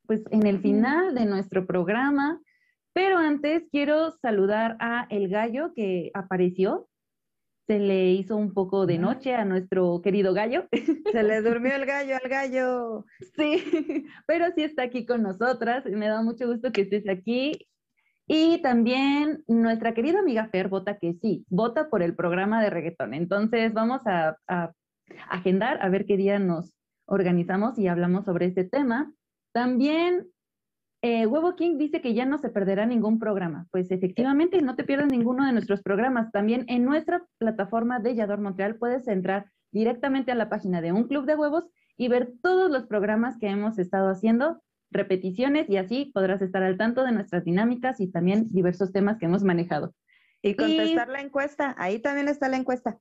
pues 0.09 0.25
en 0.33 0.49
el 0.49 0.59
final 0.59 1.15
de 1.15 1.27
nuestro 1.27 1.65
programa, 1.65 2.41
pero 2.93 3.19
antes 3.19 3.69
quiero 3.71 4.11
saludar 4.11 4.77
a 4.81 5.07
El 5.11 5.29
Gallo 5.29 5.75
que 5.77 6.11
apareció 6.13 6.89
se 7.67 7.81
le 7.81 8.13
hizo 8.13 8.37
un 8.37 8.55
poco 8.55 8.87
de 8.87 8.99
noche 8.99 9.35
a 9.35 9.45
nuestro 9.45 10.01
querido 10.03 10.33
gallo. 10.35 10.69
Se 11.13 11.23
le 11.23 11.43
durmió 11.43 11.75
el 11.75 11.85
gallo 11.85 12.17
al 12.23 12.29
gallo. 12.29 13.05
Sí, 13.37 14.07
pero 14.27 14.47
sí 14.55 14.63
está 14.63 14.85
aquí 14.85 15.05
con 15.05 15.23
nosotras. 15.23 15.85
Me 15.87 16.09
da 16.09 16.23
mucho 16.23 16.47
gusto 16.47 16.71
que 16.71 16.83
estés 16.83 17.09
aquí. 17.09 17.67
Y 18.29 18.61
también 18.63 19.43
nuestra 19.47 19.95
querida 19.95 20.21
amiga 20.21 20.49
Fer 20.49 20.69
vota 20.69 20.99
que 20.99 21.15
sí, 21.15 21.45
vota 21.49 21.89
por 21.91 22.03
el 22.03 22.15
programa 22.15 22.63
de 22.63 22.71
reggaetón. 22.71 23.15
Entonces 23.15 23.73
vamos 23.73 24.03
a, 24.07 24.37
a 24.49 24.73
agendar 25.29 25.79
a 25.81 25.89
ver 25.89 26.07
qué 26.07 26.17
día 26.17 26.39
nos 26.39 26.73
organizamos 27.07 27.79
y 27.79 27.89
hablamos 27.89 28.25
sobre 28.25 28.47
este 28.47 28.65
tema. 28.65 29.13
También 29.53 30.29
eh, 31.07 31.25
Huevo 31.25 31.55
King 31.55 31.79
dice 31.79 32.01
que 32.01 32.15
ya 32.15 32.27
no 32.27 32.37
se 32.39 32.49
perderá 32.49 32.85
ningún 32.85 33.21
programa. 33.21 33.69
Pues 33.71 33.93
efectivamente, 33.93 34.61
no 34.61 34.75
te 34.75 34.83
pierdas 34.83 35.07
ninguno 35.07 35.47
de 35.47 35.53
nuestros 35.53 35.81
programas. 35.81 36.33
También 36.33 36.65
en 36.67 36.85
nuestra 36.85 37.25
plataforma 37.39 38.01
de 38.01 38.17
Yador 38.17 38.41
Montreal 38.41 38.75
puedes 38.75 39.07
entrar 39.07 39.47
directamente 39.71 40.33
a 40.33 40.35
la 40.35 40.49
página 40.49 40.81
de 40.81 40.91
Un 40.91 41.07
Club 41.07 41.25
de 41.25 41.37
Huevos 41.37 41.65
y 41.97 42.09
ver 42.09 42.33
todos 42.43 42.73
los 42.73 42.87
programas 42.87 43.39
que 43.39 43.47
hemos 43.47 43.79
estado 43.79 44.11
haciendo, 44.11 44.61
repeticiones 44.91 45.71
y 45.71 45.77
así 45.77 46.11
podrás 46.13 46.43
estar 46.43 46.65
al 46.65 46.77
tanto 46.77 47.05
de 47.05 47.13
nuestras 47.13 47.45
dinámicas 47.45 48.01
y 48.01 48.11
también 48.11 48.49
diversos 48.51 48.91
temas 48.91 49.19
que 49.19 49.27
hemos 49.27 49.45
manejado. 49.45 49.95
Y 50.43 50.57
contestar 50.57 51.09
la 51.09 51.21
encuesta, 51.21 51.77
ahí 51.79 52.01
también 52.01 52.27
está 52.27 52.49
la 52.49 52.57
encuesta. 52.57 52.99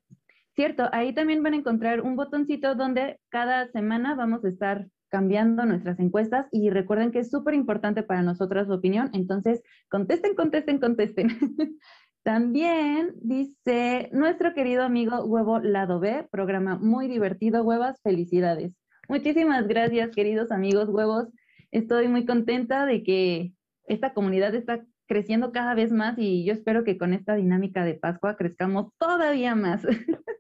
Cierto, 0.54 0.90
ahí 0.92 1.12
también 1.14 1.42
van 1.42 1.54
a 1.54 1.58
encontrar 1.58 2.02
un 2.02 2.16
botoncito 2.16 2.76
donde 2.76 3.20
cada 3.30 3.68
semana 3.72 4.14
vamos 4.14 4.46
a 4.46 4.50
estar 4.50 4.88
cambiando 5.10 5.66
nuestras 5.66 6.00
encuestas 6.00 6.48
y 6.52 6.70
recuerden 6.70 7.12
que 7.12 7.20
es 7.20 7.30
súper 7.30 7.54
importante 7.54 8.04
para 8.04 8.22
nosotras 8.22 8.68
su 8.68 8.74
opinión, 8.74 9.10
entonces 9.14 9.62
contesten, 9.90 10.36
contesten, 10.36 10.80
contesten. 10.80 11.28
También 12.24 13.14
dice 13.22 14.10
nuestro 14.12 14.54
querido 14.56 14.84
amigo 14.84 15.24
Huevo 15.26 15.60
Lado 15.60 16.00
B, 16.00 16.28
programa 16.32 16.76
muy 16.76 17.08
divertido, 17.08 17.64
huevas, 17.64 18.02
felicidades. 18.02 18.74
Muchísimas 19.08 19.68
gracias, 19.68 20.10
queridos 20.10 20.52
amigos 20.52 20.90
huevos. 20.90 21.28
Estoy 21.72 22.08
muy 22.08 22.26
contenta 22.26 22.88
de 22.88 23.04
que 23.04 23.54
esta 23.86 24.14
comunidad 24.14 24.56
está 24.56 24.84
creciendo 25.08 25.52
cada 25.52 25.76
vez 25.76 25.92
más 25.92 26.18
y 26.18 26.44
yo 26.46 26.54
espero 26.54 26.84
que 26.84 26.98
con 26.98 27.14
esta 27.14 27.36
dinámica 27.36 27.86
de 27.86 27.94
Pascua 27.94 28.36
crezcamos 28.38 28.92
todavía 28.98 29.54
más. 29.54 29.86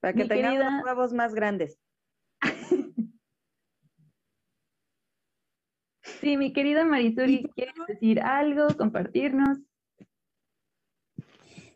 Para 0.00 0.14
que 0.14 0.24
tengamos 0.24 0.84
huevos 0.84 1.12
más 1.12 1.34
grandes. 1.34 1.78
Sí, 6.20 6.36
mi 6.36 6.52
querida 6.52 6.84
Marisuri, 6.84 7.50
¿quieres 7.54 7.74
decir 7.88 8.20
algo, 8.20 8.68
compartirnos? 8.76 9.58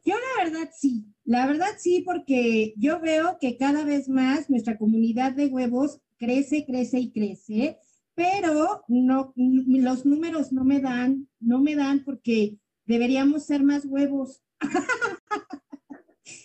Yo 0.04 0.14
la 0.14 0.44
verdad 0.44 0.70
sí, 0.72 1.04
la 1.24 1.46
verdad 1.46 1.68
sí, 1.78 2.02
porque 2.04 2.74
yo 2.76 3.00
veo 3.00 3.38
que 3.40 3.56
cada 3.56 3.84
vez 3.84 4.08
más 4.08 4.48
nuestra 4.48 4.78
comunidad 4.78 5.32
de 5.32 5.46
huevos 5.46 6.00
crece, 6.16 6.64
crece 6.64 7.00
y 7.00 7.12
crece, 7.12 7.78
pero 8.14 8.84
no, 8.88 9.32
los 9.36 10.06
números 10.06 10.52
no 10.52 10.64
me 10.64 10.80
dan, 10.80 11.28
no 11.38 11.60
me 11.60 11.74
dan 11.74 12.02
porque 12.04 12.56
deberíamos 12.86 13.44
ser 13.44 13.62
más 13.62 13.84
huevos. 13.84 14.42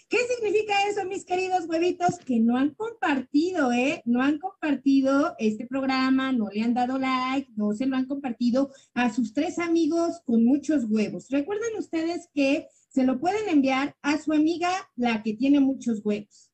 ¿Qué 0.08 0.20
significa 0.36 0.88
eso, 0.88 1.04
mis 1.06 1.26
queridos 1.26 1.66
huevitos? 1.68 2.20
Que 2.20 2.40
no 2.40 2.58
han 2.58 2.76
compartido, 2.76 3.72
¿eh? 3.72 4.04
No 4.06 4.22
han 4.22 4.38
compartido 4.38 5.34
este 5.40 5.66
programa, 5.66 6.32
no 6.32 6.48
le 6.50 6.62
han 6.62 6.76
dado 6.76 7.00
like, 7.00 7.52
no 7.56 7.74
se 7.74 7.88
lo 7.88 7.96
han 7.96 8.06
compartido 8.06 8.70
a 8.94 9.12
sus 9.12 9.34
tres 9.34 9.58
amigos 9.58 10.22
con 10.24 10.46
muchos 10.46 10.86
huevos. 10.88 11.28
Recuerden 11.32 11.76
ustedes 11.80 12.30
que 12.36 12.68
se 12.90 13.04
lo 13.04 13.20
pueden 13.20 13.50
enviar 13.50 13.96
a 14.04 14.20
su 14.20 14.32
amiga, 14.32 14.70
la 14.96 15.24
que 15.24 15.34
tiene 15.34 15.60
muchos 15.60 16.02
huevos. 16.04 16.45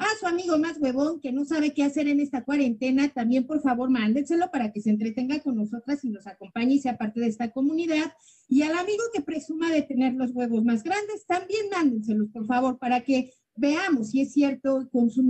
A 0.00 0.18
su 0.18 0.26
amigo 0.26 0.56
más 0.56 0.78
huevón 0.80 1.20
que 1.20 1.30
no 1.30 1.44
sabe 1.44 1.74
qué 1.74 1.82
hacer 1.82 2.08
en 2.08 2.20
esta 2.20 2.42
cuarentena, 2.42 3.10
también 3.10 3.46
por 3.46 3.60
favor 3.60 3.90
mándenselo 3.90 4.50
para 4.50 4.72
que 4.72 4.80
se 4.80 4.88
entretenga 4.88 5.40
con 5.40 5.56
nosotras 5.56 6.02
y 6.06 6.08
nos 6.08 6.26
acompañe 6.26 6.76
y 6.76 6.78
sea 6.78 6.96
parte 6.96 7.20
de 7.20 7.26
esta 7.26 7.50
comunidad. 7.50 8.10
Y 8.48 8.62
al 8.62 8.78
amigo 8.78 9.02
que 9.12 9.20
presuma 9.20 9.70
de 9.70 9.82
tener 9.82 10.14
los 10.14 10.30
huevos 10.30 10.64
más 10.64 10.82
grandes, 10.84 11.26
también 11.26 11.68
mándenselos, 11.70 12.30
por 12.30 12.46
favor, 12.46 12.78
para 12.78 13.02
que 13.02 13.30
veamos 13.56 14.12
si 14.12 14.22
es 14.22 14.32
cierto 14.32 14.88
con 14.90 15.10
su, 15.10 15.22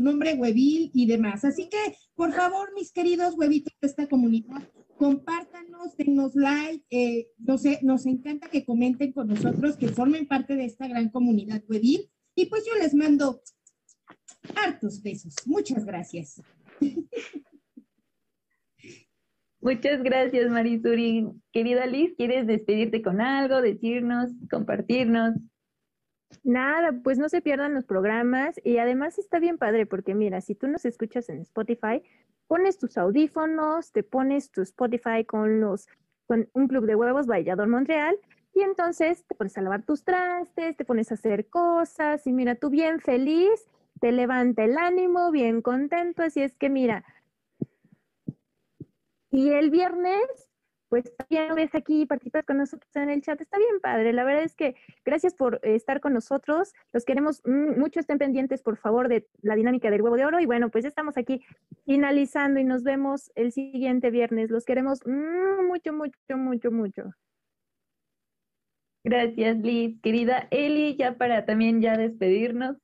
nombre 0.00 0.32
huevil 0.32 0.90
y 0.94 1.04
demás. 1.04 1.44
Así 1.44 1.68
que, 1.68 1.94
por 2.14 2.32
favor, 2.32 2.72
mis 2.74 2.92
queridos 2.92 3.34
huevitos 3.36 3.74
de 3.78 3.88
esta 3.88 4.08
comunidad, 4.08 4.66
compártanos, 4.96 5.98
denos 5.98 6.34
like, 6.34 6.82
eh, 6.88 7.28
no 7.36 7.58
sé, 7.58 7.78
nos 7.82 8.06
encanta 8.06 8.48
que 8.48 8.64
comenten 8.64 9.12
con 9.12 9.28
nosotros, 9.28 9.76
que 9.76 9.88
formen 9.88 10.26
parte 10.26 10.56
de 10.56 10.64
esta 10.64 10.88
gran 10.88 11.10
comunidad 11.10 11.62
huevil. 11.68 12.08
Y 12.34 12.46
pues 12.46 12.64
yo 12.64 12.74
les 12.80 12.94
mando 12.94 13.42
hartos 14.54 15.02
besos. 15.02 15.34
Muchas 15.46 15.84
gracias. 15.84 16.42
Muchas 19.60 20.02
gracias, 20.02 20.50
Marisuri. 20.50 21.26
Querida 21.50 21.86
Liz, 21.86 22.14
¿quieres 22.16 22.46
despedirte 22.46 23.00
con 23.00 23.22
algo, 23.22 23.62
decirnos, 23.62 24.30
compartirnos? 24.50 25.36
Nada, 26.42 27.00
pues 27.02 27.18
no 27.18 27.30
se 27.30 27.40
pierdan 27.40 27.72
los 27.72 27.86
programas 27.86 28.60
y 28.62 28.76
además 28.76 29.18
está 29.18 29.38
bien 29.38 29.56
padre 29.56 29.86
porque 29.86 30.14
mira, 30.14 30.42
si 30.42 30.54
tú 30.54 30.68
nos 30.68 30.84
escuchas 30.84 31.30
en 31.30 31.38
Spotify, 31.40 32.02
pones 32.46 32.78
tus 32.78 32.98
audífonos, 32.98 33.92
te 33.92 34.02
pones 34.02 34.50
tu 34.50 34.60
Spotify 34.60 35.24
con 35.24 35.60
los 35.60 35.88
con 36.26 36.48
un 36.52 36.68
club 36.68 36.86
de 36.86 36.96
huevos 36.96 37.26
Vallador 37.26 37.68
Montreal 37.68 38.16
y 38.54 38.60
entonces 38.60 39.24
te 39.26 39.34
pones 39.34 39.56
a 39.58 39.62
lavar 39.62 39.84
tus 39.84 40.04
trastes, 40.04 40.76
te 40.76 40.84
pones 40.84 41.10
a 41.10 41.14
hacer 41.14 41.48
cosas 41.48 42.26
y 42.26 42.32
mira, 42.32 42.54
tú 42.54 42.70
bien 42.70 43.00
feliz, 43.00 43.66
te 44.00 44.12
levanta 44.12 44.64
el 44.64 44.76
ánimo, 44.78 45.30
bien 45.30 45.62
contento, 45.62 46.22
así 46.22 46.42
es 46.42 46.56
que 46.56 46.70
mira. 46.70 47.04
Y 49.30 49.50
el 49.50 49.70
viernes 49.70 50.50
pues 50.94 51.12
también 51.16 51.52
ves 51.56 51.74
aquí, 51.74 52.06
participas 52.06 52.44
con 52.44 52.58
nosotros 52.58 52.88
en 52.94 53.10
el 53.10 53.20
chat, 53.20 53.40
está 53.40 53.58
bien 53.58 53.80
padre. 53.82 54.12
La 54.12 54.22
verdad 54.22 54.44
es 54.44 54.54
que 54.54 54.76
gracias 55.04 55.34
por 55.34 55.56
eh, 55.64 55.74
estar 55.74 56.00
con 56.00 56.12
nosotros. 56.12 56.72
Los 56.92 57.04
queremos 57.04 57.42
mucho, 57.44 57.98
estén 57.98 58.18
pendientes 58.18 58.62
por 58.62 58.76
favor 58.76 59.08
de 59.08 59.26
la 59.42 59.56
dinámica 59.56 59.90
del 59.90 60.02
huevo 60.02 60.14
de 60.14 60.24
oro. 60.24 60.38
Y 60.38 60.46
bueno, 60.46 60.70
pues 60.70 60.84
estamos 60.84 61.16
aquí 61.16 61.42
finalizando 61.84 62.60
y 62.60 62.64
nos 62.64 62.84
vemos 62.84 63.32
el 63.34 63.50
siguiente 63.50 64.12
viernes. 64.12 64.50
Los 64.50 64.64
queremos 64.64 65.00
mucho, 65.04 65.92
mucho, 65.92 66.36
mucho, 66.36 66.70
mucho. 66.70 67.10
Gracias, 69.02 69.56
Liz. 69.56 70.00
Querida 70.00 70.46
Eli, 70.52 70.94
ya 70.96 71.18
para 71.18 71.44
también 71.44 71.80
ya 71.82 71.96
despedirnos. 71.96 72.76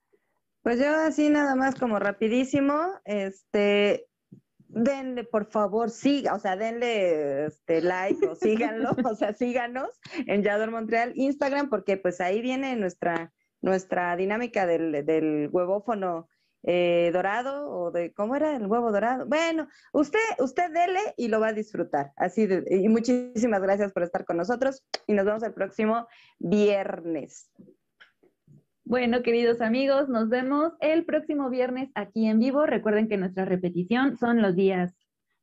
Pues 0.62 0.78
yo 0.78 0.95
así 0.95 1.31
nada 1.31 1.55
más 1.55 1.74
como 1.74 1.99
rapidísimo, 1.99 2.74
este, 3.05 4.07
denle 4.73 5.24
por 5.24 5.47
favor, 5.47 5.91
siga, 5.91 6.35
o 6.35 6.39
sea, 6.39 6.57
denle 6.57 7.47
este 7.47 7.81
like 7.81 8.27
o 8.27 8.35
síganlo, 8.35 8.91
o 9.11 9.15
sea, 9.15 9.32
síganos 9.32 9.89
en 10.27 10.43
Yador 10.43 10.70
Montreal, 10.70 11.12
Instagram, 11.15 11.70
porque 11.70 11.97
pues 11.97 12.20
ahí 12.20 12.41
viene 12.41 12.77
nuestra, 12.77 13.32
nuestra 13.61 14.15
dinámica 14.16 14.66
del, 14.66 15.05
del 15.05 15.49
huevófono 15.51 16.28
eh, 16.62 17.11
dorado 17.12 17.70
o 17.70 17.91
de, 17.91 18.12
¿cómo 18.12 18.37
era 18.37 18.55
el 18.55 18.66
huevo 18.66 18.93
dorado? 18.93 19.27
Bueno, 19.27 19.66
usted, 19.93 20.19
usted 20.39 20.70
dele 20.70 21.01
y 21.16 21.28
lo 21.28 21.41
va 21.41 21.49
a 21.49 21.53
disfrutar. 21.53 22.12
Así 22.16 22.47
de, 22.47 22.65
y 22.70 22.89
muchísimas 22.89 23.62
gracias 23.62 23.93
por 23.93 24.03
estar 24.03 24.24
con 24.27 24.37
nosotros 24.37 24.85
y 25.07 25.15
nos 25.15 25.24
vemos 25.24 25.43
el 25.43 25.55
próximo 25.55 26.07
viernes. 26.39 27.51
Bueno, 28.90 29.22
queridos 29.22 29.60
amigos, 29.60 30.08
nos 30.08 30.28
vemos 30.28 30.72
el 30.80 31.04
próximo 31.04 31.48
viernes 31.48 31.92
aquí 31.94 32.26
en 32.26 32.40
vivo. 32.40 32.66
Recuerden 32.66 33.06
que 33.06 33.16
nuestra 33.16 33.44
repetición 33.44 34.18
son 34.18 34.42
los 34.42 34.56
días 34.56 34.96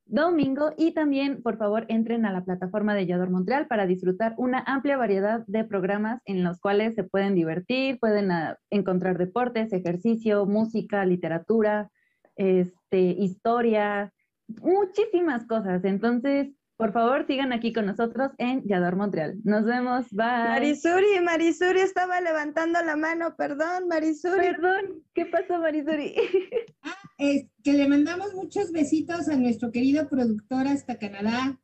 domingo 0.04 0.74
y 0.76 0.92
también, 0.92 1.42
por 1.42 1.56
favor, 1.56 1.86
entren 1.88 2.26
a 2.26 2.30
la 2.30 2.44
plataforma 2.44 2.94
de 2.94 3.06
Yador 3.06 3.30
Montreal 3.30 3.66
para 3.66 3.86
disfrutar 3.86 4.34
una 4.36 4.62
amplia 4.66 4.98
variedad 4.98 5.46
de 5.46 5.64
programas 5.64 6.20
en 6.26 6.44
los 6.44 6.60
cuales 6.60 6.94
se 6.94 7.04
pueden 7.04 7.34
divertir, 7.34 7.98
pueden 7.98 8.30
ah, 8.32 8.58
encontrar 8.68 9.16
deportes, 9.16 9.72
ejercicio, 9.72 10.44
música, 10.44 11.06
literatura, 11.06 11.90
este, 12.36 13.00
historia, 13.00 14.12
muchísimas 14.60 15.46
cosas. 15.46 15.82
Entonces, 15.86 16.50
por 16.78 16.92
favor, 16.92 17.26
sigan 17.26 17.52
aquí 17.52 17.72
con 17.72 17.86
nosotros 17.86 18.30
en 18.38 18.62
Yador 18.62 18.94
Montreal. 18.94 19.36
Nos 19.42 19.64
vemos. 19.64 20.06
Bye. 20.12 20.26
Marisuri, 20.26 21.20
Marisuri 21.24 21.80
estaba 21.80 22.20
levantando 22.20 22.80
la 22.84 22.94
mano. 22.94 23.34
Perdón, 23.36 23.88
Marisuri. 23.88 24.38
Perdón. 24.38 25.02
¿Qué 25.12 25.26
pasó, 25.26 25.58
Marisuri? 25.58 26.14
ah, 26.82 26.96
es 27.18 27.46
que 27.64 27.72
le 27.72 27.88
mandamos 27.88 28.32
muchos 28.32 28.70
besitos 28.70 29.28
a 29.28 29.36
nuestro 29.36 29.72
querido 29.72 30.08
productor 30.08 30.68
hasta 30.68 31.00
Canadá. 31.00 31.58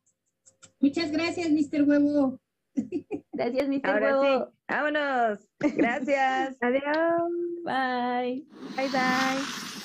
Muchas 0.81 1.11
gracias, 1.11 1.49
Mr. 1.49 1.83
Huevo. 1.83 2.41
Gracias, 3.31 3.69
Mr. 3.69 3.81
Ahora 3.85 4.19
Huevo. 4.19 4.45
Sí. 4.45 4.51
Vámonos. 4.67 5.39
Gracias. 5.59 6.57
Adiós. 6.61 7.31
Bye. 7.63 8.45
Bye, 8.75 8.89
bye. 8.89 9.84